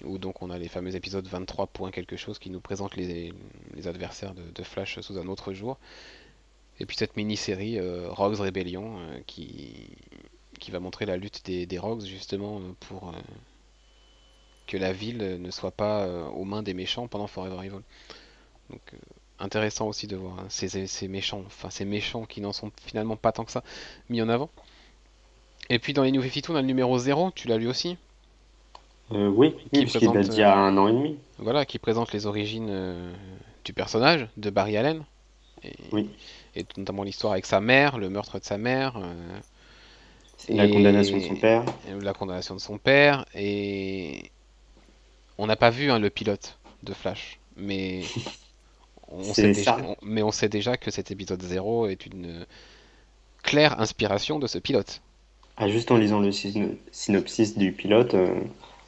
où 0.04 0.18
donc 0.18 0.42
on 0.42 0.50
a 0.50 0.58
les 0.58 0.70
fameux 0.70 0.96
épisodes 0.96 1.28
23 1.28 1.68
points 1.68 1.92
quelque 1.92 2.16
chose 2.16 2.40
qui 2.40 2.50
nous 2.50 2.62
présentent 2.62 2.96
les, 2.96 3.34
adversaires 3.86 4.34
de, 4.34 4.64
Flash 4.64 5.00
sous 5.02 5.18
un 5.18 5.28
autre 5.28 5.54
jour. 5.54 5.78
Et 6.80 6.86
puis 6.86 6.98
cette 6.98 7.16
mini-série 7.18 7.80
euh, 7.80 8.08
Rogues 8.10 8.36
Rebellion 8.36 9.00
qui, 9.28 9.90
qui 10.60 10.72
va 10.72 10.80
montrer 10.80 11.06
la 11.06 11.18
lutte 11.18 11.46
des, 11.46 11.66
des 11.66 11.78
Rogues 11.78 12.06
justement 12.06 12.62
pour 12.82 13.14
que 14.68 14.78
la 14.78 14.92
ville 14.94 15.42
ne 15.42 15.52
soit 15.52 15.72
pas 15.72 16.08
aux 16.30 16.44
mains 16.44 16.64
des 16.64 16.74
méchants 16.74 17.08
pendant 17.08 17.28
Forever 17.28 17.66
Evil. 17.66 17.82
Donc 18.70 18.82
intéressant 19.40 19.88
aussi 19.88 20.08
de 20.08 20.16
voir 20.16 20.40
hein, 20.40 20.46
ces, 20.50 21.08
méchants, 21.08 21.44
enfin 21.46 21.70
ces 21.70 21.86
méchants 21.86 22.26
qui 22.26 22.42
n'en 22.42 22.54
sont 22.54 22.72
finalement 22.86 23.16
pas 23.16 23.32
tant 23.32 23.44
que 23.44 23.52
ça 23.52 23.64
mis 24.10 24.22
en 24.22 24.30
avant. 24.30 24.50
Et 25.70 25.80
puis 25.80 25.94
dans 25.94 26.04
les 26.04 26.12
New 26.12 26.22
52, 26.22 26.54
on 26.54 26.56
a 26.56 26.62
le 26.62 26.68
numéro 26.68 26.98
0, 26.98 27.32
tu 27.36 27.48
l'as 27.48 27.58
lu 27.58 27.68
aussi 27.68 27.98
euh, 29.12 29.28
Oui, 29.30 29.56
qui 29.74 29.86
date 29.86 30.30
d'il 30.30 30.40
y 30.40 30.44
a 30.44 30.56
un 30.56 30.78
an 30.78 30.88
et 30.88 30.94
demi. 30.94 31.18
Voilà, 31.38 31.66
qui 31.66 31.80
présente 31.80 32.14
les 32.14 32.28
origines 32.28 32.70
euh, 32.70 33.14
du 33.64 33.74
personnage, 33.74 34.28
de 34.38 34.50
Barry 34.50 34.78
Allen. 34.78 35.04
Et, 35.64 35.74
oui. 35.92 36.10
et 36.56 36.66
notamment 36.78 37.04
l'histoire 37.04 37.34
avec 37.34 37.46
sa 37.46 37.60
mère, 37.60 37.98
le 37.98 38.10
meurtre 38.10 38.40
de 38.40 38.44
sa 38.44 38.58
mère. 38.58 38.98
Euh, 38.98 39.40
la 40.50 40.68
condamnation 40.68 41.18
de 41.18 41.24
son 41.24 41.36
père. 41.36 41.66
La 42.02 42.14
condamnation 42.14 42.56
de 42.56 42.60
son 42.60 42.78
père. 42.78 43.26
Et 43.34 44.32
on 45.38 45.48
n'a 45.48 45.56
pas 45.56 45.72
vu 45.72 45.90
hein, 45.92 46.00
le 46.00 46.10
pilote 46.10 46.60
de 46.84 46.94
Flash, 46.94 47.40
mais 47.58 48.04
on 49.18 49.34
sait 49.34 49.52
déjà, 49.52 49.78
mais 50.02 50.24
on 50.24 50.32
sait 50.32 50.50
déjà 50.50 50.78
que 50.78 50.92
cet 50.92 51.12
épisode 51.12 51.42
0 51.42 51.88
est 51.88 52.06
une 52.06 52.46
claire 53.44 53.80
inspiration 53.80 54.40
de 54.40 54.48
ce 54.48 54.58
pilote. 54.58 55.02
Ah, 55.58 55.70
juste 55.70 55.92
en 55.92 55.98
lisant 55.98 56.20
le 56.20 56.32
synopsis 56.92 57.58
du 57.58 57.72
pilote, 57.72 58.14
euh, 58.14 58.28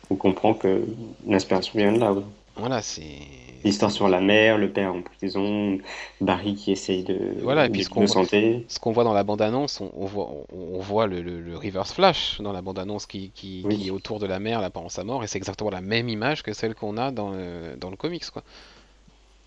on 0.10 0.16
comprend 0.16 0.54
que 0.54 0.86
l'inspiration 1.26 1.80
vient 1.80 1.94
de 1.94 2.00
là. 2.00 2.14
Voilà, 2.58 2.82
c'est. 2.82 3.20
L'histoire 3.64 3.92
sur 3.92 4.08
la 4.08 4.22
mer, 4.22 4.58
le 4.58 4.70
père 4.70 4.94
en 4.94 5.02
prison, 5.02 5.80
Barry 6.22 6.56
qui 6.56 6.72
essaye 6.72 7.04
de, 7.04 7.38
voilà, 7.42 7.66
et 7.66 7.70
puis 7.70 7.84
ce 7.84 7.90
qu'on 7.90 8.92
voit, 8.92 9.04
dans 9.04 9.14
la 9.14 9.24
bande-annonce, 9.24 9.82
on, 9.82 10.06
voit, 10.06 10.30
on, 10.54 10.80
voit 10.80 11.08
le, 11.08 11.22
le, 11.22 11.58
reverse 11.58 11.92
flash 11.92 12.40
dans 12.40 12.54
la 12.54 12.62
bande-annonce 12.62 13.08
qui, 13.08 13.32
qui, 13.34 13.66
qui, 13.68 13.88
est 13.88 13.92
autour 13.92 14.20
de 14.20 14.28
la 14.28 14.40
mer, 14.40 14.70
pendant 14.72 14.90
sa 14.90 15.04
mort, 15.04 15.24
et 15.24 15.28
c'est 15.28 15.40
exactement 15.40 15.72
la 15.72 15.82
même 15.82 16.08
image 16.08 16.44
que 16.44 16.54
celle 16.54 16.76
qu'on 16.76 16.98
a 16.98 17.10
dans 17.12 17.32
le, 17.32 17.76
dans 17.78 17.90
le 17.90 17.98
comics, 17.98 18.30
quoi. 18.30 18.44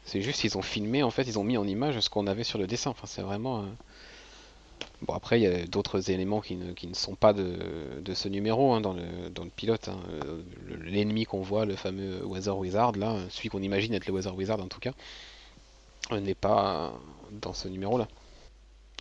C'est 0.04 0.22
juste, 0.22 0.44
ils 0.44 0.56
ont 0.58 0.62
filmé, 0.62 1.02
en 1.02 1.10
fait, 1.10 1.24
ils 1.24 1.38
ont 1.38 1.44
mis 1.44 1.56
en 1.56 1.66
image 1.66 2.00
ce 2.00 2.10
qu'on 2.10 2.26
avait 2.26 2.44
sur 2.44 2.58
le 2.58 2.66
dessin. 2.66 2.90
Enfin, 2.90 3.06
c'est 3.06 3.22
vraiment. 3.22 3.60
Euh, 3.60 3.66
bon, 5.02 5.14
après, 5.14 5.40
il 5.40 5.42
y 5.42 5.46
a 5.46 5.66
d'autres 5.66 6.10
éléments 6.10 6.40
qui 6.40 6.56
ne, 6.56 6.72
qui 6.72 6.86
ne, 6.86 6.94
sont 6.94 7.14
pas 7.14 7.32
de, 7.32 7.56
de 8.00 8.14
ce 8.14 8.28
numéro 8.28 8.72
hein, 8.72 8.80
dans, 8.80 8.92
le, 8.92 9.30
dans, 9.30 9.44
le, 9.44 9.50
pilote. 9.50 9.88
Hein. 9.88 10.00
L'ennemi 10.84 11.24
qu'on 11.24 11.42
voit, 11.42 11.64
le 11.64 11.76
fameux 11.76 12.24
Weather 12.24 12.56
Wizard, 12.56 12.92
là, 12.92 13.16
celui 13.30 13.50
qu'on 13.50 13.62
imagine 13.62 13.94
être 13.94 14.06
le 14.06 14.12
Weather 14.12 14.34
Wizard 14.34 14.60
en 14.60 14.68
tout 14.68 14.80
cas, 14.80 14.92
n'est 16.10 16.34
pas 16.34 16.92
dans 17.30 17.52
ce 17.52 17.68
numéro-là. 17.68 18.08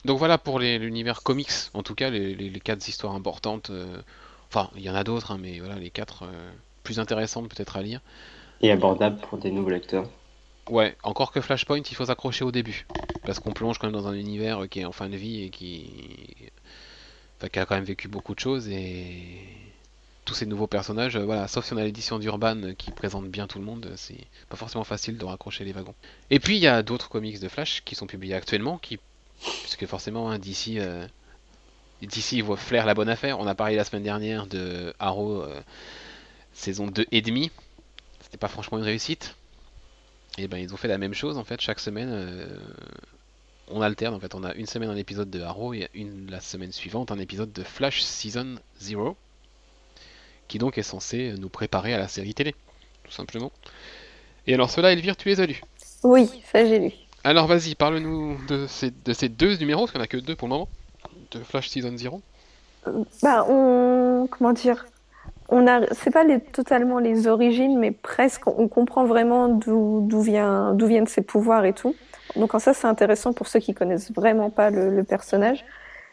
Donc 0.05 0.17
voilà 0.17 0.37
pour 0.37 0.59
l'univers 0.59 1.23
comics, 1.23 1.51
en 1.73 1.83
tout 1.83 1.95
cas, 1.95 2.09
les, 2.09 2.59
quatre 2.63 2.87
histoires 2.87 3.15
importantes. 3.15 3.69
Euh, 3.69 4.01
enfin, 4.49 4.69
il 4.75 4.81
y 4.81 4.89
en 4.89 4.95
a 4.95 5.03
d'autres, 5.03 5.31
hein, 5.31 5.37
mais 5.39 5.59
voilà, 5.59 5.75
les 5.75 5.89
quatre 5.89 6.23
euh, 6.23 6.51
plus 6.83 6.99
intéressantes 6.99 7.49
peut-être 7.49 7.75
à 7.75 7.81
lire. 7.81 8.01
Et 8.61 8.71
abordables 8.71 9.19
pour 9.19 9.37
des 9.37 9.51
nouveaux 9.51 9.69
lecteurs. 9.69 10.09
Ouais, 10.69 10.95
encore 11.03 11.31
que 11.31 11.41
Flashpoint, 11.41 11.81
il 11.89 11.95
faut 11.95 12.05
s'accrocher 12.05 12.43
au 12.45 12.51
début. 12.51 12.85
Parce 13.25 13.39
qu'on 13.39 13.51
plonge 13.51 13.79
quand 13.79 13.87
même 13.87 13.99
dans 13.99 14.07
un 14.07 14.13
univers 14.13 14.69
qui 14.69 14.81
est 14.81 14.85
en 14.85 14.91
fin 14.91 15.09
de 15.09 15.17
vie 15.17 15.43
et 15.43 15.49
qui. 15.49 15.89
Enfin, 17.37 17.49
qui 17.49 17.59
a 17.59 17.65
quand 17.65 17.75
même 17.75 17.83
vécu 17.83 18.07
beaucoup 18.07 18.35
de 18.35 18.39
choses 18.39 18.69
et. 18.69 19.17
Tous 20.25 20.35
ces 20.35 20.45
nouveaux 20.45 20.67
personnages, 20.67 21.15
euh, 21.15 21.25
voilà, 21.25 21.47
sauf 21.47 21.65
si 21.65 21.73
on 21.73 21.77
a 21.77 21.83
l'édition 21.83 22.19
d'Urban 22.19 22.75
qui 22.77 22.91
présente 22.91 23.25
bien 23.29 23.47
tout 23.47 23.57
le 23.57 23.65
monde, 23.65 23.91
c'est 23.95 24.27
pas 24.47 24.57
forcément 24.57 24.83
facile 24.83 25.17
de 25.17 25.25
raccrocher 25.25 25.63
les 25.63 25.71
wagons. 25.71 25.95
Et 26.29 26.39
puis 26.39 26.57
il 26.57 26.61
y 26.61 26.67
a 26.67 26.83
d'autres 26.83 27.09
comics 27.09 27.39
de 27.39 27.47
Flash 27.47 27.81
qui 27.83 27.95
sont 27.95 28.05
publiés 28.05 28.35
actuellement, 28.35 28.77
qui. 28.77 28.99
Puisque 29.63 29.87
forcément, 29.87 30.29
hein, 30.29 30.37
d'ici. 30.37 30.79
Euh... 30.79 31.07
Voit 32.43 32.57
Flair 32.57 32.85
la 32.85 32.93
bonne 32.93 33.09
affaire. 33.09 33.39
On 33.39 33.47
a 33.47 33.55
parlé 33.55 33.75
la 33.75 33.83
semaine 33.83 34.03
dernière 34.03 34.47
de 34.47 34.93
Arrow 34.99 35.41
euh, 35.41 35.59
saison 36.53 36.87
2 36.87 37.07
et 37.11 37.21
demi. 37.21 37.51
C'était 38.21 38.37
pas 38.37 38.47
franchement 38.47 38.77
une 38.77 38.85
réussite. 38.85 39.35
Et 40.39 40.47
ben 40.47 40.57
ils 40.57 40.73
ont 40.73 40.77
fait 40.77 40.87
la 40.87 40.97
même 40.97 41.13
chose 41.13 41.37
en 41.37 41.43
fait 41.43 41.59
chaque 41.59 41.81
semaine. 41.81 42.09
Euh, 42.11 42.47
on 43.67 43.81
alterne 43.81 44.15
en 44.15 44.19
fait, 44.21 44.33
on 44.35 44.43
a 44.45 44.53
une 44.53 44.65
semaine 44.65 44.89
un 44.89 44.95
épisode 44.95 45.29
de 45.29 45.41
Arrow 45.41 45.73
et 45.73 45.89
une 45.93 46.31
la 46.31 46.39
semaine 46.39 46.71
suivante 46.71 47.11
un 47.11 47.19
épisode 47.19 47.51
de 47.51 47.61
Flash 47.61 48.01
Season 48.01 48.55
0 48.79 49.17
qui 50.47 50.57
donc 50.57 50.77
est 50.77 50.83
censé 50.83 51.33
nous 51.37 51.49
préparer 51.49 51.93
à 51.93 51.99
la 51.99 52.07
série 52.07 52.33
télé, 52.33 52.55
tout 53.03 53.11
simplement. 53.11 53.51
Et 54.47 54.53
alors 54.53 54.69
cela, 54.69 54.93
Elvire, 54.93 55.17
tu 55.17 55.27
les 55.27 55.41
as 55.41 55.45
lus? 55.45 55.61
Oui, 56.03 56.27
ça 56.51 56.65
j'ai 56.65 56.79
lu. 56.79 56.91
Alors 57.25 57.45
vas-y, 57.45 57.75
parle-nous 57.75 58.39
de 58.47 58.65
ces, 58.65 58.91
de 58.91 59.11
ces 59.11 59.27
deux 59.27 59.57
numéros, 59.57 59.85
parce 59.85 59.97
en 59.97 60.01
a 60.01 60.07
que 60.07 60.17
deux 60.17 60.37
pour 60.37 60.47
le 60.47 60.53
moment, 60.53 60.69
de 61.31 61.39
Flash 61.39 61.67
Season 61.67 61.95
0. 61.95 62.21
bah, 63.21 63.45
on... 63.49 64.27
comment 64.31 64.53
dire? 64.53 64.85
On 65.51 65.67
a, 65.67 65.81
c'est 65.93 66.11
pas 66.11 66.23
les, 66.23 66.39
totalement 66.39 66.99
les 66.99 67.27
origines, 67.27 67.77
mais 67.77 67.91
presque, 67.91 68.47
on 68.47 68.67
comprend 68.67 69.05
vraiment 69.05 69.47
d'où, 69.47 70.01
d'où 70.07 70.21
vient, 70.21 70.73
d'où 70.73 70.85
viennent 70.85 71.07
ses 71.07 71.21
pouvoirs 71.21 71.65
et 71.65 71.73
tout. 71.73 71.95
Donc 72.35 72.51
ça, 72.59 72.73
c'est 72.73 72.87
intéressant 72.87 73.33
pour 73.33 73.47
ceux 73.47 73.59
qui 73.59 73.73
connaissent 73.73 74.11
vraiment 74.11 74.49
pas 74.49 74.69
le, 74.69 75.03
personnage. 75.03 75.65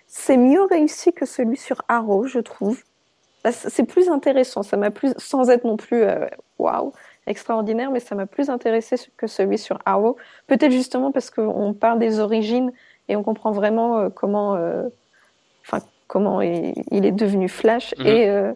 C'est 0.07 0.37
mieux 0.37 0.63
réussi 0.63 1.13
que 1.13 1.27
celui 1.27 1.57
sur 1.57 1.83
Arrow, 1.89 2.27
je 2.27 2.39
trouve. 2.39 2.83
Bah, 3.45 3.53
c'est 3.53 3.85
plus 3.85 4.09
intéressant. 4.09 4.63
Ça 4.63 4.77
m'a 4.77 4.91
plus, 4.91 5.13
sans 5.19 5.51
être 5.51 5.65
non 5.65 5.77
plus, 5.77 6.03
euh, 6.03 6.27
waouh, 6.59 6.93
extraordinaire, 7.27 7.91
mais 7.91 8.01
ça 8.01 8.15
m'a 8.15 8.27
plus 8.27 8.49
intéressé 8.49 8.97
que 9.17 9.27
celui 9.27 9.59
sur 9.59 9.79
Arrow. 9.85 10.17
Peut-être 10.47 10.73
justement 10.73 11.13
parce 11.13 11.31
qu'on 11.31 11.75
parle 11.75 11.99
des 11.99 12.21
origines 12.21 12.73
et 13.09 13.17
on 13.17 13.23
comprend 13.23 13.51
vraiment 13.51 13.99
euh, 13.99 14.09
comment, 14.09 14.55
euh, 14.55 14.85
enfin, 15.67 15.85
comment 16.07 16.41
il, 16.41 17.05
est 17.05 17.13
devenu 17.13 17.49
Flash 17.49 17.95
mhm. 17.99 18.07
et 18.07 18.53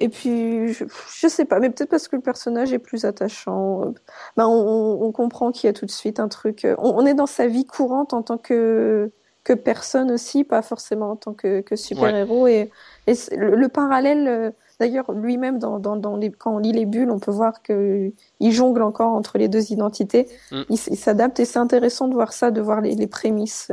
et 0.00 0.08
puis, 0.08 0.72
je, 0.72 0.84
je 1.14 1.28
sais 1.28 1.44
pas, 1.44 1.60
mais 1.60 1.68
peut-être 1.68 1.90
parce 1.90 2.08
que 2.08 2.16
le 2.16 2.22
personnage 2.22 2.72
est 2.72 2.78
plus 2.78 3.04
attachant. 3.04 3.92
Ben 4.36 4.46
on, 4.46 4.98
on 5.02 5.12
comprend 5.12 5.52
qu'il 5.52 5.68
y 5.68 5.70
a 5.70 5.74
tout 5.74 5.84
de 5.84 5.90
suite 5.90 6.18
un 6.18 6.28
truc. 6.28 6.64
Euh, 6.64 6.74
on, 6.78 6.94
on, 6.96 7.06
est 7.06 7.12
dans 7.12 7.26
sa 7.26 7.46
vie 7.46 7.66
courante 7.66 8.14
en 8.14 8.22
tant 8.22 8.38
que, 8.38 9.12
que 9.44 9.52
personne 9.52 10.10
aussi, 10.10 10.42
pas 10.42 10.62
forcément 10.62 11.10
en 11.10 11.16
tant 11.16 11.34
que, 11.34 11.60
que 11.60 11.76
super-héros. 11.76 12.46
Et, 12.46 12.70
et 13.06 13.12
le, 13.36 13.68
parallèle, 13.68 14.26
euh, 14.26 14.50
d'ailleurs, 14.80 15.12
lui-même, 15.12 15.58
dans, 15.58 15.78
dans, 15.78 15.96
dans 15.96 16.16
les, 16.16 16.30
quand 16.30 16.54
on 16.54 16.58
lit 16.58 16.72
les 16.72 16.86
bulles, 16.86 17.10
on 17.10 17.18
peut 17.18 17.30
voir 17.30 17.60
qu'il 17.60 18.12
jongle 18.40 18.82
encore 18.82 19.12
entre 19.12 19.36
les 19.36 19.48
deux 19.48 19.70
identités. 19.70 20.28
Mm. 20.50 20.62
Il, 20.70 20.78
s'adapte 20.78 21.40
et 21.40 21.44
c'est 21.44 21.58
intéressant 21.58 22.08
de 22.08 22.14
voir 22.14 22.32
ça, 22.32 22.50
de 22.50 22.62
voir 22.62 22.80
les, 22.80 22.94
les 22.94 23.06
prémices 23.06 23.70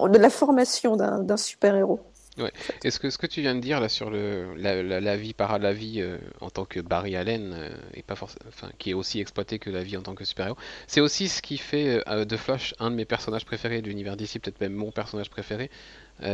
de 0.00 0.18
la 0.18 0.30
formation 0.30 0.96
d'un 0.96 1.36
super-héros. 1.36 2.00
Ouais. 2.38 2.52
Est-ce 2.82 2.98
que 2.98 3.10
ce 3.10 3.18
que 3.18 3.26
tu 3.26 3.42
viens 3.42 3.54
de 3.54 3.60
dire 3.60 3.78
là 3.78 3.90
sur 3.90 4.08
le, 4.08 4.54
la, 4.56 4.82
la, 4.82 5.16
vie 5.18 5.34
par 5.34 5.58
la 5.58 5.74
vie 5.74 6.00
euh, 6.00 6.16
en 6.40 6.48
tant 6.48 6.64
que 6.64 6.80
Barry 6.80 7.14
Allen 7.14 7.52
euh, 7.54 7.68
et 7.92 8.02
pas 8.02 8.16
forcément, 8.16 8.46
enfin, 8.48 8.70
qui 8.78 8.90
est 8.90 8.94
aussi 8.94 9.20
exploité 9.20 9.58
que 9.58 9.68
la 9.68 9.82
vie 9.82 9.98
en 9.98 10.02
tant 10.02 10.14
que 10.14 10.24
super-héros, 10.24 10.56
c'est 10.86 11.02
aussi 11.02 11.28
ce 11.28 11.42
qui 11.42 11.58
fait 11.58 12.02
euh, 12.08 12.24
de 12.24 12.36
Flash 12.38 12.74
un 12.78 12.90
de 12.90 12.96
mes 12.96 13.04
personnages 13.04 13.44
préférés 13.44 13.82
de 13.82 13.88
l'univers 13.88 14.16
d'ici, 14.16 14.38
peut-être 14.38 14.62
même 14.62 14.72
mon 14.72 14.90
personnage 14.90 15.28
préféré. 15.28 15.70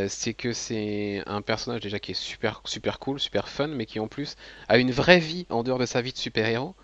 c'est 0.08 0.34
que 0.34 0.52
c'est 0.52 1.22
un 1.26 1.42
personnage 1.42 1.80
déjà 1.80 1.98
qui 1.98 2.12
est 2.12 2.20
super 2.22 2.60
super 2.64 3.00
cool, 3.00 3.18
super 3.18 3.48
fun, 3.48 3.66
mais 3.66 3.86
qui 3.86 3.98
en 3.98 4.06
plus 4.06 4.36
a 4.68 4.78
une 4.78 4.92
vraie 4.92 5.18
vie 5.18 5.46
en 5.50 5.64
dehors 5.64 5.78
de 5.78 5.86
sa 5.86 6.00
vie 6.00 6.12
de 6.12 6.18
super-héros 6.18 6.76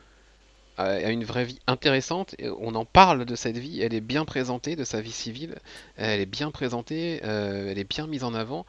a 0.77 1.11
une 1.11 1.23
vraie 1.23 1.45
vie 1.45 1.61
intéressante. 1.69 2.35
On 2.59 2.75
en 2.75 2.85
parle 2.85 3.25
de 3.27 3.37
cette 3.37 3.59
vie, 3.59 3.81
elle 3.81 3.95
est 3.95 4.01
bien 4.01 4.25
présentée, 4.25 4.75
de 4.75 4.83
sa 4.83 5.01
vie 5.01 5.12
civile, 5.12 5.55
elle 5.97 6.19
est 6.19 6.27
bien 6.27 6.51
présentée, 6.51 7.21
elle 7.23 7.79
est 7.79 7.89
bien 7.89 8.09
mise 8.09 8.25
en 8.25 8.35
avant. 8.35 8.67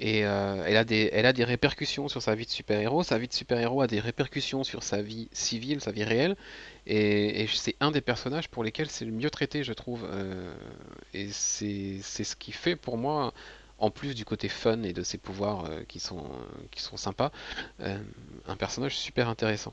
Et 0.00 0.24
euh, 0.24 0.64
elle, 0.66 0.76
a 0.76 0.84
des, 0.84 1.08
elle 1.12 1.26
a 1.26 1.32
des 1.32 1.44
répercussions 1.44 2.08
sur 2.08 2.20
sa 2.20 2.34
vie 2.34 2.46
de 2.46 2.50
super-héros. 2.50 3.02
Sa 3.04 3.18
vie 3.18 3.28
de 3.28 3.32
super-héros 3.32 3.80
a 3.80 3.86
des 3.86 4.00
répercussions 4.00 4.64
sur 4.64 4.82
sa 4.82 5.02
vie 5.02 5.28
civile, 5.32 5.80
sa 5.80 5.92
vie 5.92 6.04
réelle. 6.04 6.36
Et, 6.86 7.46
c'est 7.54 7.76
un 7.80 7.90
des 7.90 8.00
personnages 8.00 8.48
pour 8.48 8.64
lesquels 8.64 8.90
c'est 8.90 9.04
le 9.04 9.12
mieux 9.12 9.30
traité, 9.30 9.62
je 9.62 9.72
trouve. 9.72 10.06
Euh, 10.10 10.52
et 11.12 11.28
c'est 11.30 12.00
ce 12.02 12.36
qui 12.36 12.50
fait 12.52 12.76
pour 12.76 12.98
moi, 12.98 13.32
en 13.78 13.90
plus 13.90 14.14
du 14.14 14.24
côté 14.24 14.48
fun 14.48 14.82
et 14.82 14.92
de 14.92 15.02
ses 15.02 15.18
pouvoirs 15.18 15.66
euh, 15.66 15.82
qui, 15.86 16.00
sont, 16.00 16.24
qui 16.72 16.82
sont 16.82 16.96
sympas, 16.96 17.30
un 17.80 18.56
personnage 18.56 18.96
super 18.96 19.28
intéressant. 19.28 19.72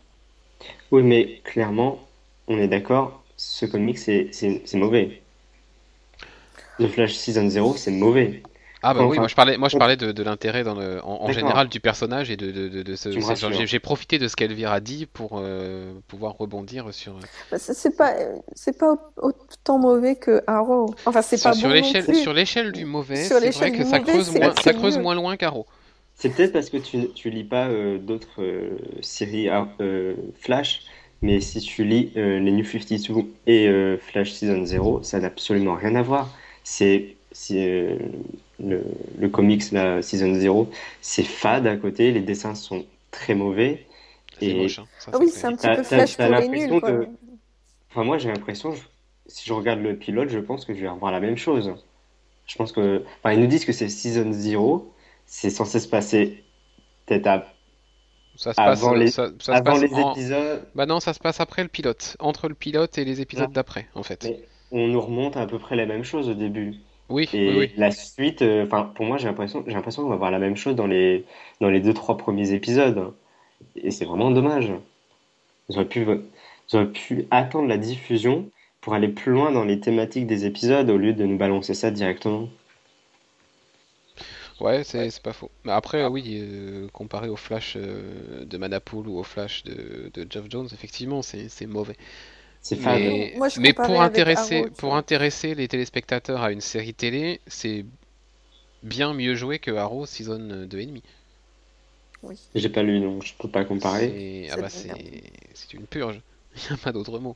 Oui, 0.92 1.02
mais 1.02 1.42
clairement, 1.44 2.00
on 2.48 2.60
est 2.60 2.68
d'accord, 2.68 3.24
ce 3.38 3.66
comic 3.66 3.98
c'est 3.98 4.74
mauvais. 4.76 5.22
The 6.80 6.88
Flash 6.88 7.14
Season 7.14 7.50
0, 7.50 7.76
c'est 7.76 7.92
mauvais. 7.92 8.44
Ah 8.84 8.94
bah 8.94 9.06
oui, 9.06 9.18
moi 9.18 9.28
je 9.28 9.36
parlais, 9.36 9.58
moi 9.58 9.70
je 9.70 9.78
parlais 9.78 9.96
de, 9.96 10.12
de 10.12 10.24
l'intérêt 10.24 10.64
dans 10.64 10.74
le, 10.74 11.00
en, 11.04 11.32
général 11.32 11.68
du 11.68 11.80
personnage 11.80 12.32
et 12.32 12.38
de, 12.38 12.52
de, 12.52 12.82
de 12.82 12.96
ce. 12.96 13.12
J'ai 13.66 13.80
profité 13.80 14.18
de 14.18 14.28
ce 14.28 14.36
qu'Elvire 14.36 14.72
a 14.72 14.80
dit 14.80 15.06
pour 15.06 15.34
euh, 15.36 15.94
pouvoir 16.08 16.36
rebondir 16.38 16.92
sur. 16.92 17.14
Euh, 17.14 17.20
bah, 17.52 17.58
c'est 17.60 17.96
pas, 17.96 18.14
c'est 18.54 18.78
pas 18.78 18.96
autant 19.18 19.78
mauvais 19.78 20.16
que 20.16 20.42
Arrow. 20.48 20.96
Enfin 21.06 21.22
c'est 21.22 21.42
pas 21.42 21.54
sur 21.54 21.68
bon 21.68 21.76
l'échelle, 21.76 22.16
sur 22.16 22.34
l'échelle 22.34 22.72
du 22.72 22.86
mauvais, 22.86 23.18
c'est 23.18 23.52
vrai 23.52 23.72
que 23.72 23.86
ça 23.86 24.00
creuse 24.00 24.34
moins, 24.34 24.54
ça 24.56 24.74
creuse 24.74 24.98
moins 24.98 25.16
loin 25.16 25.38
qu'Arrow. 25.38 25.68
C'est 26.16 26.30
peut-être 26.30 26.54
parce 26.54 26.70
que 26.70 26.78
tu, 26.78 27.10
tu 27.14 27.30
lis 27.30 27.44
pas 27.44 27.68
euh, 27.68 27.98
d'autres 28.00 28.44
séries 29.02 29.48
Flash, 30.40 30.82
mais 31.22 31.40
si 31.40 31.60
tu 31.60 31.84
lis 31.84 32.12
les 32.16 32.52
New 32.52 32.66
52 32.66 33.28
et 33.46 33.98
Flash 34.00 34.32
Season 34.32 34.66
0, 34.66 35.04
ça 35.04 35.20
n'a 35.20 35.28
absolument 35.28 35.76
rien 35.76 35.96
à 35.96 36.02
voir. 36.02 36.30
C'est 36.64 37.16
euh, 37.52 37.98
le, 38.60 38.84
le 39.20 39.30
comics, 39.30 39.72
la 39.72 40.02
Season 40.02 40.34
0, 40.34 40.70
c'est 41.02 41.24
fade 41.24 41.68
à 41.68 41.78
côté, 41.78 42.12
les 42.12 42.22
dessins 42.22 42.56
sont 42.56 42.86
très 43.12 43.36
mauvais. 43.36 43.86
C'est 44.40 44.48
Et 44.48 44.54
moche, 44.54 44.80
hein. 44.80 44.88
Ça, 45.00 45.12
Ah 45.14 45.18
oui, 45.20 45.30
c'est 45.30 45.46
un 45.48 45.56
petit 45.56 45.70
peu 45.70 45.84
flash 45.84 46.18
pour 46.18 46.26
les 46.34 46.48
nuls, 46.48 46.70
quoi. 46.80 46.92
de- 46.92 47.08
Enfin, 47.90 48.04
moi, 48.04 48.18
j'ai 48.18 48.30
l'impression, 48.30 48.72
je- 48.72 48.82
si 49.28 49.46
je 49.48 49.54
regarde 49.54 49.80
le 49.82 49.98
pilote, 49.98 50.30
je 50.30 50.40
pense 50.40 50.66
que 50.66 50.74
je 50.74 50.82
vais 50.82 50.90
revoir 50.90 51.12
la 51.12 51.20
même 51.20 51.38
chose. 51.38 51.74
Je 52.48 52.56
pense 52.58 52.72
que. 52.72 53.04
Enfin, 53.20 53.34
ils 53.34 53.40
nous 53.42 53.48
disent 53.48 53.66
que 53.66 53.74
c'est 53.74 53.90
Season 53.90 54.32
0, 54.34 54.94
c'est 55.26 55.50
censé 55.50 55.80
se 55.80 55.88
passer 55.88 56.44
peut-être 57.08 57.28
à- 57.28 57.46
Ça 58.36 58.54
se 58.54 58.56
passe, 58.58 58.80
avant 58.82 58.94
les- 58.94 59.12
ça, 59.12 59.28
ça 59.40 59.46
se 59.46 59.52
avant 59.52 59.64
passe 59.64 59.82
les 59.82 59.94
en- 59.94 60.12
épisodes. 60.12 60.66
Bah 60.76 60.86
non, 60.86 61.00
ça 61.00 61.14
se 61.14 61.20
passe 61.20 61.40
après 61.42 61.64
le 61.64 61.70
pilote, 61.70 62.16
entre 62.20 62.48
le 62.50 62.56
pilote 62.56 62.98
et 62.98 63.06
les 63.06 63.22
épisodes 63.22 63.52
d'après, 63.52 63.88
en 63.94 64.04
fait. 64.04 64.24
Mais 64.24 64.40
on 64.72 64.88
nous 64.88 65.02
remonte 65.02 65.38
à 65.38 65.46
peu 65.46 65.60
près 65.60 65.76
la 65.76 65.86
même 65.86 66.04
chose 66.04 66.30
au 66.30 66.34
début. 66.34 66.76
Oui, 67.12 67.30
Et 67.34 67.40
oui, 67.46 67.54
oui. 67.58 67.72
la 67.78 67.92
suite, 67.92 68.42
euh, 68.42 68.66
enfin, 68.66 68.92
pour 68.96 69.06
moi, 69.06 69.18
j'ai 69.18 69.28
l'impression, 69.28 69.64
j'ai 69.68 69.74
l'impression 69.74 70.04
qu'on 70.04 70.10
va 70.10 70.16
voir 70.18 70.32
la 70.32 70.40
même 70.40 70.56
chose 70.58 70.76
dans 70.76 70.88
les, 70.88 71.26
dans 71.62 71.70
les 71.70 71.80
deux, 71.82 71.94
trois 71.94 72.18
premiers 72.18 72.54
épisodes. 72.54 73.14
Et 73.76 73.92
c'est 73.92 74.06
vraiment 74.06 74.32
dommage. 74.32 74.74
Ils 75.70 75.76
auraient 75.78 75.88
pu, 75.90 76.06
ils 76.72 76.76
auraient 76.78 76.92
pu 76.92 77.28
attendre 77.32 77.68
la 77.68 77.78
diffusion 77.80 78.52
pour 78.82 78.94
aller 78.94 79.08
plus 79.10 79.32
loin 79.32 79.52
dans 79.52 79.66
les 79.66 79.80
thématiques 79.80 80.28
des 80.28 80.46
épisodes 80.46 80.90
au 80.92 80.98
lieu 80.98 81.14
de 81.14 81.26
nous 81.26 81.38
balancer 81.38 81.74
ça 81.74 81.90
directement. 81.92 82.50
Ouais, 84.60 84.84
c'est 84.84 85.10
c'est 85.10 85.22
pas 85.24 85.34
faux. 85.34 85.52
Mais 85.66 85.72
après, 85.72 86.06
oui, 86.08 86.38
euh, 86.42 86.88
comparé 86.90 87.30
au 87.30 87.36
Flash 87.36 87.74
euh, 87.78 88.46
de 88.46 88.58
Manapool 88.58 89.08
ou 89.08 89.18
au 89.18 89.24
Flash 89.24 89.64
de, 89.64 90.10
de 90.14 90.28
Geoff 90.30 90.46
Jones, 90.50 90.68
effectivement, 90.74 91.22
c'est 91.22 91.50
c'est 91.50 91.66
mauvais. 91.66 91.98
Mais, 92.72 93.34
Moi, 93.38 93.50
je 93.50 93.60
mais 93.60 93.70
comparais 93.74 93.94
pour 93.94 94.02
intéresser, 94.02 94.58
Arrow, 94.60 94.70
pour 94.78 94.96
intéresser 94.96 95.56
les 95.56 95.68
téléspectateurs 95.68 96.42
à 96.42 96.52
une 96.52 96.62
série 96.62 96.94
télé, 96.94 97.42
c'est 97.48 97.86
bien 98.84 99.14
mieux 99.14 99.36
joué 99.36 99.60
que 99.60 99.72
Arrow 99.72 100.06
Season 100.06 100.66
2,5. 100.68 101.02
Oui. 102.24 102.40
J'ai 102.54 102.70
pas 102.70 102.84
lu, 102.84 103.00
donc 103.00 103.24
je 103.26 103.34
peux 103.34 103.50
pas 103.50 103.66
comparer. 103.66 104.46
C'est 104.48 104.52
ah 104.52 104.62
bah, 104.62 104.68
une 105.74 105.88
purge. 105.88 106.22
Il 106.70 106.74
n'y 106.74 106.80
a 106.80 106.84
pas 106.84 106.92
d'autre 106.92 107.18
mot. 107.20 107.36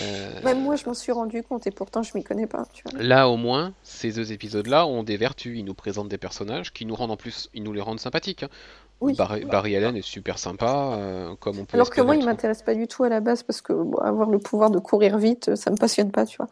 Euh, 0.00 0.42
Même 0.42 0.62
moi, 0.62 0.76
je 0.76 0.84
m'en 0.86 0.94
suis 0.94 1.12
rendu 1.12 1.42
compte 1.42 1.66
et 1.66 1.70
pourtant, 1.70 2.02
je 2.02 2.10
m'y 2.14 2.24
connais 2.24 2.46
pas, 2.46 2.64
tu 2.72 2.82
vois. 2.90 3.00
Là, 3.02 3.28
au 3.28 3.36
moins, 3.36 3.72
ces 3.82 4.10
deux 4.12 4.32
épisodes-là 4.32 4.86
ont 4.86 5.02
des 5.04 5.16
vertus. 5.16 5.56
Ils 5.58 5.64
nous 5.64 5.74
présentent 5.74 6.08
des 6.08 6.18
personnages 6.18 6.72
qui 6.72 6.84
nous 6.84 6.94
rendent 6.96 7.12
en 7.12 7.16
plus, 7.16 7.50
ils 7.54 7.62
nous 7.62 7.72
les 7.72 7.80
rendent 7.80 8.00
sympathiques. 8.00 8.42
hein. 8.42 8.48
Oui. 9.00 9.14
Barry, 9.14 9.44
Barry 9.44 9.76
Allen 9.76 9.94
est 9.94 10.02
super 10.02 10.40
sympa, 10.40 10.94
euh, 10.96 11.36
comme 11.38 11.60
on 11.60 11.64
peut 11.64 11.76
Alors 11.76 11.88
que 11.88 12.00
moi, 12.00 12.16
il 12.16 12.24
m'intéresse 12.24 12.62
pas 12.62 12.74
du 12.74 12.88
tout 12.88 13.04
à 13.04 13.08
la 13.08 13.20
base 13.20 13.44
parce 13.44 13.60
que 13.60 13.72
bon, 13.72 13.96
avoir 13.98 14.28
le 14.28 14.40
pouvoir 14.40 14.70
de 14.70 14.80
courir 14.80 15.18
vite, 15.18 15.54
ça 15.54 15.70
me 15.70 15.76
passionne 15.76 16.10
pas, 16.10 16.26
tu 16.26 16.36
vois. 16.38 16.48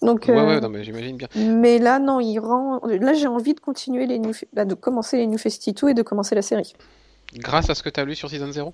Donc, 0.00 0.24
Ouais, 0.26 0.34
euh, 0.38 0.46
ouais, 0.46 0.60
non, 0.62 0.70
mais 0.70 0.82
j'imagine 0.82 1.18
bien. 1.18 1.28
mais 1.36 1.78
là, 1.78 1.98
non, 1.98 2.18
il 2.20 2.38
rend. 2.38 2.80
Là, 2.86 3.12
j'ai 3.12 3.26
envie 3.26 3.52
de 3.52 3.60
continuer 3.60 4.06
les 4.06 4.18
New... 4.18 4.32
bah, 4.54 4.64
de 4.64 4.72
commencer 4.74 5.18
les 5.18 5.26
New 5.26 5.36
52 5.36 5.90
et 5.90 5.94
de 5.94 6.00
commencer 6.00 6.34
la 6.34 6.40
série. 6.40 6.72
Grâce 7.34 7.68
à 7.68 7.74
ce 7.74 7.82
que 7.82 7.90
tu 7.90 8.00
as 8.00 8.04
lu 8.06 8.14
sur 8.14 8.30
Season 8.30 8.50
0? 8.50 8.72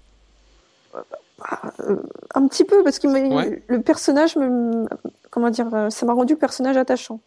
Un 2.35 2.49
petit 2.49 2.65
peu 2.65 2.83
parce 2.83 2.99
que 2.99 3.07
Ouais. 3.09 3.63
le 3.69 3.81
personnage 3.83 4.37
me, 4.37 4.87
comment 5.31 5.51
dire, 5.51 5.73
euh, 5.75 5.91
ça 5.91 6.07
m'a 6.07 6.15
rendu 6.15 6.33
le 6.35 6.39
personnage 6.39 6.77
attachant, 6.77 7.21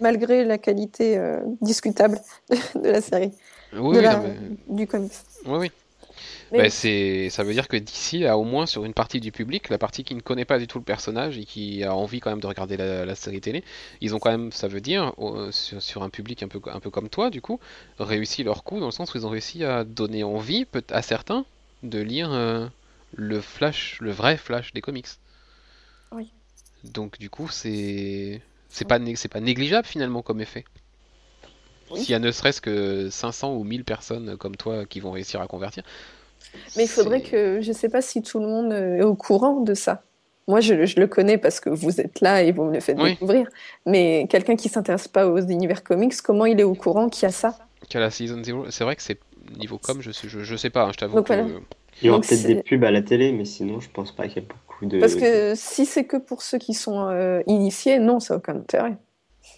malgré 0.00 0.44
la 0.44 0.58
qualité 0.58 1.16
euh, 1.18 1.40
discutable 1.62 2.20
de 2.74 2.88
la 2.90 3.00
série, 3.00 3.32
Oui, 3.72 3.96
de 3.96 3.98
oui, 3.98 4.02
la- 4.02 4.16
non, 4.16 4.22
mais... 4.22 4.36
du 4.68 4.86
comics. 4.86 5.12
oui, 5.46 5.58
oui. 5.58 5.70
Mais 6.52 6.58
Bah, 6.58 6.70
c'est, 6.70 7.28
ça 7.30 7.42
veut 7.42 7.52
dire 7.52 7.66
que 7.66 7.76
d'ici 7.76 8.26
a 8.26 8.38
au 8.38 8.44
moins 8.44 8.66
sur 8.66 8.84
une 8.84 8.94
partie 8.94 9.20
du 9.20 9.32
public, 9.32 9.68
la 9.70 9.78
partie 9.78 10.04
qui 10.04 10.14
ne 10.14 10.20
connaît 10.20 10.44
pas 10.44 10.58
du 10.58 10.66
tout 10.66 10.78
le 10.78 10.84
personnage 10.84 11.38
et 11.38 11.44
qui 11.44 11.82
a 11.82 11.94
envie 11.94 12.20
quand 12.20 12.30
même 12.30 12.40
de 12.40 12.46
regarder 12.46 12.76
la, 12.76 13.04
la 13.04 13.14
série 13.14 13.40
télé, 13.40 13.64
ils 14.00 14.14
ont 14.14 14.18
quand 14.20 14.30
même, 14.30 14.52
ça 14.52 14.68
veut 14.68 14.80
dire, 14.80 15.12
sur, 15.50 15.82
sur 15.82 16.02
un 16.02 16.10
public 16.10 16.42
un 16.42 16.48
peu, 16.48 16.60
un 16.72 16.80
peu 16.80 16.90
comme 16.90 17.08
toi, 17.08 17.30
du 17.30 17.40
coup, 17.40 17.58
réussi 17.98 18.44
leur 18.44 18.62
coup 18.64 18.78
dans 18.78 18.86
le 18.86 18.92
sens 18.92 19.12
où 19.14 19.18
ils 19.18 19.26
ont 19.26 19.30
réussi 19.30 19.64
à 19.64 19.84
donner 19.84 20.22
envie 20.22 20.66
à 20.90 21.02
certains 21.02 21.44
de 21.84 22.00
lire 22.00 22.32
euh, 22.32 22.66
le 23.14 23.40
flash, 23.40 23.98
le 24.00 24.10
vrai 24.10 24.36
flash 24.36 24.72
des 24.72 24.80
comics. 24.80 25.08
Oui. 26.12 26.32
Donc 26.84 27.18
du 27.18 27.30
coup, 27.30 27.48
c'est, 27.48 28.40
c'est 28.68 28.86
pas, 28.86 28.98
c'est 29.14 29.28
pas 29.28 29.40
négligeable 29.40 29.86
finalement 29.86 30.22
comme 30.22 30.40
effet. 30.40 30.64
Oui. 31.90 32.00
S'il 32.00 32.10
y 32.10 32.14
a 32.14 32.18
ne 32.18 32.30
serait-ce 32.30 32.60
que 32.60 33.08
500 33.10 33.54
ou 33.54 33.64
1000 33.64 33.84
personnes 33.84 34.36
comme 34.36 34.56
toi 34.56 34.84
qui 34.86 35.00
vont 35.00 35.12
réussir 35.12 35.40
à 35.40 35.46
convertir. 35.46 35.82
Mais 36.76 36.84
il 36.84 36.88
faudrait 36.88 37.20
que, 37.22 37.60
je 37.60 37.72
sais 37.72 37.88
pas 37.88 38.02
si 38.02 38.22
tout 38.22 38.38
le 38.38 38.46
monde 38.46 38.72
euh, 38.72 38.96
est 38.98 39.02
au 39.02 39.14
courant 39.14 39.60
de 39.60 39.74
ça. 39.74 40.02
Moi, 40.46 40.60
je, 40.60 40.84
je 40.84 41.00
le 41.00 41.06
connais 41.06 41.38
parce 41.38 41.58
que 41.58 41.70
vous 41.70 42.00
êtes 42.00 42.20
là 42.20 42.42
et 42.42 42.52
vous 42.52 42.64
me 42.64 42.74
le 42.74 42.80
faites 42.80 42.98
Oui. 42.98 43.10
découvrir. 43.12 43.48
Mais 43.86 44.26
quelqu'un 44.28 44.56
qui 44.56 44.68
s'intéresse 44.68 45.08
pas 45.08 45.26
aux 45.26 45.40
univers 45.40 45.82
comics, 45.82 46.14
comment 46.22 46.44
il 46.44 46.60
est 46.60 46.64
au 46.64 46.74
courant 46.74 47.08
qu'il 47.08 47.22
y 47.22 47.26
a 47.26 47.32
ça? 47.32 47.56
qu'à 47.88 48.00
la 48.00 48.10
Season 48.10 48.42
0, 48.42 48.70
c'est 48.70 48.84
vrai 48.84 48.96
que 48.96 49.02
c'est 49.02 49.18
niveau 49.58 49.78
com, 49.78 50.00
je 50.00 50.10
sais, 50.10 50.28
je, 50.28 50.40
je 50.40 50.56
sais 50.56 50.70
pas, 50.70 50.84
hein, 50.84 50.90
je 50.92 50.98
t'avoue 50.98 51.16
Donc 51.16 51.28
que 51.28 51.34
voilà. 51.34 51.48
Il 52.02 52.06
y 52.06 52.10
aura 52.10 52.20
peut-être 52.20 52.46
des 52.46 52.62
pubs 52.62 52.84
à 52.84 52.90
la 52.90 53.02
télé, 53.02 53.32
mais 53.32 53.44
sinon, 53.44 53.80
je 53.80 53.88
pense 53.88 54.12
pas 54.12 54.26
qu'il 54.26 54.42
y 54.42 54.44
ait 54.44 54.48
beaucoup 54.48 54.86
de. 54.86 54.98
Parce 54.98 55.14
que 55.14 55.54
si 55.54 55.86
c'est 55.86 56.04
que 56.04 56.16
pour 56.16 56.42
ceux 56.42 56.58
qui 56.58 56.74
sont 56.74 57.08
euh, 57.08 57.42
initiés, 57.46 57.98
non, 57.98 58.20
ça 58.20 58.34
n'a 58.34 58.38
aucun 58.38 58.56
intérêt. 58.56 58.96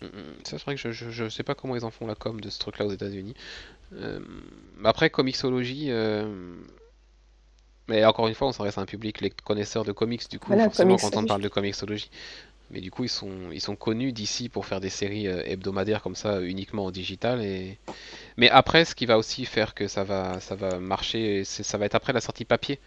Mm, 0.02 0.06
mm, 0.06 0.10
ça 0.44 0.58
c'est 0.58 0.64
vrai 0.64 0.74
que 0.74 0.80
je, 0.80 0.90
je, 0.90 1.10
je 1.10 1.28
sais 1.28 1.42
pas 1.42 1.54
comment 1.54 1.76
ils 1.76 1.84
en 1.84 1.90
font 1.90 2.06
la 2.06 2.14
com 2.14 2.40
de 2.40 2.50
ce 2.50 2.58
truc-là 2.58 2.86
aux 2.86 2.92
États-Unis. 2.92 3.34
Euh, 3.94 4.20
après 4.84 5.10
Comixology, 5.10 5.86
euh, 5.90 6.26
mais 7.88 8.04
encore 8.04 8.26
une 8.28 8.34
fois, 8.34 8.48
on 8.48 8.52
s'en 8.52 8.64
reste 8.64 8.78
à 8.78 8.80
un 8.80 8.86
public 8.86 9.20
les 9.20 9.30
connaisseurs 9.30 9.84
de 9.84 9.92
comics, 9.92 10.28
du 10.28 10.38
coup 10.38 10.48
Voilà, 10.48 10.64
forcément 10.64 10.96
quand 10.96 11.16
on 11.16 11.24
parle 11.24 11.42
de 11.42 11.48
Comixology. 11.48 12.10
Mais 12.70 12.80
du 12.80 12.90
coup, 12.90 13.04
ils 13.04 13.08
sont, 13.08 13.50
ils 13.52 13.60
sont 13.60 13.76
connus 13.76 14.12
d'ici 14.12 14.48
pour 14.48 14.66
faire 14.66 14.80
des 14.80 14.90
séries 14.90 15.28
euh, 15.28 15.42
hebdomadaires 15.44 16.02
comme 16.02 16.16
ça, 16.16 16.40
uniquement 16.40 16.86
en 16.86 16.90
digital. 16.90 17.42
Et... 17.42 17.78
Mais 18.36 18.50
après, 18.50 18.84
ce 18.84 18.94
qui 18.94 19.06
va 19.06 19.18
aussi 19.18 19.44
faire 19.44 19.74
que 19.74 19.86
ça 19.86 20.04
va, 20.04 20.40
ça 20.40 20.56
va 20.56 20.78
marcher, 20.78 21.44
ça 21.44 21.78
va 21.78 21.86
être 21.86 21.94
après 21.94 22.12
la 22.12 22.20
sortie 22.20 22.44
papier 22.44 22.80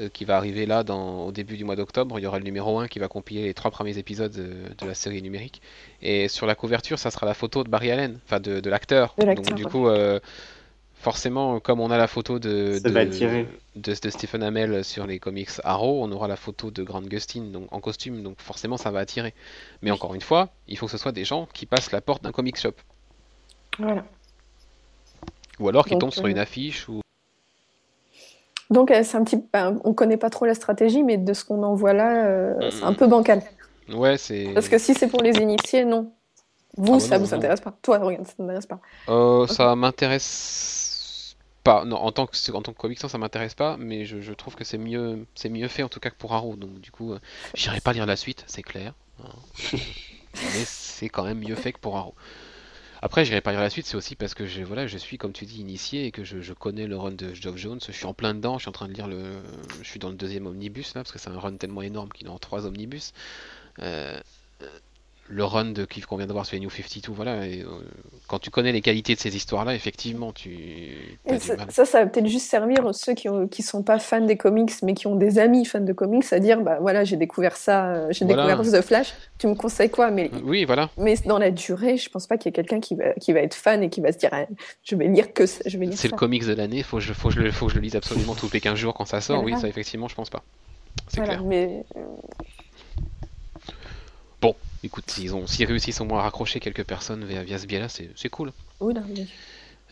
euh, 0.00 0.08
qui 0.10 0.24
va 0.24 0.36
arriver 0.36 0.66
là 0.66 0.82
dans, 0.82 1.26
au 1.26 1.32
début 1.32 1.56
du 1.56 1.64
mois 1.64 1.76
d'octobre. 1.76 2.18
Il 2.18 2.22
y 2.22 2.26
aura 2.26 2.38
le 2.38 2.44
numéro 2.44 2.78
1 2.78 2.88
qui 2.88 2.98
va 2.98 3.08
compiler 3.08 3.44
les 3.44 3.54
trois 3.54 3.70
premiers 3.70 3.96
épisodes 3.96 4.36
euh, 4.36 4.68
de 4.78 4.86
la 4.86 4.94
série 4.94 5.22
numérique. 5.22 5.62
Et 6.02 6.28
sur 6.28 6.46
la 6.46 6.54
couverture, 6.54 6.98
ça 6.98 7.10
sera 7.10 7.24
la 7.24 7.34
photo 7.34 7.64
de 7.64 7.70
Barry 7.70 7.90
Allen, 7.90 8.18
enfin 8.26 8.40
de, 8.40 8.60
de 8.60 8.70
l'acteur. 8.70 9.14
Donc 9.18 9.54
du 9.54 9.64
ouais. 9.64 9.70
coup, 9.70 9.88
euh, 9.88 10.20
forcément, 11.06 11.60
comme 11.60 11.78
on 11.78 11.92
a 11.92 11.98
la 11.98 12.08
photo 12.08 12.40
de, 12.40 12.80
Stephen 13.94 14.42
Amell 14.42 14.82
sur 14.82 15.06
les 15.06 15.20
comics 15.20 15.50
Arrow, 15.62 16.02
on 16.02 16.10
aura 16.10 16.26
la 16.26 16.34
photo 16.34 16.72
de 16.72 16.82
Grant 16.82 17.02
Gustin 17.02 17.44
donc, 17.52 17.68
en 17.70 17.78
costume, 17.78 18.24
donc 18.24 18.40
forcément 18.40 18.76
ça 18.76 18.90
va 18.90 18.98
attirer. 18.98 19.32
Mais 19.82 19.92
encore 19.92 20.16
une 20.16 20.20
fois, 20.20 20.48
il 20.66 20.76
faut 20.76 20.86
que 20.86 20.92
ce 20.92 20.98
soit 20.98 21.12
des 21.12 21.24
gens 21.24 21.46
qui 21.54 21.64
passent 21.64 21.92
la 21.92 22.00
porte 22.00 22.24
d'un 22.24 22.32
comic 22.32 22.58
shop. 22.58 22.72
Voilà. 23.78 24.04
Ou 25.60 25.68
alors 25.68 25.84
qui 25.84 25.92
Donc, 25.92 26.00
tombent 26.00 26.12
sur 26.12 26.24
euh, 26.24 26.28
une 26.28 26.40
affiche 26.40 26.88
ou... 26.88 27.02
Donc, 28.70 28.90
euh, 28.90 29.04
c'est 29.04 29.16
un 29.16 29.22
petit, 29.22 29.40
ben, 29.52 29.78
on 29.84 29.94
connaît 29.94 30.16
pas 30.16 30.28
trop 30.28 30.44
la 30.44 30.54
stratégie, 30.54 31.04
mais 31.04 31.18
de 31.18 31.32
ce 31.34 31.44
qu'on 31.44 31.62
en 31.62 31.76
voit 31.76 31.92
là, 31.92 32.26
euh, 32.26 32.70
c'est 32.72 32.82
un 32.82 32.94
peu 32.94 33.06
bancal. 33.06 33.42
Ouais, 33.94 34.18
c'est... 34.18 34.50
Parce 34.54 34.68
que 34.68 34.78
si 34.78 34.92
c'est 34.92 35.06
pour 35.06 35.22
les 35.22 35.36
initiés, 35.36 35.84
non. 35.84 36.10
Vous, 36.76 36.94
Ah 36.94 37.00
ça 37.00 37.16
non, 37.16 37.24
vous 37.24 37.30
non. 37.30 37.36
intéresse 37.38 37.60
pas. 37.60 37.72
Toi, 37.80 37.98
regarde, 37.98 38.26
ça 38.26 38.32
t'intéresse 38.36 38.66
pas. 38.66 38.80
Euh, 39.08 39.46
ça 39.46 39.76
m'intéresse 39.76 40.85
pas. 41.66 41.84
Non, 41.84 41.96
en 41.96 42.12
tant 42.12 42.26
que 42.26 42.52
en 42.52 42.62
tant 42.62 42.72
que 42.72 42.78
comicsien, 42.78 43.08
ça 43.08 43.18
m'intéresse 43.18 43.54
pas, 43.54 43.76
mais 43.78 44.04
je, 44.06 44.20
je 44.20 44.32
trouve 44.32 44.54
que 44.56 44.64
c'est 44.64 44.78
mieux 44.78 45.26
c'est 45.34 45.48
mieux 45.50 45.68
fait 45.68 45.82
en 45.82 45.88
tout 45.88 46.00
cas 46.00 46.10
que 46.10 46.16
pour 46.16 46.34
Arrow. 46.34 46.56
Donc 46.56 46.80
du 46.80 46.90
coup, 46.90 47.12
euh, 47.12 47.18
j'irai 47.54 47.80
pas 47.80 47.92
lire 47.92 48.06
la 48.06 48.16
suite, 48.16 48.44
c'est 48.48 48.62
clair. 48.62 48.94
hein. 49.22 49.28
mais 50.34 50.64
c'est 50.66 51.08
quand 51.08 51.24
même 51.24 51.40
mieux 51.40 51.56
fait 51.56 51.72
que 51.72 51.78
pour 51.80 51.96
Arrow. 51.96 52.14
Après, 53.02 53.24
j'irai 53.24 53.40
pas 53.42 53.52
lire 53.52 53.60
la 53.60 53.70
suite, 53.70 53.86
c'est 53.86 53.96
aussi 53.96 54.16
parce 54.16 54.34
que 54.34 54.46
je 54.46 54.62
voilà, 54.62 54.86
je 54.86 54.98
suis 54.98 55.18
comme 55.18 55.32
tu 55.32 55.44
dis 55.46 55.60
initié 55.60 56.06
et 56.06 56.12
que 56.12 56.24
je, 56.24 56.40
je 56.40 56.52
connais 56.54 56.86
le 56.86 56.96
run 56.96 57.12
de 57.12 57.34
Geoff 57.34 57.56
Jones. 57.56 57.80
Je 57.86 57.92
suis 57.92 58.06
en 58.06 58.14
plein 58.14 58.34
dedans. 58.34 58.58
Je 58.58 58.62
suis 58.64 58.68
en 58.70 58.72
train 58.72 58.88
de 58.88 58.94
lire 58.94 59.08
le, 59.08 59.42
je 59.82 59.88
suis 59.88 60.00
dans 60.00 60.08
le 60.10 60.16
deuxième 60.16 60.46
omnibus 60.46 60.94
là 60.94 61.02
parce 61.02 61.12
que 61.12 61.18
c'est 61.18 61.30
un 61.30 61.38
run 61.38 61.56
tellement 61.56 61.82
énorme 61.82 62.10
qu'il 62.10 62.26
est 62.28 62.30
en 62.30 62.38
trois 62.38 62.66
omnibus. 62.66 63.12
Euh, 63.80 64.20
le 65.28 65.44
run 65.44 65.66
de 65.72 65.86
qu'on 66.08 66.16
vient 66.16 66.26
de 66.26 66.32
voir 66.32 66.46
sur 66.46 66.54
les 66.54 66.60
New 66.60 66.70
52, 66.70 67.12
voilà. 67.12 67.46
Et, 67.46 67.62
euh, 67.62 67.66
quand 68.28 68.38
tu 68.38 68.50
connais 68.50 68.70
les 68.72 68.80
qualités 68.80 69.14
de 69.14 69.20
ces 69.20 69.34
histoires-là, 69.34 69.74
effectivement, 69.74 70.32
tu 70.32 70.50
as 71.28 71.34
Et 71.34 71.38
du 71.38 71.44
ça, 71.44 71.56
mal. 71.56 71.66
ça, 71.70 71.84
ça 71.84 72.00
va 72.04 72.06
peut-être 72.10 72.26
juste 72.28 72.46
servir 72.48 72.84
aux 72.86 72.92
ceux 72.92 73.14
qui, 73.14 73.28
ont, 73.28 73.48
qui 73.48 73.62
sont 73.62 73.82
pas 73.82 73.98
fans 73.98 74.20
des 74.20 74.36
comics, 74.36 74.72
mais 74.82 74.94
qui 74.94 75.06
ont 75.06 75.16
des 75.16 75.38
amis 75.38 75.64
fans 75.64 75.80
de 75.80 75.92
comics, 75.92 76.24
à 76.32 76.38
dire, 76.38 76.60
bah 76.60 76.78
voilà, 76.80 77.04
j'ai 77.04 77.16
découvert 77.16 77.56
ça, 77.56 77.86
euh, 77.86 78.06
j'ai 78.10 78.24
Voilà. 78.24 78.46
découvert 78.46 78.80
The 78.80 78.84
Flash, 78.84 79.14
tu 79.38 79.46
me 79.48 79.54
conseilles 79.54 79.90
quoi? 79.90 80.10
Mais, 80.10 80.30
Oui, 80.44 80.64
voilà. 80.64 80.90
mais 80.98 81.16
dans 81.26 81.38
la 81.38 81.50
durée, 81.50 81.96
je 81.96 82.08
pense 82.08 82.26
pas 82.26 82.36
qu'il 82.36 82.46
y 82.46 82.50
ait 82.50 82.52
quelqu'un 82.52 82.80
qui 82.80 82.94
va, 82.94 83.12
qui 83.14 83.32
va 83.32 83.40
être 83.40 83.54
fan 83.54 83.82
et 83.82 83.90
qui 83.90 84.00
va 84.00 84.12
se 84.12 84.18
dire, 84.18 84.30
ah, 84.32 84.46
je 84.84 84.94
vais 84.96 85.08
lire 85.08 85.32
que 85.32 85.46
ça, 85.46 85.62
je 85.66 85.76
vais 85.78 85.86
lire 85.86 85.98
C'est 85.98 86.10
le 86.10 86.16
comics 86.16 86.46
de 86.46 86.52
l'année, 86.54 86.82
faut 86.82 87.00
je, 87.00 87.12
faut 87.12 87.28
que 87.28 87.34
je 87.34 87.40
le, 87.40 87.50
faut 87.50 87.66
que 87.66 87.72
je 87.72 87.76
le 87.78 87.82
lise 87.82 87.96
absolument 87.96 88.34
tous 88.34 88.50
les 88.52 88.60
15 88.60 88.76
jours 88.76 88.94
quand 88.94 89.04
ça 89.06 89.20
sort. 89.20 89.42
Oui, 89.42 89.54
ça, 89.60 89.66
effectivement, 89.68 90.08
je 90.08 90.14
pense 90.14 90.30
pas. 90.30 90.42
C'est 91.08 91.16
Voilà, 91.18 91.34
clair. 91.34 91.44
mais 91.46 91.84
euh, 91.96 92.00
écoute, 94.82 95.10
s'ils 95.10 95.34
ont, 95.34 95.46
s'ils 95.46 95.66
réussissent 95.66 96.00
au 96.00 96.04
moins 96.04 96.20
à 96.20 96.22
raccrocher 96.22 96.60
quelques 96.60 96.84
personnes 96.84 97.24
via, 97.24 97.42
via 97.42 97.58
ce 97.58 97.66
biais-là, 97.66 97.88
c'est 97.88 98.10
c'est 98.16 98.28
cool. 98.28 98.52
oui, 98.80 98.94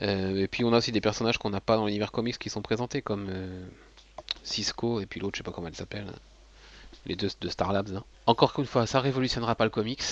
Euh, 0.03 0.37
et 0.43 0.49
puis 0.49 0.64
on 0.64 0.72
a 0.72 0.78
aussi 0.78 0.93
des 0.93 1.01
personnages 1.01 1.39
qu'on 1.39 1.51
n'a 1.51 1.61
pas 1.61 1.76
dans 1.76 1.87
l'univers 1.87 2.11
comics 2.12 2.39
qui 2.39 2.51
sont 2.51 2.62
présentés, 2.62 3.01
comme 3.03 3.28
euh, 3.30 3.66
Cisco 4.43 5.01
et 5.01 5.07
puis 5.07 5.20
l'autre, 5.20 5.37
je 5.37 5.39
sais 5.41 5.45
pas 5.45 5.53
comment 5.53 5.68
elle 5.68 5.76
s'appelle. 5.76 6.07
Les 7.07 7.16
deux 7.16 7.28
de 7.41 7.49
Star 7.49 7.72
Labs. 7.72 7.95
hein. 7.97 8.05
Encore 8.26 8.55
qu'une 8.55 8.66
fois, 8.66 8.87
ça 8.87 9.01
révolutionnera 9.01 9.55
pas 9.55 9.64
le 9.64 9.70
comics. 9.70 10.03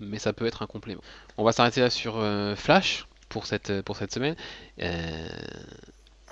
mais 0.00 0.18
ça 0.18 0.32
peut 0.32 0.46
être 0.46 0.62
un 0.62 0.66
complément. 0.66 1.02
On 1.36 1.44
va 1.44 1.52
s'arrêter 1.52 1.80
là 1.80 1.90
sur 1.90 2.22
Flash 2.56 3.06
pour 3.28 3.46
cette, 3.46 3.82
pour 3.82 3.96
cette 3.96 4.12
semaine. 4.12 4.36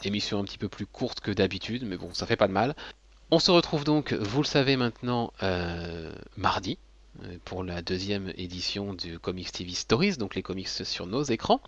émission 0.05 0.39
un 0.39 0.45
petit 0.45 0.59
peu 0.59 0.69
plus 0.69 0.87
courte 0.87 1.21
que 1.21 1.31
d'habitude, 1.31 1.85
mais 1.87 1.97
bon, 1.97 2.13
ça 2.15 2.27
fait 2.27 2.37
pas 2.37 2.49
de 2.49 2.53
mal. 2.53 2.75
On 3.31 3.39
se 3.41 3.51
retrouve 3.51 3.85
donc, 3.85 4.13
vous 4.13 4.41
le 4.43 4.47
savez 4.47 4.77
maintenant, 4.77 5.33
mardi, 6.37 6.79
euh, 6.79 6.86
pour 7.45 7.65
la 7.65 7.83
deuxième 7.83 8.33
édition 8.37 8.95
du 8.95 9.19
Comics 9.19 9.51
TV 9.53 9.73
Stories, 9.73 10.17
donc 10.17 10.35
les 10.35 10.43
comics 10.43 10.69
sur 10.69 11.07
nos 11.07 11.23
écrans. 11.23 11.61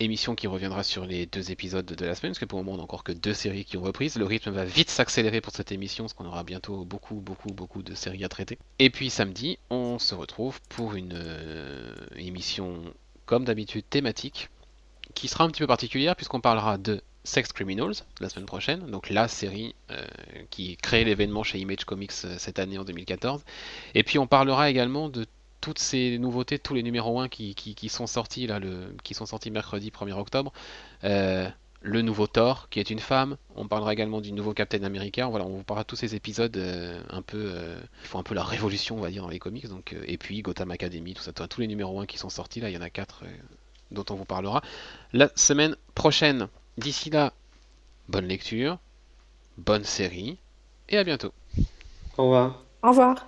Émission 0.00 0.34
qui 0.34 0.46
reviendra 0.46 0.82
sur 0.82 1.04
les 1.04 1.26
deux 1.26 1.50
épisodes 1.50 1.86
de 1.86 2.04
la 2.04 2.14
semaine, 2.14 2.32
parce 2.32 2.38
que 2.38 2.44
pour 2.44 2.58
le 2.58 2.64
moment 2.64 2.76
on 2.76 2.78
n'a 2.78 2.84
encore 2.84 3.04
que 3.04 3.12
deux 3.12 3.34
séries 3.34 3.64
qui 3.64 3.76
ont 3.76 3.82
repris. 3.82 4.12
Le 4.16 4.24
rythme 4.24 4.50
va 4.50 4.64
vite 4.64 4.90
s'accélérer 4.90 5.40
pour 5.40 5.52
cette 5.52 5.72
émission, 5.72 6.04
parce 6.04 6.14
qu'on 6.14 6.26
aura 6.26 6.44
bientôt 6.44 6.84
beaucoup, 6.84 7.16
beaucoup, 7.16 7.52
beaucoup 7.52 7.82
de 7.82 7.94
séries 7.94 8.24
à 8.24 8.28
traiter. 8.28 8.58
Et 8.78 8.90
puis 8.90 9.10
samedi, 9.10 9.58
on 9.70 9.98
se 9.98 10.14
retrouve 10.14 10.60
pour 10.68 10.94
une 10.94 11.14
euh, 11.14 11.94
émission, 12.16 12.82
comme 13.24 13.44
d'habitude, 13.44 13.84
thématique, 13.88 14.50
qui 15.14 15.28
sera 15.28 15.44
un 15.44 15.48
petit 15.48 15.60
peu 15.60 15.66
particulière, 15.66 16.16
puisqu'on 16.16 16.40
parlera 16.40 16.78
de 16.78 17.00
Sex 17.26 17.52
Criminals 17.52 18.04
la 18.20 18.28
semaine 18.28 18.46
prochaine, 18.46 18.86
donc 18.90 19.10
la 19.10 19.28
série 19.28 19.74
euh, 19.90 20.04
qui 20.50 20.76
crée 20.76 21.04
l'événement 21.04 21.42
chez 21.42 21.58
Image 21.58 21.84
Comics 21.84 22.12
euh, 22.24 22.36
cette 22.38 22.58
année 22.58 22.78
en 22.78 22.84
2014. 22.84 23.44
Et 23.94 24.02
puis 24.02 24.18
on 24.18 24.26
parlera 24.26 24.70
également 24.70 25.08
de 25.08 25.26
toutes 25.60 25.78
ces 25.78 26.18
nouveautés, 26.18 26.58
tous 26.58 26.74
les 26.74 26.82
numéros 26.82 27.20
1 27.20 27.28
qui, 27.28 27.88
sont 27.88 28.06
sortis 28.06 28.46
là, 28.46 28.60
le, 28.60 28.94
qui 29.02 29.14
sont 29.14 29.26
sortis 29.26 29.50
mercredi 29.50 29.90
1er 29.90 30.12
octobre. 30.12 30.52
Euh, 31.04 31.48
le 31.82 32.02
nouveau 32.02 32.26
Thor, 32.26 32.68
qui 32.70 32.80
est 32.80 32.90
une 32.90 33.00
femme. 33.00 33.36
On 33.54 33.68
parlera 33.68 33.92
également 33.92 34.20
du 34.20 34.32
nouveau 34.32 34.54
Captain 34.54 34.82
America. 34.82 35.26
Voilà, 35.26 35.44
on 35.44 35.58
vous 35.58 35.62
parlera 35.62 35.84
de 35.84 35.88
tous 35.88 35.96
ces 35.96 36.14
épisodes 36.14 36.56
un 37.10 37.22
peu, 37.22 37.52
qui 38.02 38.08
font 38.08 38.18
un 38.18 38.24
peu 38.24 38.34
la 38.34 38.42
révolution, 38.42 38.96
on 38.96 39.00
va 39.00 39.10
dire, 39.10 39.22
dans 39.22 39.28
les 39.28 39.38
comics. 39.38 39.68
Donc, 39.68 39.94
et 40.04 40.18
puis 40.18 40.42
Gotham 40.42 40.72
Academy, 40.72 41.14
tout 41.14 41.22
ça, 41.22 41.32
tous 41.32 41.60
les 41.60 41.68
numéros 41.68 42.00
1 42.00 42.06
qui 42.06 42.18
sont 42.18 42.30
sortis 42.30 42.60
là, 42.60 42.70
il 42.70 42.74
y 42.74 42.78
en 42.78 42.82
a 42.82 42.90
4 42.90 43.22
dont 43.92 44.04
on 44.10 44.14
vous 44.14 44.24
parlera 44.24 44.62
la 45.12 45.30
semaine 45.36 45.76
prochaine. 45.94 46.48
D'ici 46.78 47.10
là, 47.10 47.32
bonne 48.08 48.26
lecture, 48.26 48.78
bonne 49.56 49.84
série, 49.84 50.38
et 50.88 50.98
à 50.98 51.04
bientôt. 51.04 51.32
Au 52.18 52.24
revoir. 52.24 52.64
Au 52.82 52.90
revoir. 52.90 53.26